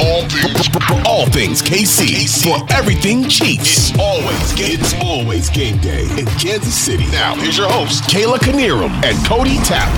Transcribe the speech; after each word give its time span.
All 0.00 0.22
things, 0.28 0.68
all 1.04 1.26
things 1.26 1.60
KC, 1.60 2.42
for 2.44 2.72
everything 2.72 3.28
Chiefs. 3.28 3.90
It's 3.90 3.98
always 3.98 4.52
game. 4.52 4.78
It's 4.78 4.94
always 5.02 5.50
game 5.50 5.78
day 5.78 6.02
in 6.16 6.26
Kansas 6.26 6.72
City. 6.72 7.04
Now 7.06 7.34
here's 7.34 7.58
your 7.58 7.68
hosts, 7.68 8.02
Kayla 8.02 8.36
Knierim 8.36 8.90
and 9.02 9.26
Cody 9.26 9.56
Tapp. 9.64 9.88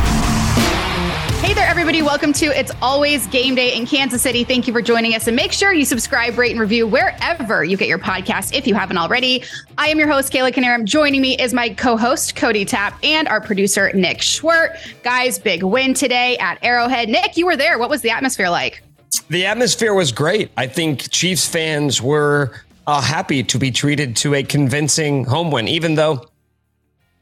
Hey 1.45 1.53
there, 1.53 1.69
everybody. 1.69 2.01
Welcome 2.01 2.33
to 2.35 2.47
It's 2.47 2.73
Always 2.81 3.27
Game 3.27 3.55
Day 3.55 3.77
in 3.77 3.85
Kansas 3.85 4.23
City. 4.23 4.43
Thank 4.43 4.67
you 4.67 4.73
for 4.73 4.81
joining 4.81 5.15
us. 5.15 5.27
And 5.27 5.37
make 5.37 5.53
sure 5.53 5.75
you 5.75 5.85
subscribe, 5.85 6.39
rate, 6.39 6.53
and 6.53 6.61
review 6.61 6.87
wherever 6.87 7.63
you 7.63 7.77
get 7.77 7.89
your 7.89 7.99
podcast 7.99 8.55
if 8.55 8.67
you 8.67 8.75
haven't 8.75 8.97
already. 8.97 9.43
I 9.77 9.89
am 9.89 9.99
your 9.99 10.09
host, 10.09 10.33
Kayla 10.33 10.53
Knierim. 10.53 10.85
Joining 10.85 11.21
me 11.21 11.37
is 11.37 11.53
my 11.53 11.71
co 11.71 11.99
host, 11.99 12.37
Cody 12.37 12.65
Tapp, 12.65 12.99
and 13.05 13.29
our 13.29 13.41
producer, 13.43 13.93
Nick 13.93 14.19
Schwerdt. 14.19 15.03
Guys, 15.03 15.39
big 15.39 15.63
win 15.63 15.93
today 15.93 16.39
at 16.39 16.59
Arrowhead. 16.63 17.11
Nick, 17.11 17.37
you 17.37 17.45
were 17.45 17.57
there. 17.57 17.79
What 17.79 17.91
was 17.91 18.01
the 18.01 18.11
atmosphere 18.11 18.49
like? 18.49 18.83
The 19.29 19.47
atmosphere 19.47 19.95
was 19.95 20.13
great. 20.13 20.51
I 20.57 20.67
think 20.67 21.11
Chiefs 21.11 21.49
fans 21.49 22.01
were 22.01 22.53
uh, 22.87 23.01
happy 23.01 23.43
to 23.45 23.59
be 23.59 23.71
treated 23.71 24.17
to 24.17 24.35
a 24.35 24.43
convincing 24.43 25.25
home 25.25 25.51
win, 25.51 25.69
even 25.69 25.95
though 25.95 26.27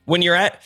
when 0.05 0.23
you're 0.23 0.35
at 0.35 0.61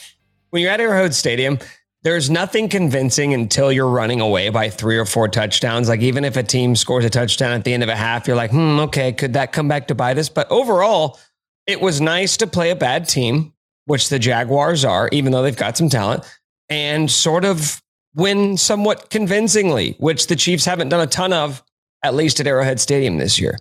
when 0.50 0.62
you're 0.62 0.70
at 0.70 0.80
Arrowhead 0.80 1.14
Stadium, 1.14 1.58
there's 2.02 2.30
nothing 2.30 2.68
convincing 2.68 3.32
until 3.32 3.72
you're 3.72 3.88
running 3.88 4.20
away 4.20 4.48
by 4.50 4.68
three 4.68 4.98
or 4.98 5.04
four 5.04 5.28
touchdowns. 5.28 5.88
Like 5.88 6.00
even 6.00 6.24
if 6.24 6.36
a 6.36 6.42
team 6.42 6.76
scores 6.76 7.04
a 7.04 7.10
touchdown 7.10 7.52
at 7.52 7.64
the 7.64 7.72
end 7.72 7.82
of 7.82 7.88
a 7.88 7.96
half, 7.96 8.26
you're 8.26 8.36
like, 8.36 8.50
hmm, 8.50 8.80
okay, 8.80 9.12
could 9.12 9.32
that 9.34 9.52
come 9.52 9.68
back 9.68 9.88
to 9.88 9.94
bite 9.94 10.18
us? 10.18 10.28
But 10.28 10.50
overall, 10.50 11.18
it 11.66 11.80
was 11.80 12.00
nice 12.00 12.36
to 12.38 12.46
play 12.46 12.70
a 12.70 12.76
bad 12.76 13.08
team, 13.08 13.52
which 13.86 14.08
the 14.08 14.18
Jaguars 14.18 14.84
are, 14.84 15.08
even 15.12 15.32
though 15.32 15.42
they've 15.42 15.56
got 15.56 15.76
some 15.76 15.88
talent, 15.88 16.24
and 16.68 17.10
sort 17.10 17.44
of 17.44 17.80
win 18.14 18.56
somewhat 18.56 19.10
convincingly, 19.10 19.96
which 19.98 20.26
the 20.26 20.36
Chiefs 20.36 20.64
haven't 20.64 20.88
done 20.88 21.00
a 21.00 21.06
ton 21.06 21.32
of, 21.32 21.62
at 22.02 22.14
least 22.14 22.40
at 22.40 22.46
Arrowhead 22.46 22.80
Stadium 22.80 23.18
this 23.18 23.40
year. 23.40 23.58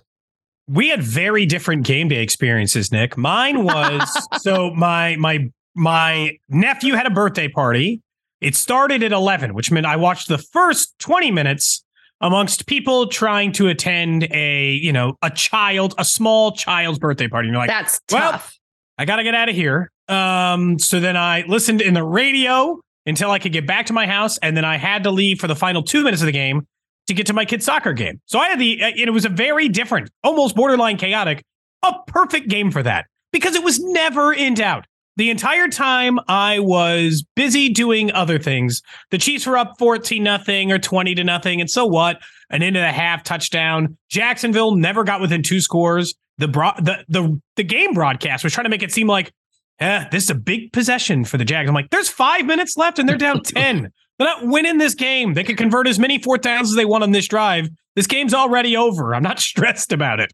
We 0.68 0.88
had 0.88 1.02
very 1.02 1.46
different 1.46 1.84
game 1.84 2.08
day 2.08 2.22
experiences, 2.22 2.92
Nick. 2.92 3.16
Mine 3.16 3.64
was 3.64 4.28
so 4.40 4.70
my 4.74 5.16
my 5.16 5.50
my 5.74 6.36
nephew 6.48 6.94
had 6.94 7.06
a 7.06 7.10
birthday 7.10 7.48
party. 7.48 8.00
It 8.40 8.56
started 8.56 9.02
at 9.02 9.12
11, 9.12 9.54
which 9.54 9.70
meant 9.70 9.86
I 9.86 9.96
watched 9.96 10.28
the 10.28 10.38
first 10.38 10.98
20 10.98 11.30
minutes 11.30 11.84
amongst 12.20 12.66
people 12.66 13.06
trying 13.06 13.52
to 13.52 13.68
attend 13.68 14.24
a, 14.32 14.72
you 14.72 14.92
know, 14.92 15.16
a 15.22 15.30
child, 15.30 15.94
a 15.96 16.04
small 16.04 16.52
child's 16.52 16.98
birthday 16.98 17.28
party. 17.28 17.48
And 17.48 17.54
you're 17.54 17.62
like, 17.62 17.70
That's 17.70 18.00
well, 18.10 18.32
tough. 18.32 18.58
I 18.98 19.04
got 19.04 19.16
to 19.16 19.24
get 19.24 19.34
out 19.34 19.48
of 19.48 19.54
here. 19.54 19.90
Um, 20.08 20.78
so 20.78 21.00
then 21.00 21.16
I 21.16 21.44
listened 21.46 21.80
in 21.80 21.94
the 21.94 22.04
radio 22.04 22.80
until 23.06 23.30
I 23.30 23.38
could 23.38 23.52
get 23.52 23.66
back 23.66 23.86
to 23.86 23.92
my 23.92 24.06
house, 24.06 24.38
and 24.38 24.56
then 24.56 24.64
I 24.64 24.76
had 24.76 25.04
to 25.04 25.10
leave 25.10 25.40
for 25.40 25.46
the 25.46 25.56
final 25.56 25.82
two 25.82 26.04
minutes 26.04 26.22
of 26.22 26.26
the 26.26 26.32
game 26.32 26.66
to 27.06 27.14
get 27.14 27.26
to 27.26 27.32
my 27.32 27.44
kid's 27.44 27.64
soccer 27.64 27.92
game. 27.92 28.20
So 28.26 28.38
I 28.38 28.48
had 28.48 28.58
the, 28.58 28.82
uh, 28.82 28.90
it 28.94 29.10
was 29.12 29.24
a 29.24 29.28
very 29.28 29.68
different, 29.68 30.10
almost 30.22 30.54
borderline 30.54 30.96
chaotic, 30.96 31.42
a 31.82 31.94
perfect 32.06 32.48
game 32.48 32.70
for 32.70 32.82
that 32.82 33.06
because 33.32 33.54
it 33.54 33.64
was 33.64 33.80
never 33.80 34.32
in 34.32 34.54
doubt. 34.54 34.86
The 35.16 35.30
entire 35.30 35.68
time 35.68 36.18
I 36.26 36.60
was 36.60 37.22
busy 37.36 37.68
doing 37.68 38.10
other 38.12 38.38
things. 38.38 38.80
The 39.10 39.18
Chiefs 39.18 39.46
were 39.46 39.58
up 39.58 39.74
14 39.78 40.22
nothing 40.22 40.72
or 40.72 40.78
20 40.78 41.14
to 41.16 41.24
nothing. 41.24 41.60
And 41.60 41.68
so 41.68 41.84
what? 41.84 42.18
An 42.48 42.62
into 42.62 42.80
the 42.80 42.90
half 42.90 43.22
touchdown. 43.22 43.98
Jacksonville 44.08 44.74
never 44.74 45.04
got 45.04 45.20
within 45.20 45.42
two 45.42 45.60
scores. 45.60 46.14
The 46.38 46.48
bro- 46.48 46.72
the 46.78 47.04
the 47.08 47.40
the 47.56 47.64
game 47.64 47.92
broadcast 47.92 48.42
was 48.42 48.54
trying 48.54 48.64
to 48.64 48.70
make 48.70 48.82
it 48.82 48.90
seem 48.90 49.06
like 49.06 49.32
eh, 49.82 50.08
this 50.10 50.24
is 50.24 50.30
a 50.30 50.34
big 50.34 50.72
possession 50.72 51.24
for 51.24 51.38
the 51.38 51.44
Jags. 51.44 51.68
I'm 51.68 51.74
like, 51.74 51.90
there's 51.90 52.08
five 52.08 52.46
minutes 52.46 52.76
left 52.76 52.98
and 52.98 53.08
they're 53.08 53.16
down 53.16 53.42
10. 53.44 53.90
They're 54.18 54.28
not 54.28 54.46
winning 54.46 54.78
this 54.78 54.94
game. 54.94 55.34
They 55.34 55.44
could 55.44 55.56
convert 55.56 55.88
as 55.88 55.98
many 55.98 56.18
fourth 56.18 56.42
downs 56.42 56.70
as 56.70 56.76
they 56.76 56.84
want 56.84 57.02
on 57.02 57.12
this 57.12 57.26
drive. 57.26 57.68
This 57.96 58.06
game's 58.06 58.34
already 58.34 58.76
over. 58.76 59.14
I'm 59.14 59.22
not 59.22 59.40
stressed 59.40 59.92
about 59.92 60.20
it. 60.20 60.32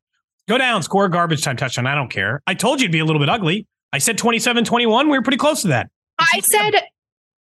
Go 0.48 0.59
down, 0.59 0.82
score 0.82 1.09
garbage 1.09 1.42
time 1.42 1.56
touchdown. 1.56 1.86
I 1.86 1.94
don't 1.94 2.10
care. 2.10 2.42
I 2.47 2.54
told 2.54 2.81
you 2.81 2.84
it'd 2.84 2.92
be 2.92 3.00
a 3.00 3.04
little 3.04 3.20
bit 3.20 3.28
ugly. 3.28 3.66
I 3.92 3.98
said 3.98 4.19
27 4.19 4.64
21. 4.64 5.09
We 5.09 5.19
were 5.19 5.22
pretty 5.22 5.38
close 5.38 5.62
to 5.62 5.69
that. 5.69 5.91
I 6.19 6.41
said 6.41 6.82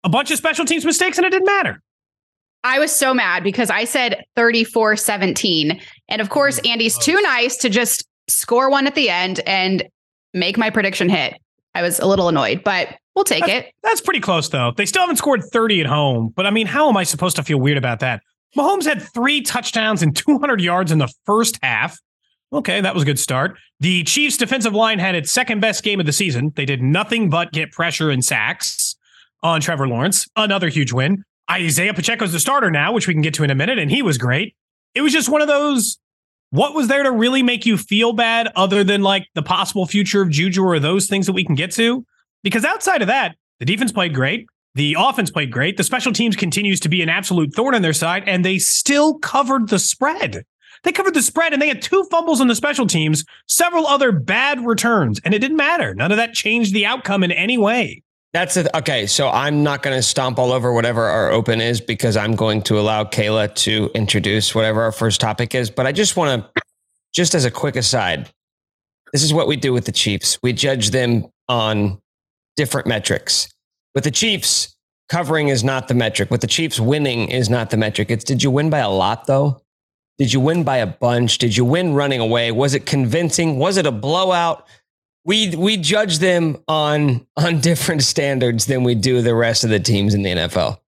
A 0.05 0.09
bunch 0.09 0.31
of 0.31 0.39
special 0.39 0.65
teams 0.65 0.85
mistakes 0.85 1.19
and 1.19 1.27
it 1.27 1.31
didn't 1.31 1.47
matter. 1.47 1.83
I 2.65 2.79
was 2.79 2.95
so 2.95 3.13
mad 3.13 3.43
because 3.43 3.71
I 3.71 3.85
said 3.85 4.25
34 4.37 4.97
17. 4.97 5.81
And 6.09 6.21
of 6.21 6.31
course, 6.31 6.59
Andy's 6.61 6.97
too 6.97 7.21
nice 7.23 7.57
to 7.59 7.69
just 7.69 8.05
score 8.29 8.71
one 8.71 8.87
at 8.87 8.95
the 8.95 9.11
end 9.11 9.41
and 9.47 9.85
make 10.33 10.57
my 10.57 10.71
prediction 10.71 11.09
hit. 11.09 11.35
I 11.75 11.83
was 11.83 11.99
a 11.99 12.07
little 12.07 12.29
annoyed, 12.29 12.63
but 12.65 12.97
we'll 13.15 13.25
take 13.25 13.47
That's, 13.47 13.67
it. 13.67 13.75
that's 13.83 14.01
pretty 14.01 14.21
close, 14.21 14.49
though. 14.49 14.73
They 14.77 14.87
still 14.87 15.03
haven't 15.03 15.17
scored 15.17 15.43
30 15.45 15.81
at 15.81 15.87
home. 15.87 16.33
But 16.35 16.47
I 16.47 16.51
mean, 16.51 16.67
how 16.67 16.89
am 16.89 16.97
I 16.97 17.05
supposed 17.05 17.37
to 17.37 17.43
feel 17.43 17.59
weird 17.59 17.79
about 17.79 18.01
that? 18.01 18.23
Mahomes 18.57 18.85
had 18.85 19.01
three 19.01 19.41
touchdowns 19.41 20.03
and 20.03 20.15
200 20.15 20.61
yards 20.61 20.93
in 20.93 20.99
the 20.99 21.13
first 21.25 21.59
half. 21.63 21.99
Okay, 22.53 22.83
that 22.83 22.93
was 22.93 23.03
a 23.03 23.07
good 23.07 23.19
start. 23.19 23.59
The 23.81 24.03
Chiefs' 24.05 24.37
defensive 24.37 24.75
line 24.75 24.99
had 24.99 25.15
its 25.15 25.33
second 25.33 25.61
best 25.61 25.83
game 25.83 26.01
of 26.01 26.07
the 26.07 26.13
season. 26.13 26.53
They 26.55 26.67
did 26.67 26.83
nothing 26.83 27.31
but 27.31 27.53
get 27.53 27.73
pressure 27.73 28.11
and 28.11 28.23
sacks 28.23 28.95
on 29.43 29.63
Trevor 29.63 29.89
Lawrence. 29.89 30.29
Another 30.37 30.69
huge 30.69 30.93
win. 30.93 31.25
Isaiah 31.51 31.95
Pacheco's 31.95 32.33
the 32.33 32.41
starter 32.41 32.71
now, 32.71 32.93
which 32.93 33.09
we 33.09 33.15
can 33.15 33.23
get 33.23 33.35
to 33.35 33.45
in 33.45 33.51
a 33.51 33.55
minute, 33.55 33.79
and 33.79 33.91
he 33.91 34.03
was 34.03 34.19
great. 34.19 34.55
It 34.95 35.01
was 35.01 35.13
just 35.15 35.31
one 35.31 35.41
of 35.41 35.49
those. 35.49 35.99
What 36.53 36.75
was 36.75 36.89
there 36.89 37.03
to 37.03 37.11
really 37.11 37.43
make 37.43 37.65
you 37.65 37.79
feel 37.79 38.13
bad 38.13 38.53
other 38.57 38.85
than 38.85 39.01
like 39.01 39.27
the 39.35 39.43
possible 39.43 39.87
future 39.87 40.21
of 40.21 40.29
Juju 40.29 40.63
or 40.63 40.79
those 40.79 41.07
things 41.07 41.25
that 41.25 41.33
we 41.33 41.47
can 41.47 41.55
get 41.55 41.71
to? 41.73 42.05
Because 42.43 42.63
outside 42.63 43.01
of 43.01 43.09
that, 43.09 43.37
the 43.59 43.65
defense 43.65 43.91
played 43.91 44.15
great. 44.15 44.45
The 44.75 44.95
offense 44.99 45.31
played 45.31 45.51
great. 45.51 45.79
The 45.79 45.83
special 45.83 46.13
teams 46.13 46.37
continues 46.37 46.79
to 46.81 46.91
be 46.91 47.01
an 47.01 47.09
absolute 47.09 47.55
thorn 47.55 47.75
in 47.75 47.81
their 47.81 47.95
side, 47.95 48.25
and 48.27 48.45
they 48.45 48.59
still 48.59 49.19
covered 49.21 49.71
the 49.71 49.79
spread. 49.79 50.45
They 50.85 50.93
covered 50.93 51.15
the 51.15 51.23
spread 51.23 51.55
and 51.55 51.63
they 51.63 51.69
had 51.69 51.81
two 51.81 52.05
fumbles 52.11 52.43
on 52.43 52.49
the 52.49 52.55
special 52.55 52.87
teams, 52.87 53.25
several 53.49 53.87
other 53.87 54.13
bad 54.13 54.61
returns, 54.67 55.23
and 55.25 55.33
it 55.33 55.39
didn't 55.39 55.57
matter. 55.57 55.95
None 55.95 56.11
of 56.11 56.19
that 56.19 56.35
changed 56.35 56.75
the 56.75 56.85
outcome 56.85 57.25
in 57.25 57.33
any 57.33 57.57
way. 57.57 58.03
That's 58.33 58.57
it. 58.57 58.67
Okay, 58.75 59.07
so 59.07 59.29
I'm 59.29 59.63
not 59.63 59.83
going 59.83 59.95
to 59.95 60.03
stomp 60.03 60.39
all 60.39 60.53
over 60.53 60.73
whatever 60.73 61.05
our 61.05 61.31
open 61.31 61.61
is 61.61 61.83
because 61.83 62.17
I'm 62.17 62.35
going 62.35 62.63
to 62.63 62.79
allow 62.79 63.05
Kayla 63.05 63.55
to 63.57 63.91
introduce 63.95 64.55
whatever 64.55 64.83
our 64.83 64.93
first 64.93 65.21
topic 65.21 65.55
is. 65.55 65.71
But 65.71 65.87
I 65.87 65.93
just 65.93 66.17
want 66.17 66.43
to, 66.55 66.63
just 67.15 67.35
as 67.35 67.45
a 67.45 67.51
quick 67.51 67.77
aside, 67.77 68.31
this 69.13 69.23
is 69.23 69.35
what 69.35 69.49
we 69.49 69.57
do 69.57 69.75
with 69.75 69.85
the 69.85 69.93
Chiefs. 69.93 70.39
We 70.43 70.55
judge 70.55 70.91
them 70.91 71.27
on 71.47 72.01
different 72.57 72.87
metrics. 72.87 73.53
With 73.95 74.05
the 74.05 74.11
Chiefs, 74.11 74.75
covering 75.11 75.49
is 75.49 75.63
not 75.63 75.89
the 75.89 75.95
metric. 75.95 76.31
With 76.31 76.41
the 76.41 76.47
Chiefs, 76.47 76.81
winning 76.81 77.29
is 77.29 77.51
not 77.51 77.69
the 77.69 77.77
metric. 77.77 78.11
It's 78.11 78.25
did 78.25 78.43
you 78.43 78.51
win 78.51 78.71
by 78.71 78.79
a 78.79 78.89
lot 78.89 79.27
though? 79.27 79.61
Did 80.17 80.33
you 80.33 80.41
win 80.41 80.65
by 80.65 80.79
a 80.79 80.87
bunch? 80.87 81.37
Did 81.37 81.55
you 81.55 81.67
win 81.67 81.93
running 81.93 82.21
away? 82.21 82.51
Was 82.51 82.73
it 82.73 82.87
convincing? 82.87 83.59
Was 83.59 83.77
it 83.77 83.85
a 83.85 83.93
blowout? 83.93 84.67
We 85.25 85.55
we 85.57 85.77
judge 85.77 86.19
them 86.19 86.57
on 86.69 87.27
on 87.37 87.61
different 87.61 88.03
standards 88.03 88.67
than 88.67 88.83
we 88.83 88.95
do 88.95 89.23
the 89.23 89.35
rest 89.35 89.63
of 89.65 89.71
the 89.71 89.79
teams 89.81 90.15
in 90.15 90.23
the 90.23 90.31
NFL. 90.31 90.79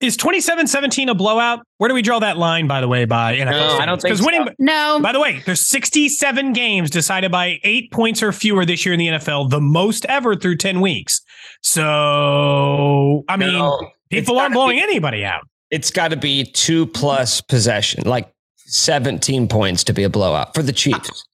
Is 0.00 0.16
27-17 0.16 1.08
a 1.10 1.14
blowout? 1.14 1.60
Where 1.78 1.86
do 1.86 1.94
we 1.94 2.02
draw 2.02 2.18
that 2.18 2.36
line, 2.36 2.66
by 2.66 2.80
the 2.80 2.88
way, 2.88 3.04
by 3.04 3.36
NFL? 3.36 3.50
No, 3.52 3.78
I 3.78 3.86
don't 3.86 4.00
think 4.02 4.08
Because 4.14 4.18
so. 4.18 4.24
winning, 4.26 4.48
No, 4.58 4.98
By 5.00 5.12
the 5.12 5.20
way, 5.20 5.42
there's 5.46 5.64
67 5.68 6.52
games 6.54 6.90
decided 6.90 7.30
by 7.30 7.60
eight 7.62 7.92
points 7.92 8.20
or 8.20 8.32
fewer 8.32 8.64
this 8.64 8.84
year 8.84 8.94
in 8.94 8.98
the 8.98 9.06
NFL, 9.06 9.48
the 9.50 9.60
most 9.60 10.04
ever 10.06 10.34
through 10.34 10.56
10 10.56 10.80
weeks. 10.80 11.20
So, 11.60 13.24
I 13.28 13.36
mean, 13.36 13.52
No, 13.52 13.90
people 14.10 14.38
aren't 14.40 14.54
blowing 14.54 14.78
be- 14.78 14.82
anybody 14.82 15.24
out. 15.24 15.42
it's 15.70 15.92
got 15.92 16.08
to 16.08 16.16
be 16.16 16.42
two 16.44 16.86
plus 16.86 17.40
possession, 17.40 18.02
like 18.04 18.28
17 18.56 19.46
points 19.46 19.84
to 19.84 19.92
be 19.92 20.02
a 20.02 20.10
blowout 20.10 20.52
for 20.54 20.64
the 20.64 20.72
Chiefs. 20.72 21.24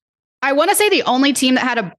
I 0.43 0.53
want 0.53 0.69
to 0.69 0.77
say 0.77 0.91
the 0.91 1.03
only 1.05 1.33
team 1.33 1.55
that 1.55 1.65
had 1.65 1.79
a 1.79 1.93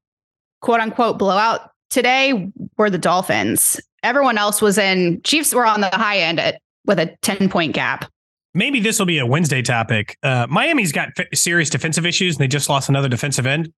quote 0.61 0.79
unquote 0.79 1.17
blowout 1.17 1.71
today 1.89 2.51
were 2.77 2.89
the 2.89 2.97
Dolphins. 2.97 3.79
Everyone 4.03 4.37
else 4.37 4.61
was 4.61 4.77
in 4.77 5.21
Chiefs 5.23 5.53
were 5.53 5.65
on 5.65 5.81
the 5.81 5.89
high 5.89 6.19
end 6.19 6.39
at, 6.39 6.61
with 6.85 6.99
a 6.99 7.15
10 7.21 7.49
point 7.49 7.73
gap. 7.73 8.09
Maybe 8.53 8.79
this 8.79 8.97
will 8.97 9.05
be 9.05 9.19
a 9.19 9.25
Wednesday 9.25 9.61
topic. 9.61 10.17
Uh, 10.23 10.47
Miami's 10.49 10.91
got 10.91 11.09
f- 11.17 11.27
serious 11.33 11.69
defensive 11.69 12.05
issues 12.05 12.35
and 12.35 12.43
they 12.43 12.47
just 12.47 12.69
lost 12.69 12.89
another 12.89 13.07
defensive 13.09 13.45
end. 13.45 13.71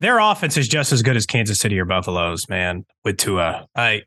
Their 0.00 0.18
offense 0.18 0.56
is 0.56 0.68
just 0.68 0.92
as 0.92 1.02
good 1.02 1.16
as 1.16 1.26
Kansas 1.26 1.58
City 1.58 1.78
or 1.78 1.84
Buffalo's, 1.84 2.48
man, 2.48 2.84
with 3.04 3.16
Tua. 3.16 3.66
I 3.74 4.02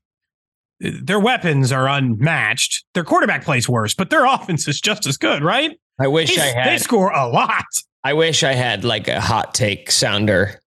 their 0.80 1.20
weapons 1.20 1.72
are 1.72 1.88
unmatched. 1.88 2.86
Their 2.94 3.04
quarterback 3.04 3.44
plays 3.44 3.70
worse, 3.70 3.94
but 3.94 4.10
their 4.10 4.26
offense 4.34 4.68
is 4.68 4.82
just 4.82 5.06
as 5.06 5.18
good, 5.18 5.44
right? 5.44 5.78
I 6.00 6.08
wish 6.08 6.36
They, 6.36 6.42
I 6.42 6.46
had. 6.48 6.68
they 6.68 6.78
score 6.78 7.12
a 7.12 7.28
lot. 7.28 7.66
I 8.04 8.14
wish 8.14 8.44
I 8.44 8.54
had 8.54 8.84
like 8.84 9.08
a 9.08 9.22
hot 9.22 9.54
take 9.54 9.92
sounder 9.92 10.61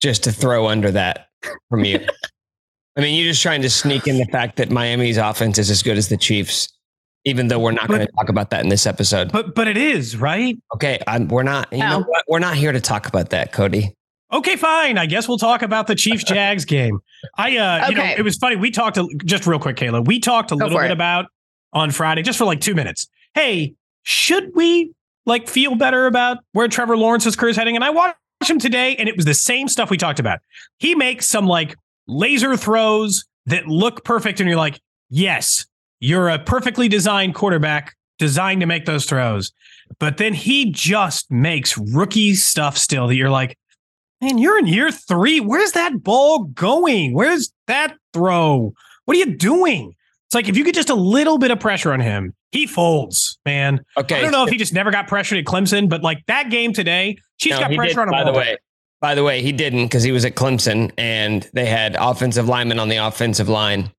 just 0.00 0.24
to 0.24 0.32
throw 0.32 0.66
under 0.68 0.90
that 0.92 1.28
from 1.70 1.84
you. 1.84 2.00
I 2.96 3.00
mean, 3.00 3.14
you're 3.16 3.30
just 3.30 3.42
trying 3.42 3.62
to 3.62 3.70
sneak 3.70 4.06
in 4.08 4.18
the 4.18 4.24
fact 4.26 4.56
that 4.56 4.70
Miami's 4.70 5.18
offense 5.18 5.58
is 5.58 5.70
as 5.70 5.82
good 5.84 5.96
as 5.96 6.08
the 6.08 6.16
Chiefs, 6.16 6.68
even 7.24 7.46
though 7.46 7.58
we're 7.60 7.70
not 7.72 7.86
going 7.86 8.00
to 8.00 8.12
talk 8.18 8.28
about 8.28 8.50
that 8.50 8.62
in 8.62 8.68
this 8.70 8.86
episode. 8.86 9.30
But 9.30 9.54
but 9.54 9.68
it 9.68 9.76
is, 9.76 10.16
right? 10.16 10.58
Okay, 10.74 10.98
I'm, 11.06 11.28
we're 11.28 11.44
not. 11.44 11.72
You 11.72 11.78
know 11.78 12.00
No. 12.00 12.04
what? 12.04 12.24
We're 12.26 12.38
not 12.40 12.56
here 12.56 12.72
to 12.72 12.80
talk 12.80 13.06
about 13.06 13.30
that, 13.30 13.52
Cody. 13.52 13.94
Okay, 14.32 14.56
fine. 14.56 14.98
I 14.98 15.06
guess 15.06 15.26
we'll 15.28 15.38
talk 15.38 15.62
about 15.62 15.86
the 15.86 15.94
Chiefs 15.94 16.24
Jags 16.26 16.64
game. 16.64 16.98
I 17.36 17.56
uh 17.56 17.88
you 17.88 17.94
know, 17.94 18.02
Okay. 18.02 18.14
it 18.18 18.22
was 18.22 18.36
funny. 18.36 18.56
We 18.56 18.70
talked 18.72 18.96
a, 18.96 19.06
just 19.24 19.46
real 19.46 19.58
quick, 19.60 19.76
Kayla. 19.76 20.04
We 20.04 20.18
talked 20.18 20.50
a 20.50 20.56
Go 20.56 20.64
little 20.66 20.78
bit 20.80 20.90
it. 20.90 20.92
about 20.92 21.26
on 21.72 21.90
Friday, 21.92 22.22
just 22.22 22.36
for 22.38 22.44
like 22.46 22.60
two 22.60 22.74
minutes. 22.74 23.08
Hey, 23.34 23.74
should 24.02 24.50
we 24.56 24.92
like 25.24 25.48
feel 25.48 25.76
better 25.76 26.06
about 26.06 26.38
where 26.52 26.66
Trevor 26.66 26.96
Lawrence's 26.96 27.36
career 27.36 27.50
is 27.50 27.56
heading? 27.56 27.76
And 27.76 27.84
I 27.84 27.90
watched 27.90 28.16
him 28.46 28.58
today, 28.58 28.94
and 28.96 29.08
it 29.08 29.16
was 29.16 29.24
the 29.24 29.34
same 29.34 29.68
stuff 29.68 29.90
we 29.90 29.96
talked 29.96 30.20
about. 30.20 30.40
He 30.78 30.94
makes 30.94 31.26
some 31.26 31.46
like 31.46 31.76
laser 32.06 32.56
throws 32.56 33.24
that 33.46 33.66
look 33.66 34.04
perfect, 34.04 34.40
and 34.40 34.48
you're 34.48 34.58
like, 34.58 34.80
yes, 35.10 35.66
you're 36.00 36.28
a 36.28 36.38
perfectly 36.38 36.88
designed 36.88 37.34
quarterback 37.34 37.96
designed 38.18 38.60
to 38.60 38.66
make 38.66 38.84
those 38.84 39.06
throws. 39.06 39.52
But 39.98 40.18
then 40.18 40.34
he 40.34 40.70
just 40.70 41.30
makes 41.30 41.78
rookie 41.78 42.34
stuff 42.34 42.76
still 42.76 43.08
that 43.08 43.16
you're 43.16 43.30
like, 43.30 43.56
man, 44.20 44.38
you're 44.38 44.58
in 44.58 44.66
year 44.66 44.90
three. 44.90 45.40
Where's 45.40 45.72
that 45.72 46.02
ball 46.02 46.44
going? 46.44 47.14
Where's 47.14 47.52
that 47.66 47.96
throw? 48.12 48.74
What 49.04 49.16
are 49.16 49.20
you 49.20 49.36
doing? 49.36 49.94
It's 50.28 50.34
like 50.34 50.46
if 50.46 50.58
you 50.58 50.64
get 50.64 50.74
just 50.74 50.90
a 50.90 50.94
little 50.94 51.38
bit 51.38 51.50
of 51.50 51.58
pressure 51.58 51.90
on 51.90 52.00
him, 52.00 52.34
he 52.52 52.66
folds, 52.66 53.38
man. 53.46 53.82
Okay. 53.96 54.18
I 54.18 54.20
don't 54.20 54.30
know 54.30 54.44
if 54.44 54.50
he 54.50 54.58
just 54.58 54.74
never 54.74 54.90
got 54.90 55.08
pressured 55.08 55.38
at 55.38 55.46
Clemson, 55.46 55.88
but 55.88 56.02
like 56.02 56.26
that 56.26 56.50
game 56.50 56.74
today, 56.74 57.16
Chiefs 57.38 57.58
No, 57.58 57.66
got 57.66 57.74
pressure 57.74 57.94
did, 57.94 57.98
on 58.00 58.08
him. 58.08 58.12
By 58.12 58.18
all 58.18 58.24
the 58.26 58.32
day. 58.32 58.38
way, 58.38 58.56
by 59.00 59.14
the 59.14 59.24
way, 59.24 59.40
he 59.40 59.52
didn't 59.52 59.84
because 59.86 60.02
he 60.02 60.12
was 60.12 60.26
at 60.26 60.34
Clemson 60.34 60.92
and 60.98 61.48
they 61.54 61.64
had 61.64 61.96
offensive 61.98 62.46
linemen 62.46 62.78
on 62.78 62.90
the 62.90 62.96
offensive 62.96 63.48
line, 63.48 63.90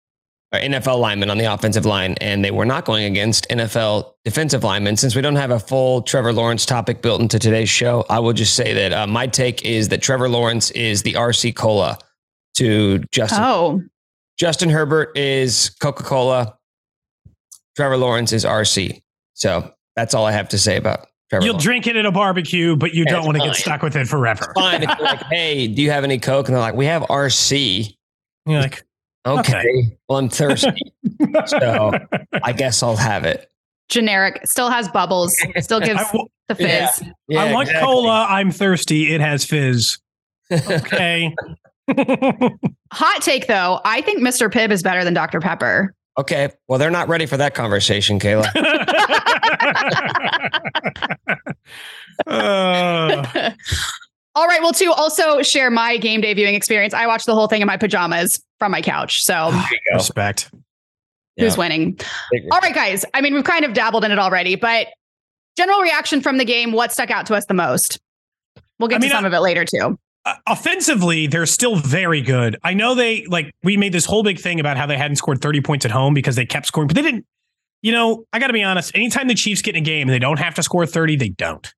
or 0.54 0.60
NFL 0.60 1.00
linemen 1.00 1.32
on 1.32 1.40
the 1.40 1.46
offensive 1.46 1.88
line, 1.88 2.14
and 2.22 2.46
they 2.46 2.52
were 2.52 2.66
not 2.66 2.86
going 2.86 3.06
against 3.06 3.50
NFL 3.50 4.14
defensive 4.24 4.64
linemen. 4.64 4.98
Since 4.98 5.16
we 5.16 5.24
don't 5.24 5.36
have 5.36 5.50
a 5.50 5.60
full 5.60 6.04
Trevor 6.04 6.32
Lawrence 6.32 6.64
topic 6.64 7.02
built 7.02 7.22
into 7.22 7.40
today's 7.40 7.70
show, 7.70 8.06
I 8.08 8.20
will 8.20 8.34
just 8.34 8.54
say 8.54 8.72
that 8.74 8.94
uh, 8.94 9.08
my 9.08 9.26
take 9.26 9.66
is 9.66 9.90
that 9.90 10.04
Trevor 10.04 10.30
Lawrence 10.30 10.70
is 10.72 11.02
the 11.02 11.14
RC 11.14 11.56
Cola 11.56 11.98
to 12.58 13.00
Justin. 13.12 13.40
Oh, 13.42 13.82
Justin 14.40 14.70
Herbert 14.70 15.18
is 15.18 15.70
Coca 15.82 16.04
Cola. 16.04 16.56
Trevor 17.76 17.98
Lawrence 17.98 18.32
is 18.34 18.46
RC. 18.46 19.02
So 19.34 19.72
that's 19.96 20.14
all 20.14 20.26
I 20.26 20.32
have 20.32 20.50
to 20.50 20.58
say 20.58 20.78
about 20.78 21.08
Trevor. 21.30 21.46
You'll 21.46 21.54
Lawrence. 21.54 21.64
drink 21.64 21.88
it 21.88 21.96
at 21.96 22.06
a 22.06 22.12
barbecue, 22.12 22.76
but 22.76 22.94
you 22.94 23.04
Yeah, 23.06 23.14
don't 23.14 23.26
want 23.26 23.38
to 23.40 23.44
get 23.46 23.56
stuck 23.56 23.82
with 23.82 23.96
it 23.96 24.08
forever. 24.08 24.52
fine 24.56 24.84
if 24.84 24.90
you're 24.98 25.08
like, 25.08 25.24
hey, 25.32 25.68
do 25.68 25.82
you 25.82 25.92
have 25.92 26.04
any 26.04 26.20
Coke? 26.20 26.48
And 26.48 26.56
they're 26.56 26.62
like, 26.62 26.76
we 26.76 26.86
have 26.86 27.02
RC. 27.04 27.96
You're 28.46 28.62
like, 28.62 28.84
Okay. 29.28 29.52
Okay. 29.60 29.98
Well, 30.08 30.18
I'm 30.20 30.30
thirsty. 30.30 30.82
so 31.46 31.92
I 32.42 32.54
guess 32.54 32.82
I'll 32.82 32.96
have 32.96 33.26
it. 33.26 33.50
generic. 33.90 34.40
Still 34.48 34.70
has 34.70 34.88
bubbles. 34.88 35.36
Still 35.60 35.82
gives 35.82 36.00
I, 36.00 36.06
w- 36.06 36.26
the 36.48 36.56
fizz. 36.56 36.68
Yeah. 36.70 37.12
Yeah, 37.28 37.44
I 37.44 37.52
want 37.54 37.68
exactly. 37.68 37.86
cola. 37.94 38.26
I'm 38.30 38.50
thirsty. 38.50 39.14
It 39.14 39.20
has 39.20 39.44
fizz. 39.44 40.00
Okay. 40.52 41.36
Hot 42.94 43.22
take 43.22 43.48
though. 43.48 43.80
I 43.86 44.02
think 44.02 44.22
Mr. 44.22 44.50
Pibb 44.52 44.72
is 44.72 44.84
better 44.84 45.04
than 45.04 45.14
Dr. 45.14 45.40
Pepper. 45.40 45.94
okay. 46.18 46.50
Well, 46.68 46.80
they're 46.80 46.92
not 46.92 47.08
ready 47.08 47.26
for 47.26 47.38
that 47.38 47.54
conversation, 47.56 48.20
Kayla. 48.20 48.48
Uh, 52.28 53.26
All 54.36 54.48
right. 54.48 54.62
Well, 54.62 54.74
to 54.74 54.86
also 54.94 55.42
share 55.42 55.70
my 55.72 55.98
game 55.98 56.22
day 56.22 56.34
viewing 56.34 56.56
experience, 56.56 56.94
I 56.94 57.08
watched 57.08 57.26
the 57.26 57.34
whole 57.36 57.48
thing 57.48 57.62
in 57.62 57.68
my 57.68 57.78
pajamas 57.78 58.42
from 58.60 58.72
my 58.72 58.82
couch. 58.82 59.24
So 59.24 59.52
respect. 59.94 60.52
who's 61.38 61.58
winning? 61.58 62.00
All 62.52 62.60
right, 62.60 62.74
guys. 62.76 63.06
I 63.14 63.22
mean, 63.22 63.34
we've 63.34 63.44
kind 63.44 63.66
of 63.66 63.74
dabbled 63.74 64.04
in 64.06 64.12
it 64.12 64.20
already, 64.20 64.56
but 64.56 64.88
general 65.58 65.82
reaction 65.82 66.22
from 66.22 66.38
the 66.38 66.46
game, 66.46 66.72
what 66.72 66.92
stuck 66.92 67.10
out 67.12 67.26
to 67.28 67.36
us 67.36 67.46
the 67.46 67.54
most? 67.54 68.00
We'll 68.80 68.88
get 68.88 68.98
I 68.98 69.00
mean, 69.00 69.10
to 69.10 69.16
some 69.16 69.26
I- 69.26 69.28
of 69.28 69.34
it 69.34 69.40
later 69.40 69.66
too. 69.66 69.98
Uh, 70.26 70.36
offensively, 70.48 71.28
they're 71.28 71.46
still 71.46 71.78
very 71.78 72.22
good. 72.22 72.58
I 72.64 72.74
know 72.74 72.94
they 72.94 73.26
like 73.26 73.52
we 73.64 73.78
made 73.78 73.94
this 73.94 74.06
whole 74.06 74.24
big 74.24 74.40
thing 74.40 74.60
about 74.60 74.78
how 74.78 74.86
they 74.86 74.98
hadn't 74.98 75.16
scored 75.16 75.42
30 75.42 75.62
points 75.62 75.86
at 75.86 75.92
home 75.92 76.14
because 76.14 76.36
they 76.36 76.46
kept 76.46 76.66
scoring, 76.66 76.88
but 76.88 76.96
they 76.96 77.02
didn't. 77.02 77.26
You 77.82 77.94
know, 77.94 78.26
I 78.34 78.40
got 78.40 78.48
to 78.48 78.54
be 78.54 78.64
honest. 78.64 78.94
Anytime 78.94 79.28
the 79.28 79.36
Chiefs 79.36 79.62
get 79.62 79.76
in 79.76 79.84
a 79.84 79.86
game 79.86 80.10
and 80.10 80.14
they 80.14 80.20
don't 80.20 80.40
have 80.40 80.54
to 80.56 80.64
score 80.64 80.86
30, 80.86 81.16
they 81.16 81.30
don't. 81.30 81.74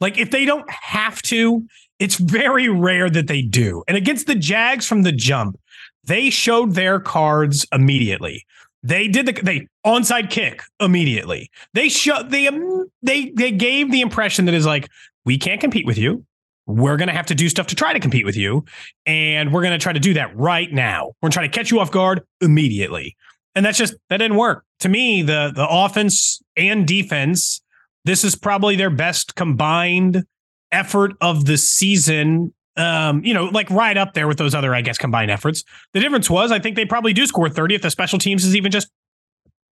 Like 0.00 0.18
if 0.18 0.32
they 0.32 0.44
don't 0.44 0.68
have 0.68 1.22
to, 1.22 1.64
it's 2.00 2.16
very 2.16 2.68
rare 2.68 3.08
that 3.08 3.28
they 3.28 3.42
do. 3.42 3.84
And 3.86 3.96
against 3.96 4.26
the 4.26 4.34
Jags 4.34 4.86
from 4.86 5.02
the 5.02 5.12
jump, 5.12 5.56
they 6.04 6.30
showed 6.30 6.74
their 6.74 6.98
cards 7.00 7.66
immediately. 7.72 8.44
They 8.82 9.08
did 9.08 9.26
the 9.26 9.32
they 9.32 9.66
onside 9.86 10.30
kick 10.30 10.62
immediately. 10.78 11.50
They 11.72 11.88
showed 11.88 12.30
they 12.30 12.48
um, 12.48 12.90
they 13.02 13.30
they 13.30 13.50
gave 13.50 13.90
the 13.90 14.02
impression 14.02 14.44
that 14.44 14.54
is 14.54 14.66
like 14.66 14.88
we 15.24 15.38
can't 15.38 15.60
compete 15.60 15.86
with 15.86 15.96
you. 15.96 16.26
We're 16.66 16.96
going 16.96 17.08
to 17.08 17.14
have 17.14 17.26
to 17.26 17.34
do 17.34 17.48
stuff 17.48 17.66
to 17.68 17.74
try 17.74 17.92
to 17.92 18.00
compete 18.00 18.24
with 18.24 18.36
you. 18.36 18.64
And 19.06 19.52
we're 19.52 19.62
going 19.62 19.78
to 19.78 19.82
try 19.82 19.92
to 19.92 20.00
do 20.00 20.14
that 20.14 20.34
right 20.36 20.72
now. 20.72 21.12
We're 21.20 21.26
going 21.26 21.30
to 21.30 21.34
try 21.34 21.46
to 21.46 21.52
catch 21.52 21.70
you 21.70 21.80
off 21.80 21.90
guard 21.90 22.22
immediately. 22.40 23.16
And 23.54 23.64
that's 23.64 23.78
just, 23.78 23.94
that 24.08 24.16
didn't 24.16 24.36
work. 24.36 24.64
To 24.80 24.88
me, 24.88 25.22
the, 25.22 25.52
the 25.54 25.66
offense 25.68 26.42
and 26.56 26.86
defense, 26.86 27.62
this 28.04 28.24
is 28.24 28.34
probably 28.34 28.76
their 28.76 28.90
best 28.90 29.34
combined 29.34 30.24
effort 30.72 31.12
of 31.20 31.44
the 31.44 31.56
season. 31.56 32.52
Um, 32.76 33.24
you 33.24 33.32
know, 33.32 33.44
like 33.44 33.70
right 33.70 33.96
up 33.96 34.14
there 34.14 34.26
with 34.26 34.38
those 34.38 34.54
other, 34.54 34.74
I 34.74 34.80
guess, 34.80 34.98
combined 34.98 35.30
efforts. 35.30 35.62
The 35.92 36.00
difference 36.00 36.28
was, 36.28 36.50
I 36.50 36.58
think 36.58 36.74
they 36.74 36.84
probably 36.84 37.12
do 37.12 37.26
score 37.26 37.48
30 37.48 37.76
if 37.76 37.82
the 37.82 37.90
special 37.90 38.18
teams 38.18 38.44
is 38.44 38.56
even 38.56 38.72
just 38.72 38.88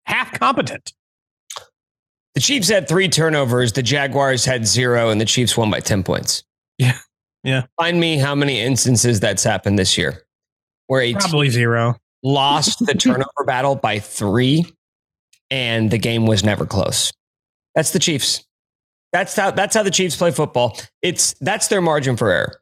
half 0.05 0.31
competent. 0.37 0.93
The 2.35 2.39
Chiefs 2.39 2.69
had 2.69 2.87
three 2.87 3.09
turnovers. 3.09 3.73
The 3.73 3.83
Jaguars 3.83 4.45
had 4.45 4.65
zero, 4.65 5.09
and 5.09 5.19
the 5.19 5.25
Chiefs 5.25 5.57
won 5.57 5.69
by 5.69 5.79
10 5.79 6.03
points. 6.03 6.43
Yeah. 6.81 6.97
Yeah. 7.43 7.65
Find 7.79 7.99
me 7.99 8.17
how 8.17 8.35
many 8.35 8.59
instances 8.59 9.19
that's 9.19 9.43
happened 9.43 9.77
this 9.77 9.97
year 9.97 10.23
where 10.87 11.01
a 11.01 11.13
Probably 11.13 11.49
zero. 11.49 11.95
lost 12.23 12.85
the 12.85 12.93
turnover 12.93 13.45
battle 13.45 13.75
by 13.75 13.99
three 13.99 14.65
and 15.49 15.91
the 15.91 15.97
game 15.97 16.25
was 16.25 16.43
never 16.43 16.65
close. 16.65 17.11
That's 17.75 17.91
the 17.91 17.99
Chiefs. 17.99 18.43
That's 19.13 19.35
how 19.35 19.51
that's 19.51 19.75
how 19.75 19.83
the 19.83 19.91
Chiefs 19.91 20.15
play 20.15 20.31
football. 20.31 20.77
It's 21.01 21.35
that's 21.41 21.67
their 21.67 21.81
margin 21.81 22.17
for 22.17 22.31
error, 22.31 22.61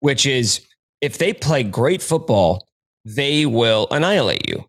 which 0.00 0.26
is 0.26 0.66
if 1.00 1.18
they 1.18 1.32
play 1.32 1.62
great 1.62 2.02
football, 2.02 2.66
they 3.04 3.46
will 3.46 3.86
annihilate 3.90 4.48
you. 4.48 4.64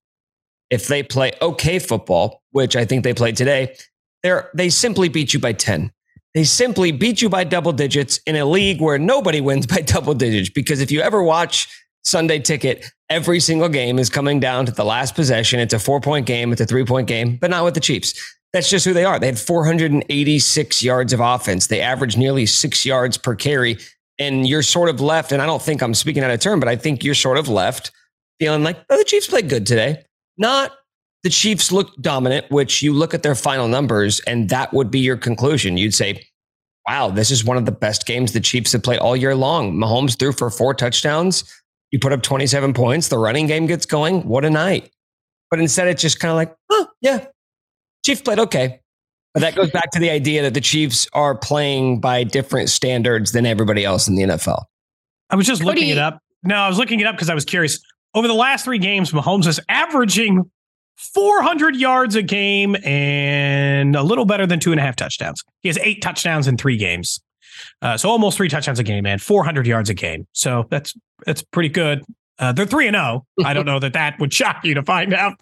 If 0.69 0.88
they 0.88 1.01
play 1.03 1.31
okay 1.41 1.79
football, 1.79 2.41
which 2.51 2.75
I 2.75 2.86
think 2.86 3.03
they 3.03 3.13
played 3.13 3.38
today, 3.38 3.75
they're 4.24 4.50
they 4.53 4.69
simply 4.69 5.10
beat 5.10 5.34
you 5.34 5.39
by 5.39 5.53
10. 5.53 5.91
They 6.34 6.43
simply 6.43 6.91
beat 6.91 7.22
you 7.22 7.29
by 7.29 7.43
double 7.43 7.74
digits 7.74 8.19
in 8.27 8.36
a 8.36 8.46
league 8.46 8.81
where 8.81 9.00
nobody 9.00 9.41
wins 9.41 9.65
by 9.65 9.81
double 9.86 10.13
digits. 10.13 10.50
Because 10.50 10.81
if 10.81 10.91
you 10.91 11.01
ever 11.01 11.24
watch 11.24 11.67
Sunday 12.03 12.39
Ticket, 12.39 12.86
every 13.10 13.39
single 13.39 13.69
game 13.69 14.00
is 14.00 14.10
coming 14.10 14.39
down 14.39 14.65
to 14.65 14.72
the 14.72 14.86
last 14.86 15.15
possession. 15.15 15.60
It's 15.60 15.74
a 15.74 15.79
four 15.79 16.00
point 16.00 16.25
game, 16.25 16.51
it's 16.51 16.62
a 16.62 16.65
three 16.65 16.86
point 16.86 17.07
game, 17.07 17.38
but 17.38 17.50
not 17.50 17.63
with 17.63 17.74
the 17.74 17.79
Chiefs. 17.79 18.13
That's 18.53 18.69
just 18.69 18.86
who 18.86 18.93
they 18.93 19.03
are. 19.03 19.19
They 19.19 19.25
had 19.25 19.38
486 19.38 20.81
yards 20.81 21.12
of 21.12 21.19
offense. 21.19 21.67
They 21.67 21.81
averaged 21.81 22.17
nearly 22.17 22.46
six 22.46 22.86
yards 22.86 23.17
per 23.17 23.36
carry. 23.36 23.77
And 24.19 24.48
you're 24.48 24.63
sort 24.63 24.89
of 24.89 25.00
left, 25.00 25.31
and 25.31 25.41
I 25.41 25.46
don't 25.46 25.62
think 25.62 25.84
I'm 25.84 25.93
speaking 25.93 26.24
out 26.24 26.31
of 26.31 26.39
turn, 26.39 26.60
but 26.60 26.69
I 26.69 26.75
think 26.75 27.03
you're 27.03 27.13
sort 27.13 27.38
of 27.38 27.50
left 27.50 27.91
feeling 28.39 28.63
like, 28.63 28.77
oh, 28.89 28.98
the 28.98 29.03
Chiefs 29.03 29.27
played 29.27 29.50
good 29.50 29.65
today. 29.65 30.03
Not 30.38 30.72
the 31.24 31.29
Chiefs 31.29 31.71
looked 31.71 32.01
dominant, 32.01 32.50
which 32.51 32.81
you 32.81 32.93
look 32.93 33.13
at 33.13 33.24
their 33.24 33.36
final 33.36 33.67
numbers, 33.67 34.19
and 34.21 34.50
that 34.50 34.74
would 34.74 34.91
be 34.91 35.00
your 35.00 35.17
conclusion. 35.17 35.77
You'd 35.77 35.93
say, 35.93 36.25
wow, 36.88 37.09
this 37.09 37.31
is 37.31 37.43
one 37.43 37.57
of 37.57 37.65
the 37.65 37.71
best 37.71 38.05
games 38.05 38.31
the 38.31 38.39
Chiefs 38.39 38.71
have 38.71 38.83
played 38.83 39.00
all 39.00 39.15
year 39.15 39.36
long. 39.36 39.74
Mahomes 39.74 40.17
threw 40.17 40.31
for 40.31 40.50
four 40.50 40.74
touchdowns. 40.74 41.43
You 41.91 42.00
put 42.00 42.13
up 42.13 42.21
27 42.21 42.74
points. 42.74 43.07
The 43.07 43.17
running 43.17 43.47
game 43.47 43.65
gets 43.65 43.86
going. 43.86 44.27
What 44.27 44.45
a 44.45 44.50
night. 44.50 44.91
But 45.50 45.59
instead, 45.59 45.88
it's 45.88 46.01
just 46.01 46.19
kind 46.19 46.31
of 46.31 46.36
like, 46.36 46.55
oh, 46.69 46.88
yeah, 47.01 47.25
Chiefs 48.05 48.21
played 48.21 48.39
okay. 48.39 48.81
But 49.33 49.41
that 49.41 49.55
goes 49.55 49.71
back 49.71 49.91
to 49.91 50.00
the 50.00 50.09
idea 50.09 50.41
that 50.43 50.53
the 50.53 50.62
Chiefs 50.62 51.07
are 51.13 51.36
playing 51.36 52.00
by 52.00 52.24
different 52.24 52.69
standards 52.69 53.33
than 53.33 53.45
everybody 53.45 53.86
else 53.86 54.07
in 54.07 54.15
the 54.15 54.24
NFL. 54.24 54.63
I 55.29 55.36
was 55.36 55.45
just 55.45 55.63
looking 55.63 55.89
it 55.89 55.97
up. 55.97 56.19
No, 56.43 56.55
I 56.55 56.69
was 56.69 56.77
looking 56.77 57.00
it 57.00 57.05
up 57.05 57.15
because 57.15 57.29
I 57.29 57.36
was 57.36 57.45
curious. 57.45 57.79
Over 58.13 58.27
the 58.27 58.33
last 58.33 58.65
three 58.65 58.79
games, 58.79 59.12
Mahomes 59.12 59.45
is 59.45 59.59
averaging 59.69 60.50
400 60.97 61.75
yards 61.75 62.15
a 62.15 62.21
game 62.21 62.75
and 62.83 63.95
a 63.95 64.03
little 64.03 64.25
better 64.25 64.45
than 64.45 64.59
two 64.59 64.71
and 64.71 64.79
a 64.79 64.83
half 64.83 64.95
touchdowns. 64.95 65.43
He 65.61 65.69
has 65.69 65.77
eight 65.79 66.01
touchdowns 66.01 66.47
in 66.47 66.57
three 66.57 66.77
games. 66.77 67.21
Uh, 67.81 67.97
so 67.97 68.09
almost 68.09 68.37
three 68.37 68.49
touchdowns 68.49 68.79
a 68.79 68.83
game 68.83 69.05
and 69.05 69.21
400 69.21 69.65
yards 69.67 69.89
a 69.89 69.93
game. 69.93 70.27
So 70.33 70.65
that's 70.69 70.95
that's 71.25 71.43
pretty 71.43 71.69
good. 71.69 72.03
Uh, 72.39 72.51
they're 72.51 72.65
three 72.65 72.87
and 72.87 72.95
zero. 72.95 73.25
Oh. 73.39 73.43
I 73.43 73.53
don't 73.53 73.65
know 73.65 73.79
that 73.79 73.93
that 73.93 74.19
would 74.19 74.33
shock 74.33 74.63
you 74.63 74.73
to 74.75 74.83
find 74.83 75.13
out 75.13 75.35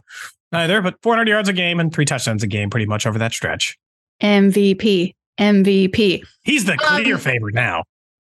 either, 0.51 0.81
but 0.81 0.95
400 1.01 1.27
yards 1.27 1.49
a 1.49 1.53
game 1.53 1.79
and 1.79 1.93
three 1.93 2.05
touchdowns 2.05 2.43
a 2.43 2.47
game, 2.47 2.69
pretty 2.69 2.85
much 2.85 3.05
over 3.05 3.17
that 3.19 3.33
stretch. 3.33 3.77
MVP, 4.21 5.13
MVP. 5.39 6.23
He's 6.43 6.65
the 6.65 6.77
clear 6.77 7.15
um, 7.15 7.21
favorite 7.21 7.55
now. 7.55 7.83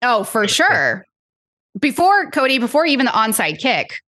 Oh, 0.02 0.24
for 0.24 0.46
sure. 0.46 1.04
Before 1.78 2.30
Cody, 2.30 2.58
before 2.58 2.84
even 2.86 3.06
the 3.06 3.12
onside 3.12 3.58
kick, 3.58 4.00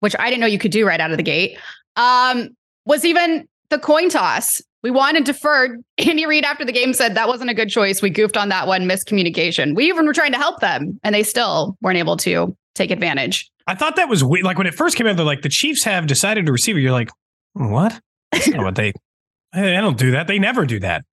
which 0.00 0.14
I 0.18 0.28
didn't 0.28 0.40
know 0.40 0.46
you 0.46 0.58
could 0.58 0.70
do 0.70 0.86
right 0.86 1.00
out 1.00 1.10
of 1.10 1.16
the 1.16 1.22
gate, 1.22 1.58
um, 1.96 2.50
was 2.84 3.04
even 3.04 3.48
the 3.70 3.78
coin 3.78 4.08
toss. 4.08 4.62
We 4.82 4.90
wanted 4.90 5.24
deferred. 5.24 5.82
Andy 5.98 6.26
Reid 6.26 6.44
after 6.44 6.64
the 6.64 6.72
game 6.72 6.92
said 6.92 7.14
that 7.14 7.28
wasn't 7.28 7.50
a 7.50 7.54
good 7.54 7.68
choice. 7.68 8.00
We 8.00 8.10
goofed 8.10 8.36
on 8.36 8.48
that 8.50 8.66
one, 8.66 8.82
miscommunication. 8.82 9.74
We 9.74 9.86
even 9.86 10.06
were 10.06 10.12
trying 10.12 10.32
to 10.32 10.38
help 10.38 10.60
them, 10.60 11.00
and 11.02 11.14
they 11.14 11.22
still 11.22 11.76
weren't 11.80 11.98
able 11.98 12.16
to 12.18 12.56
take 12.74 12.90
advantage. 12.90 13.50
I 13.66 13.74
thought 13.74 13.96
that 13.96 14.08
was 14.08 14.22
weird. 14.22 14.44
Like 14.44 14.58
when 14.58 14.66
it 14.66 14.74
first 14.74 14.96
came 14.96 15.06
out, 15.06 15.16
they're 15.16 15.26
like, 15.26 15.42
the 15.42 15.48
Chiefs 15.48 15.82
have 15.84 16.06
decided 16.06 16.46
to 16.46 16.52
receive 16.52 16.76
it. 16.76 16.80
You're 16.80 16.92
like, 16.92 17.10
what? 17.54 18.00
what 18.54 18.76
they, 18.76 18.92
I 19.52 19.80
don't 19.80 19.98
do 19.98 20.12
that. 20.12 20.28
They 20.28 20.38
never 20.38 20.64
do 20.66 20.78
that. 20.80 21.04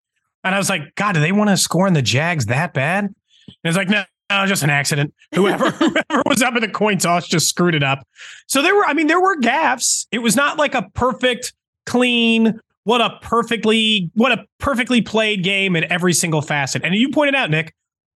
And 0.43 0.53
I 0.53 0.57
was 0.57 0.69
like, 0.69 0.93
God, 0.95 1.13
do 1.13 1.21
they 1.21 1.31
want 1.31 1.49
to 1.49 1.57
score 1.57 1.87
in 1.87 1.93
the 1.93 2.01
Jags 2.01 2.47
that 2.47 2.73
bad? 2.73 3.05
And 3.05 3.15
it's 3.63 3.77
like, 3.77 3.89
no, 3.89 4.03
no, 4.29 4.45
just 4.45 4.63
an 4.63 4.69
accident. 4.69 5.13
Whoever 5.35 5.69
whoever 5.71 6.23
was 6.25 6.41
up 6.41 6.55
in 6.55 6.61
the 6.61 6.69
coin 6.69 6.97
toss 6.97 7.27
just 7.27 7.47
screwed 7.47 7.75
it 7.75 7.83
up. 7.83 8.07
So 8.47 8.61
there 8.61 8.75
were, 8.75 8.85
I 8.85 8.93
mean, 8.93 9.07
there 9.07 9.21
were 9.21 9.37
gaffes. 9.37 10.07
It 10.11 10.19
was 10.19 10.35
not 10.35 10.57
like 10.57 10.75
a 10.75 10.89
perfect, 10.93 11.53
clean, 11.85 12.59
what 12.83 13.01
a 13.01 13.17
perfectly, 13.21 14.11
what 14.13 14.31
a 14.31 14.45
perfectly 14.59 15.01
played 15.01 15.43
game 15.43 15.75
in 15.75 15.91
every 15.91 16.13
single 16.13 16.41
facet. 16.41 16.83
And 16.83 16.95
you 16.95 17.09
pointed 17.09 17.35
out, 17.35 17.49
Nick, 17.49 17.73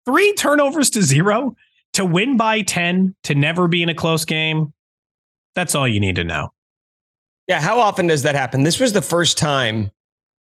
three 0.05 0.33
turnovers 0.35 0.91
to 0.91 1.03
zero 1.03 1.57
to 1.95 2.05
win 2.05 2.37
by 2.37 2.63
10, 2.63 3.15
to 3.25 3.35
never 3.35 3.69
be 3.69 3.83
in 3.83 3.89
a 3.89 3.95
close 3.95 4.25
game. 4.25 4.73
That's 5.55 5.75
all 5.75 5.87
you 5.87 6.01
need 6.01 6.17
to 6.17 6.25
know. 6.25 6.51
Yeah. 7.47 7.61
How 7.61 7.79
often 7.79 8.07
does 8.07 8.23
that 8.23 8.35
happen? 8.35 8.63
This 8.63 8.81
was 8.81 8.93
the 8.93 9.03
first 9.03 9.39
time 9.39 9.91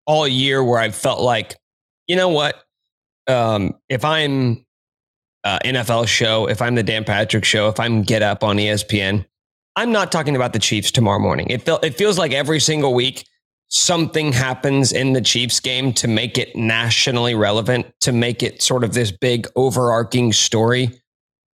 all 0.06 0.28
year 0.28 0.64
where 0.64 0.80
I 0.80 0.90
felt 0.90 1.22
like, 1.22 1.56
you 2.08 2.16
know 2.16 2.30
what? 2.30 2.64
Um, 3.28 3.74
if 3.88 4.04
I'm 4.04 4.66
uh, 5.48 5.60
NFL 5.64 6.08
show, 6.10 6.50
if 6.50 6.62
I'm 6.62 6.76
the 6.76 6.84
Dan 6.84 7.06
Patrick 7.06 7.46
show, 7.46 7.70
if 7.70 7.80
I'm 7.80 8.02
Get 8.02 8.22
Up 8.22 8.44
on 8.44 8.58
ESPN, 8.58 9.26
I'm 9.78 9.94
not 9.94 10.12
talking 10.12 10.36
about 10.36 10.52
the 10.52 10.60
Chiefs 10.60 10.92
tomorrow 10.92 11.20
morning. 11.20 11.48
It, 11.50 11.62
feel, 11.62 11.80
it 11.82 11.96
feels 11.96 12.18
like 12.18 12.34
every 12.34 12.60
single 12.60 12.94
week 12.94 13.26
something 13.70 14.34
happens 14.34 14.92
in 14.92 15.14
the 15.14 15.22
Chiefs 15.22 15.62
game 15.62 15.94
to 15.94 16.08
make 16.10 16.38
it 16.38 16.54
nationally 16.56 17.34
relevant, 17.34 17.86
to 18.02 18.12
make 18.12 18.44
it 18.44 18.62
sort 18.62 18.84
of 18.84 18.94
this 18.94 19.12
big 19.12 19.48
overarching 19.56 20.34
story 20.34 21.00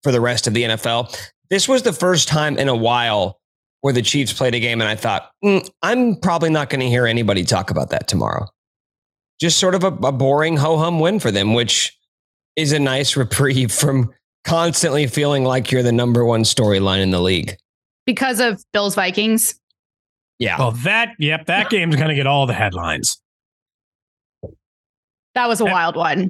for 0.03 0.11
the 0.11 0.21
rest 0.21 0.45
of 0.45 0.53
the 0.53 0.63
NFL. 0.63 1.17
This 1.49 1.67
was 1.67 1.81
the 1.81 1.93
first 1.93 2.27
time 2.27 2.59
in 2.59 2.69
a 2.69 2.75
while 2.75 3.39
where 3.81 3.93
the 3.93 4.03
Chiefs 4.03 4.33
played 4.33 4.53
a 4.53 4.59
game, 4.59 4.81
and 4.81 4.89
I 4.89 4.95
thought, 4.95 5.31
mm, 5.43 5.67
I'm 5.81 6.15
probably 6.17 6.51
not 6.51 6.69
going 6.69 6.81
to 6.81 6.89
hear 6.89 7.07
anybody 7.07 7.43
talk 7.43 7.71
about 7.71 7.89
that 7.89 8.07
tomorrow. 8.07 8.45
Just 9.41 9.57
sort 9.57 9.73
of 9.73 9.83
a, 9.83 9.87
a 9.87 10.11
boring 10.11 10.57
ho 10.57 10.77
hum 10.77 10.99
win 10.99 11.19
for 11.19 11.31
them, 11.31 11.55
which 11.55 11.98
is 12.59 12.71
a 12.73 12.79
nice 12.79 13.15
reprieve 13.15 13.71
from 13.71 14.13
constantly 14.43 15.07
feeling 15.07 15.43
like 15.43 15.71
you're 15.71 15.83
the 15.83 15.91
number 15.91 16.25
one 16.25 16.43
storyline 16.43 17.01
in 17.01 17.11
the 17.11 17.21
league. 17.21 17.55
Because 18.05 18.39
of 18.39 18.63
Bills 18.73 18.95
Vikings? 18.95 19.59
Yeah. 20.39 20.57
Well, 20.57 20.71
that, 20.71 21.13
yep, 21.19 21.45
that 21.45 21.69
game's 21.69 21.95
going 21.95 22.09
to 22.09 22.15
get 22.15 22.27
all 22.27 22.45
the 22.45 22.53
headlines. 22.53 23.21
That 25.35 25.47
was 25.47 25.61
a 25.61 25.65
wild 25.65 25.95
one. 25.95 26.29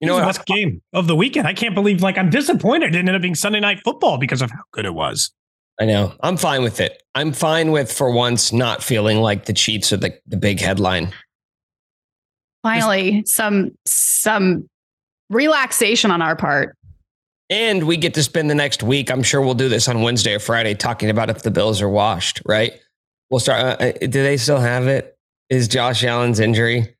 You 0.00 0.08
know, 0.08 0.18
the 0.18 0.26
best 0.26 0.44
game 0.46 0.82
of 0.92 1.06
the 1.06 1.14
weekend. 1.14 1.46
I 1.46 1.54
can't 1.54 1.74
believe, 1.74 2.02
like, 2.02 2.18
I'm 2.18 2.28
disappointed 2.28 2.94
it 2.94 2.98
ended 2.98 3.14
up 3.14 3.22
being 3.22 3.36
Sunday 3.36 3.60
night 3.60 3.80
football 3.84 4.18
because 4.18 4.42
of 4.42 4.50
how 4.50 4.62
good 4.72 4.84
it 4.84 4.94
was. 4.94 5.30
I 5.80 5.86
know. 5.86 6.12
I'm 6.22 6.36
fine 6.36 6.62
with 6.62 6.80
it. 6.80 7.02
I'm 7.14 7.32
fine 7.32 7.70
with, 7.70 7.90
for 7.90 8.10
once, 8.10 8.52
not 8.52 8.82
feeling 8.82 9.18
like 9.18 9.46
the 9.46 9.52
Chiefs 9.52 9.92
are 9.92 9.96
the, 9.96 10.18
the 10.26 10.36
big 10.36 10.60
headline. 10.60 11.12
Finally, 12.62 13.24
some 13.26 13.72
some 13.86 14.68
relaxation 15.30 16.10
on 16.10 16.22
our 16.22 16.36
part. 16.36 16.76
And 17.50 17.84
we 17.84 17.96
get 17.96 18.14
to 18.14 18.22
spend 18.22 18.48
the 18.48 18.54
next 18.54 18.82
week. 18.82 19.10
I'm 19.10 19.22
sure 19.22 19.40
we'll 19.40 19.54
do 19.54 19.68
this 19.68 19.88
on 19.88 20.02
Wednesday 20.02 20.34
or 20.34 20.38
Friday, 20.38 20.74
talking 20.74 21.10
about 21.10 21.28
if 21.28 21.42
the 21.42 21.50
Bills 21.50 21.82
are 21.82 21.88
washed. 21.88 22.40
Right? 22.46 22.72
We'll 23.30 23.40
start. 23.40 23.80
Uh, 23.80 23.84
uh 23.84 23.92
do 24.00 24.22
they 24.22 24.36
still 24.36 24.60
have 24.60 24.86
it? 24.86 25.16
Is 25.50 25.68
Josh 25.68 26.04
Allen's 26.04 26.40
injury? 26.40 26.94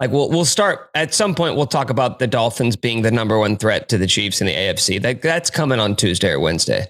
Like 0.00 0.12
we'll 0.12 0.30
we'll 0.30 0.44
start 0.44 0.90
at 0.94 1.12
some 1.12 1.34
point. 1.34 1.56
We'll 1.56 1.66
talk 1.66 1.90
about 1.90 2.20
the 2.20 2.28
Dolphins 2.28 2.76
being 2.76 3.02
the 3.02 3.10
number 3.10 3.38
one 3.38 3.56
threat 3.56 3.88
to 3.88 3.98
the 3.98 4.06
Chiefs 4.06 4.40
in 4.40 4.46
the 4.46 4.54
AFC. 4.54 5.02
That 5.02 5.22
that's 5.22 5.50
coming 5.50 5.80
on 5.80 5.96
Tuesday 5.96 6.30
or 6.30 6.40
Wednesday. 6.40 6.86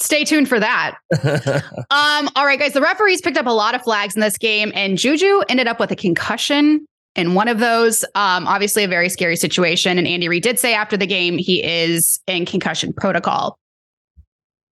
Stay 0.00 0.24
tuned 0.24 0.48
for 0.48 0.58
that. 0.58 0.96
um, 1.22 2.28
all 2.34 2.44
right, 2.44 2.58
guys. 2.58 2.72
The 2.72 2.80
referees 2.80 3.20
picked 3.20 3.36
up 3.36 3.46
a 3.46 3.50
lot 3.50 3.76
of 3.76 3.82
flags 3.82 4.16
in 4.16 4.20
this 4.20 4.36
game, 4.36 4.72
and 4.74 4.98
Juju 4.98 5.42
ended 5.48 5.68
up 5.68 5.78
with 5.78 5.92
a 5.92 5.96
concussion 5.96 6.84
in 7.16 7.34
one 7.34 7.48
of 7.48 7.58
those. 7.58 8.04
Um, 8.14 8.46
obviously, 8.46 8.84
a 8.84 8.88
very 8.88 9.08
scary 9.08 9.36
situation. 9.36 9.98
And 9.98 10.06
Andy 10.06 10.28
Reid 10.28 10.42
did 10.42 10.58
say 10.58 10.74
after 10.74 10.96
the 10.96 11.06
game 11.06 11.38
he 11.38 11.64
is 11.64 12.20
in 12.26 12.46
concussion 12.46 12.92
protocol. 12.92 13.58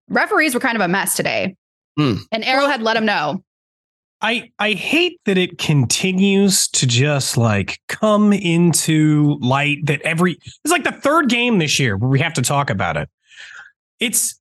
Referees 0.09 0.55
were 0.55 0.61
kind 0.61 0.77
of 0.77 0.83
a 0.83 0.89
mess 0.89 1.15
today, 1.15 1.57
mm. 1.99 2.19
and 2.33 2.45
Arrowhead 2.45 2.83
let 2.83 2.97
him 2.97 3.05
know. 3.05 3.43
I 4.23 4.51
I 4.59 4.73
hate 4.73 5.21
that 5.25 5.39
it 5.39 5.59
continues 5.59 6.69
to 6.69 6.87
just 6.87 7.37
like 7.37 7.79
come 7.89 8.33
into 8.33 9.39
light 9.41 9.79
that 9.85 10.03
every 10.03 10.33
it's 10.33 10.71
like 10.71 10.85
the 10.85 10.93
third 10.93 11.29
game 11.29 11.59
this 11.59 11.79
year 11.79 11.97
where 11.97 12.11
we 12.11 12.21
have 12.21 12.35
to 12.35 12.43
talk 12.43 12.71
about 12.71 12.97
it. 12.97 13.09
It's 13.99 14.39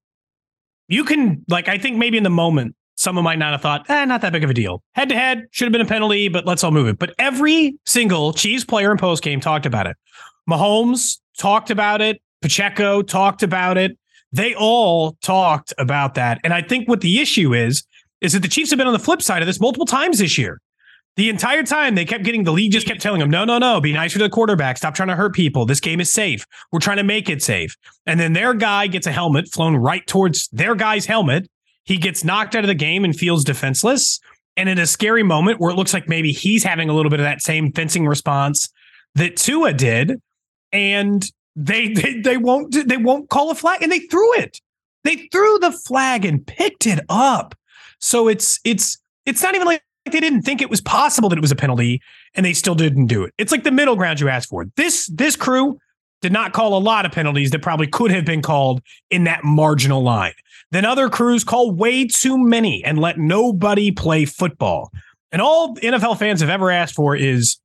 you 0.87 1.05
can 1.05 1.45
like 1.47 1.67
I 1.69 1.77
think 1.77 1.97
maybe 1.97 2.17
in 2.17 2.23
the 2.23 2.29
moment 2.29 2.75
someone 2.99 3.23
might 3.23 3.39
not 3.39 3.53
have 3.53 3.61
thought, 3.61 3.89
eh, 3.89 4.05
not 4.05 4.21
that 4.21 4.33
big 4.33 4.43
of 4.43 4.49
a 4.49 4.53
deal. 4.53 4.83
Head 4.93 5.09
to 5.09 5.15
head 5.15 5.47
should 5.51 5.65
have 5.65 5.71
been 5.71 5.81
a 5.81 5.85
penalty, 5.85 6.27
but 6.27 6.45
let's 6.45 6.63
all 6.63 6.71
move 6.71 6.87
it. 6.87 6.99
But 6.99 7.15
every 7.17 7.77
single 7.85 8.33
Chiefs 8.33 8.65
player 8.65 8.91
in 8.91 8.97
post 8.97 9.23
game 9.23 9.39
talked 9.39 9.65
about 9.65 9.87
it. 9.87 9.95
Mahomes 10.49 11.19
talked 11.37 11.71
about 11.71 12.01
it. 12.01 12.21
Pacheco 12.41 13.01
talked 13.01 13.41
about 13.41 13.77
it. 13.77 13.97
They 14.31 14.53
all 14.53 15.13
talked 15.21 15.73
about 15.77 16.15
that. 16.15 16.39
And 16.43 16.53
I 16.53 16.61
think 16.61 16.87
what 16.89 17.01
the 17.01 17.19
issue 17.19 17.53
is 17.53 17.83
is 18.21 18.33
that 18.33 18.41
the 18.41 18.47
Chiefs 18.49 18.69
have 18.69 18.77
been 18.77 18.87
on 18.87 18.93
the 18.93 18.99
flip 18.99 19.21
side 19.21 19.41
of 19.41 19.45
this 19.47 19.61
multiple 19.61 19.85
times 19.85 20.19
this 20.19 20.37
year. 20.37 20.59
The 21.15 21.29
entire 21.29 21.63
time 21.63 21.95
they 21.95 22.05
kept 22.05 22.23
getting 22.23 22.43
the 22.43 22.51
league 22.51 22.71
just 22.71 22.87
kept 22.87 23.01
telling 23.01 23.19
them, 23.19 23.29
no, 23.29 23.43
no, 23.43 23.57
no, 23.57 23.81
be 23.81 23.93
nicer 23.93 24.19
to 24.19 24.25
the 24.25 24.29
quarterback. 24.29 24.77
Stop 24.77 24.93
trying 24.93 25.09
to 25.09 25.15
hurt 25.15 25.33
people. 25.33 25.65
This 25.65 25.79
game 25.79 25.99
is 25.99 26.13
safe. 26.13 26.45
We're 26.71 26.79
trying 26.79 26.97
to 26.97 27.03
make 27.03 27.29
it 27.29 27.41
safe. 27.41 27.75
And 28.05 28.19
then 28.19 28.33
their 28.33 28.53
guy 28.53 28.87
gets 28.87 29.07
a 29.07 29.11
helmet 29.11 29.49
flown 29.51 29.75
right 29.75 30.05
towards 30.05 30.49
their 30.49 30.75
guy's 30.75 31.05
helmet. 31.05 31.49
He 31.89 31.97
gets 31.97 32.23
knocked 32.23 32.53
out 32.53 32.63
of 32.63 32.67
the 32.67 32.75
game 32.75 33.03
and 33.03 33.15
feels 33.15 33.43
defenseless. 33.43 34.19
And 34.55 34.69
in 34.69 34.77
a 34.77 34.85
scary 34.85 35.23
moment 35.23 35.59
where 35.59 35.71
it 35.71 35.75
looks 35.75 35.91
like 35.91 36.07
maybe 36.07 36.31
he's 36.31 36.63
having 36.63 36.87
a 36.87 36.93
little 36.93 37.09
bit 37.09 37.19
of 37.19 37.23
that 37.23 37.41
same 37.41 37.71
fencing 37.71 38.05
response 38.05 38.69
that 39.15 39.37
Tua 39.37 39.73
did, 39.73 40.21
and 40.71 41.27
they 41.55 41.87
they, 41.93 42.19
they 42.19 42.37
won't 42.37 42.87
they 42.87 42.97
won't 42.97 43.29
call 43.29 43.49
a 43.49 43.55
flag, 43.55 43.81
and 43.81 43.91
they 43.91 44.01
threw 44.01 44.35
it. 44.35 44.61
They 45.03 45.15
threw 45.31 45.57
the 45.57 45.71
flag 45.71 46.25
and 46.25 46.45
picked 46.45 46.85
it 46.85 46.99
up. 47.09 47.55
So 47.97 48.27
it's 48.27 48.59
it's 48.63 48.99
it's 49.25 49.41
not 49.41 49.55
even 49.55 49.65
like 49.65 49.81
they 50.11 50.19
didn't 50.19 50.43
think 50.43 50.61
it 50.61 50.69
was 50.69 50.81
possible 50.81 51.29
that 51.29 51.39
it 51.39 51.41
was 51.41 51.51
a 51.51 51.55
penalty 51.55 52.03
and 52.35 52.45
they 52.45 52.53
still 52.53 52.75
didn't 52.75 53.07
do 53.07 53.23
it. 53.23 53.33
It's 53.39 53.51
like 53.51 53.63
the 53.63 53.71
middle 53.71 53.95
ground 53.95 54.19
you 54.19 54.29
asked 54.29 54.49
for. 54.49 54.65
This 54.75 55.07
this 55.07 55.35
crew 55.35 55.79
did 56.21 56.31
not 56.31 56.53
call 56.53 56.77
a 56.77 56.79
lot 56.79 57.05
of 57.05 57.11
penalties 57.11 57.51
that 57.51 57.61
probably 57.61 57.87
could 57.87 58.11
have 58.11 58.25
been 58.25 58.41
called 58.41 58.81
in 59.09 59.23
that 59.25 59.43
marginal 59.43 60.01
line. 60.03 60.33
Then 60.71 60.85
other 60.85 61.09
crews 61.09 61.43
call 61.43 61.71
way 61.71 62.05
too 62.05 62.37
many 62.37 62.83
and 62.83 62.99
let 62.99 63.17
nobody 63.17 63.91
play 63.91 64.25
football. 64.25 64.91
And 65.31 65.41
all 65.41 65.75
NFL 65.77 66.19
fans 66.19 66.41
have 66.41 66.49
ever 66.49 66.71
asked 66.71 66.95
for 66.95 67.15
is 67.15 67.59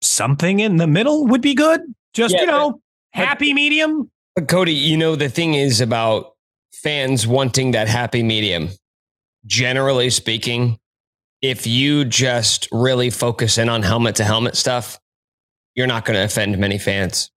something 0.00 0.60
in 0.60 0.76
the 0.76 0.86
middle 0.86 1.26
would 1.26 1.40
be 1.40 1.54
good. 1.54 1.80
Just, 2.12 2.34
yeah, 2.34 2.42
you 2.42 2.46
know, 2.46 2.80
but, 3.14 3.26
happy 3.26 3.52
but, 3.52 3.56
medium. 3.56 4.10
But 4.36 4.48
Cody, 4.48 4.74
you 4.74 4.96
know, 4.96 5.16
the 5.16 5.28
thing 5.28 5.54
is 5.54 5.80
about 5.80 6.34
fans 6.72 7.26
wanting 7.26 7.70
that 7.72 7.88
happy 7.88 8.22
medium 8.22 8.68
generally 9.46 10.10
speaking, 10.10 10.78
if 11.42 11.66
you 11.66 12.04
just 12.04 12.68
really 12.72 13.10
focus 13.10 13.58
in 13.58 13.68
on 13.68 13.82
helmet 13.82 14.16
to 14.16 14.24
helmet 14.24 14.56
stuff, 14.56 14.98
you're 15.74 15.86
not 15.86 16.04
going 16.04 16.16
to 16.16 16.24
offend 16.24 16.56
many 16.58 16.78
fans, 16.78 17.30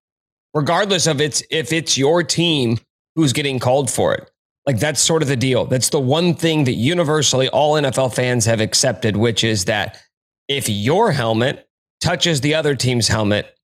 regardless 0.54 1.08
of 1.08 1.22
it's 1.22 1.44
if 1.52 1.72
it's 1.72 1.98
your 1.98 2.24
team 2.24 2.78
who's 3.16 3.34
getting 3.34 3.60
called 3.60 3.90
for 3.90 4.14
it. 4.14 4.30
Like 4.66 4.80
that's 4.80 5.02
sort 5.02 5.22
of 5.22 5.28
the 5.28 5.38
deal. 5.38 5.66
That's 5.66 5.90
the 5.90 6.00
one 6.00 6.36
thing 6.36 6.66
that 6.66 6.74
universally 6.74 7.48
all 7.50 7.76
NFL 7.76 8.14
fans 8.14 8.46
have 8.46 8.60
accepted, 8.60 9.16
which 9.16 9.44
is 9.44 9.66
that 9.66 9.98
if 10.48 10.68
your 10.68 11.12
helmet 11.12 11.68
touches 12.02 12.42
the 12.42 12.56
other 12.56 12.76
team's 12.76 13.08
helmet, 13.08 13.56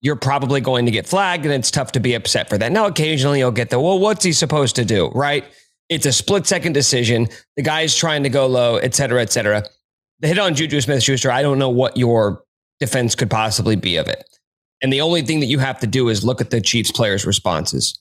you're 0.00 0.16
probably 0.16 0.60
going 0.60 0.86
to 0.86 0.90
get 0.90 1.06
flagged 1.06 1.44
and 1.44 1.54
it's 1.54 1.70
tough 1.70 1.92
to 1.92 2.00
be 2.00 2.14
upset 2.14 2.48
for 2.48 2.58
that. 2.58 2.72
Now, 2.72 2.86
occasionally 2.86 3.38
you'll 3.38 3.52
get 3.52 3.70
the, 3.70 3.78
well, 3.78 3.98
what's 3.98 4.24
he 4.24 4.32
supposed 4.32 4.74
to 4.76 4.84
do? 4.84 5.08
Right. 5.14 5.44
It's 5.88 6.06
a 6.06 6.12
split 6.12 6.46
second 6.46 6.72
decision. 6.72 7.28
The 7.56 7.62
guy's 7.62 7.96
trying 7.96 8.24
to 8.24 8.28
go 8.28 8.46
low, 8.46 8.76
et 8.76 8.94
cetera, 8.94 9.22
et 9.22 9.30
cetera. 9.30 9.62
The 10.20 10.28
hit 10.28 10.38
on 10.38 10.54
Juju 10.54 10.80
Smith 10.80 11.02
Schuster, 11.02 11.30
I 11.30 11.42
don't 11.42 11.58
know 11.58 11.70
what 11.70 11.96
your 11.96 12.42
defense 12.80 13.14
could 13.14 13.30
possibly 13.30 13.76
be 13.76 13.96
of 13.96 14.08
it. 14.08 14.24
And 14.82 14.92
the 14.92 15.00
only 15.00 15.22
thing 15.22 15.40
that 15.40 15.46
you 15.46 15.60
have 15.60 15.78
to 15.80 15.86
do 15.86 16.08
is 16.08 16.24
look 16.24 16.40
at 16.40 16.50
the 16.50 16.60
Chiefs 16.60 16.90
players' 16.90 17.24
responses. 17.24 17.98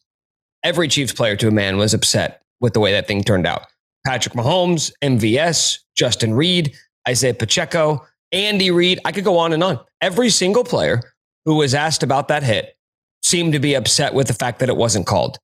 Every 0.63 0.87
Chiefs 0.87 1.13
player 1.13 1.35
to 1.37 1.47
a 1.47 1.51
man 1.51 1.77
was 1.77 1.93
upset 1.93 2.41
with 2.59 2.73
the 2.73 2.79
way 2.79 2.91
that 2.91 3.07
thing 3.07 3.23
turned 3.23 3.47
out. 3.47 3.67
Patrick 4.05 4.33
Mahomes, 4.33 4.91
MVS, 5.03 5.79
Justin 5.95 6.33
Reid, 6.33 6.73
Isaiah 7.07 7.33
Pacheco, 7.33 8.05
Andy 8.31 8.71
Reid. 8.71 8.99
I 9.05 9.11
could 9.11 9.23
go 9.23 9.37
on 9.37 9.53
and 9.53 9.63
on. 9.63 9.79
Every 10.01 10.29
single 10.29 10.63
player 10.63 11.01
who 11.45 11.55
was 11.55 11.73
asked 11.73 12.03
about 12.03 12.27
that 12.29 12.43
hit 12.43 12.75
seemed 13.23 13.53
to 13.53 13.59
be 13.59 13.75
upset 13.75 14.13
with 14.13 14.27
the 14.27 14.33
fact 14.33 14.59
that 14.59 14.69
it 14.69 14.77
wasn't 14.77 15.05
called. 15.05 15.37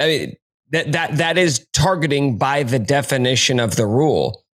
I 0.00 0.06
mean, 0.06 0.36
that 0.72 0.92
that 0.92 1.16
that 1.18 1.38
is 1.38 1.66
targeting 1.72 2.38
by 2.38 2.62
the 2.62 2.78
definition 2.78 3.60
of 3.60 3.76
the 3.76 3.86
rule. 3.86 4.44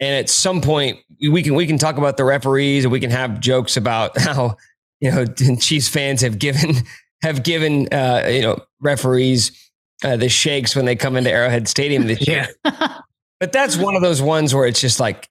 And 0.00 0.14
at 0.16 0.28
some 0.28 0.60
point, 0.60 0.98
we 1.20 1.42
can 1.42 1.54
we 1.54 1.66
can 1.66 1.78
talk 1.78 1.96
about 1.96 2.16
the 2.16 2.24
referees, 2.24 2.84
and 2.84 2.92
we 2.92 3.00
can 3.00 3.10
have 3.10 3.40
jokes 3.40 3.76
about 3.76 4.18
how 4.20 4.56
you 5.02 5.10
know 5.10 5.26
Chiefs 5.60 5.88
fans 5.88 6.22
have 6.22 6.38
given 6.38 6.76
have 7.22 7.42
given 7.42 7.92
uh, 7.92 8.26
you 8.30 8.40
know 8.40 8.58
referees 8.80 9.70
uh, 10.02 10.16
the 10.16 10.28
shakes 10.28 10.74
when 10.74 10.86
they 10.86 10.96
come 10.96 11.16
into 11.16 11.30
Arrowhead 11.30 11.68
Stadium 11.68 12.06
this 12.06 12.26
year. 12.26 12.48
but 12.64 13.52
that's 13.52 13.76
one 13.76 13.94
of 13.94 14.02
those 14.02 14.22
ones 14.22 14.54
where 14.54 14.66
it's 14.66 14.80
just 14.80 15.00
like, 15.00 15.28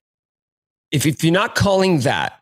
if 0.92 1.06
if 1.06 1.24
you're 1.24 1.32
not 1.32 1.54
calling 1.54 2.00
that, 2.00 2.38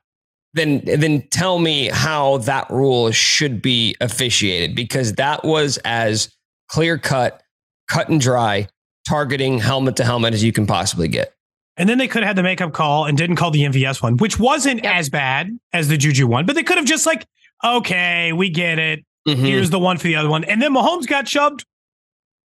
then 0.53 0.83
then 0.85 1.23
tell 1.31 1.59
me 1.59 1.89
how 1.89 2.39
that 2.39 2.69
rule 2.69 3.11
should 3.13 3.63
be 3.63 3.97
officiated 4.01 4.75
because 4.75 5.15
that 5.15 5.45
was 5.45 5.79
as 5.85 6.35
clear 6.69 6.99
cut, 6.99 7.43
cut 7.89 8.09
and 8.09 8.21
dry, 8.21 8.67
targeting 9.09 9.59
helmet 9.59 9.97
to 9.97 10.05
helmet 10.05 10.35
as 10.35 10.43
you 10.43 10.53
can 10.53 10.67
possibly 10.67 11.09
get. 11.09 11.35
And 11.81 11.89
then 11.89 11.97
they 11.97 12.09
could 12.09 12.23
have 12.23 12.29
had 12.29 12.37
the 12.37 12.43
makeup 12.43 12.75
call 12.75 13.07
and 13.07 13.17
didn't 13.17 13.37
call 13.37 13.51
the 13.51 13.63
MVS 13.63 14.03
one, 14.03 14.19
which 14.19 14.39
wasn't 14.39 14.85
yep. 14.85 14.97
as 14.97 15.09
bad 15.09 15.59
as 15.73 15.89
the 15.89 15.97
Juju 15.97 16.27
one, 16.27 16.45
but 16.45 16.55
they 16.55 16.63
could 16.63 16.77
have 16.77 16.85
just 16.85 17.07
like, 17.07 17.27
okay, 17.65 18.35
we 18.35 18.51
get 18.51 18.79
it. 18.79 19.03
Mm-hmm. 19.27 19.43
Here's 19.43 19.71
the 19.71 19.79
one 19.79 19.97
for 19.97 20.03
the 20.03 20.17
other 20.17 20.29
one. 20.29 20.45
And 20.45 20.61
then 20.61 20.75
Mahomes 20.75 21.07
got 21.07 21.27
shoved 21.27 21.65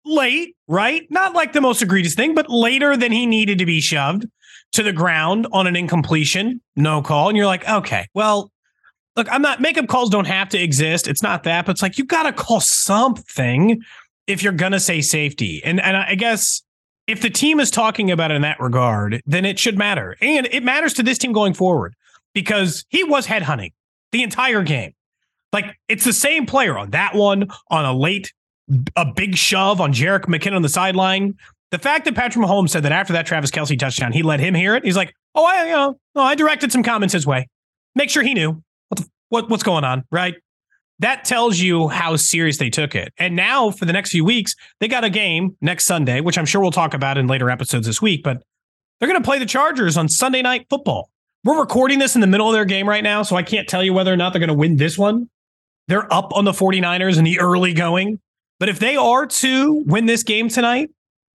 late, 0.05 0.55
right? 0.69 1.03
Not 1.11 1.35
like 1.35 1.53
the 1.53 1.61
most 1.61 1.83
egregious 1.83 2.14
thing, 2.14 2.37
but 2.37 2.49
later 2.49 2.97
than 2.97 3.11
he 3.11 3.26
needed 3.26 3.59
to 3.59 3.67
be 3.67 3.81
shoved 3.81 4.25
to 4.71 4.85
the 4.85 4.93
ground 4.93 5.49
on 5.50 5.67
an 5.67 5.75
incompletion, 5.75 6.61
no 6.76 7.03
call. 7.03 7.29
And 7.29 7.37
you're 7.37 7.47
like, 7.47 7.69
okay, 7.69 8.07
well, 8.14 8.53
look, 9.17 9.26
I'm 9.33 9.43
not 9.43 9.61
makeup 9.61 9.88
calls 9.88 10.11
don't 10.11 10.26
have 10.29 10.49
to 10.50 10.62
exist. 10.62 11.09
It's 11.09 11.25
not 11.25 11.43
that, 11.43 11.67
but 11.67 11.73
it's 11.73 11.83
like 11.83 11.99
you 11.99 12.05
got 12.05 12.23
to 12.23 12.33
call 12.33 12.61
something 12.61 13.83
if 14.29 14.45
you're 14.45 14.53
gonna 14.53 14.79
say 14.79 15.00
safety. 15.00 15.61
And 15.64 15.81
and 15.81 15.97
I 15.97 16.14
guess 16.14 16.62
if 17.06 17.20
the 17.20 17.30
team 17.30 17.61
is 17.61 17.70
talking 17.70 18.11
about 18.11 18.30
it 18.30 18.34
in 18.34 18.42
that 18.42 18.61
regard, 18.61 19.23
then 19.26 19.44
it 19.44 19.58
should 19.58 19.76
matter. 19.76 20.16
And 20.20 20.49
it 20.50 20.62
matters 20.62 20.94
to 20.94 21.02
this 21.02 21.18
team 21.18 21.32
going 21.32 21.54
forward 21.54 21.94
because 22.32 22.84
he 22.88 23.04
was 23.04 23.26
headhunting 23.26 23.73
the 24.12 24.23
entire 24.23 24.62
game. 24.62 24.94
Like 25.52 25.76
it's 25.88 26.04
the 26.04 26.12
same 26.12 26.46
player 26.46 26.76
on 26.76 26.90
that 26.90 27.14
one, 27.14 27.49
on 27.70 27.84
a 27.84 27.92
late, 27.92 28.32
a 28.96 29.04
big 29.04 29.37
shove 29.37 29.80
on 29.80 29.92
Jerick 29.92 30.25
McKinnon 30.25 30.56
on 30.56 30.62
the 30.62 30.68
sideline. 30.68 31.34
The 31.70 31.78
fact 31.78 32.04
that 32.04 32.14
Patrick 32.14 32.44
Mahomes 32.44 32.70
said 32.70 32.82
that 32.84 32.92
after 32.92 33.12
that 33.12 33.26
Travis 33.26 33.50
Kelce 33.50 33.78
touchdown, 33.78 34.12
he 34.12 34.23
let 34.23 34.40
him 34.40 34.54
hear 34.54 34.75
it. 34.75 34.84
He's 34.84 34.96
like, 34.96 35.12
"Oh, 35.34 35.44
I, 35.44 35.64
you 35.64 35.73
know, 35.73 35.99
oh, 36.14 36.23
I 36.23 36.34
directed 36.34 36.70
some 36.70 36.82
comments 36.82 37.12
his 37.12 37.26
way. 37.26 37.49
Make 37.94 38.11
sure 38.11 38.23
he 38.23 38.32
knew 38.32 38.62
what, 38.88 39.00
the, 39.00 39.08
what 39.28 39.50
what's 39.50 39.62
going 39.64 39.84
on, 39.84 40.04
right?" 40.11 40.34
That 41.04 41.26
tells 41.26 41.58
you 41.61 41.88
how 41.88 42.16
serious 42.16 42.56
they 42.56 42.71
took 42.71 42.95
it. 42.95 43.12
And 43.19 43.36
now 43.36 43.71
for 43.71 43.84
the 43.84 43.93
next 43.93 44.10
few 44.10 44.25
weeks, 44.25 44.56
they 44.80 44.88
got 44.88 45.04
a 45.04 45.10
game 45.10 45.54
next 45.60 45.84
Sunday, 45.84 46.23
which 46.23 46.38
I'm 46.38 46.47
sure 46.47 46.62
we'll 46.62 46.71
talk 46.71 46.95
about 46.95 47.19
in 47.19 47.26
later 47.26 47.50
episodes 47.50 47.86
this 47.86 48.00
week. 48.00 48.23
But 48.23 48.43
they're 48.99 49.08
going 49.10 49.21
to 49.21 49.25
play 49.25 49.38
the 49.38 49.45
Chargers 49.45 49.99
on 49.99 50.08
Sunday 50.08 50.40
Night 50.40 50.64
Football. 50.71 51.10
We're 51.45 51.60
recording 51.60 51.99
this 51.99 52.14
in 52.14 52.23
the 52.23 52.26
middle 52.26 52.49
of 52.49 52.54
their 52.54 52.64
game 52.64 52.88
right 52.88 53.04
now, 53.04 53.23
so 53.23 53.36
I 53.36 53.43
can't 53.43 53.69
tell 53.69 53.84
you 53.84 53.93
whether 53.93 54.10
or 54.10 54.17
not 54.17 54.32
they're 54.32 54.40
going 54.40 54.49
to 54.49 54.54
win 54.54 54.78
this 54.78 54.97
one. 54.97 55.28
They're 55.88 56.10
up 56.10 56.34
on 56.34 56.47
the 56.47 56.52
49ers 56.52 57.19
in 57.19 57.25
the 57.25 57.38
early 57.38 57.75
going. 57.75 58.19
But 58.58 58.71
if 58.71 58.78
they 58.78 58.97
are 58.97 59.26
to 59.26 59.84
win 59.84 60.06
this 60.06 60.23
game 60.23 60.49
tonight, 60.49 60.88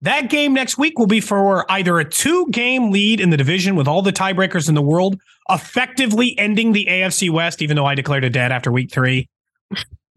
that 0.04 0.30
game 0.30 0.54
next 0.54 0.78
week 0.78 1.00
will 1.00 1.08
be 1.08 1.22
for 1.22 1.66
either 1.72 1.98
a 1.98 2.06
two 2.08 2.46
game 2.52 2.92
lead 2.92 3.20
in 3.20 3.32
the 3.32 3.38
division 3.38 3.76
with 3.76 3.88
all 3.88 4.04
the 4.04 4.14
tiebreakers 4.14 4.70
in 4.70 4.76
the 4.76 4.84
world, 4.84 5.20
effectively 5.50 6.38
ending 6.38 6.74
the 6.74 6.86
AFC 6.86 7.32
West, 7.32 7.64
even 7.64 7.76
though 7.76 7.88
I 7.88 7.96
declared 7.96 8.26
it 8.26 8.30
dead 8.30 8.52
after 8.52 8.72
week 8.72 8.92
three. 8.92 9.28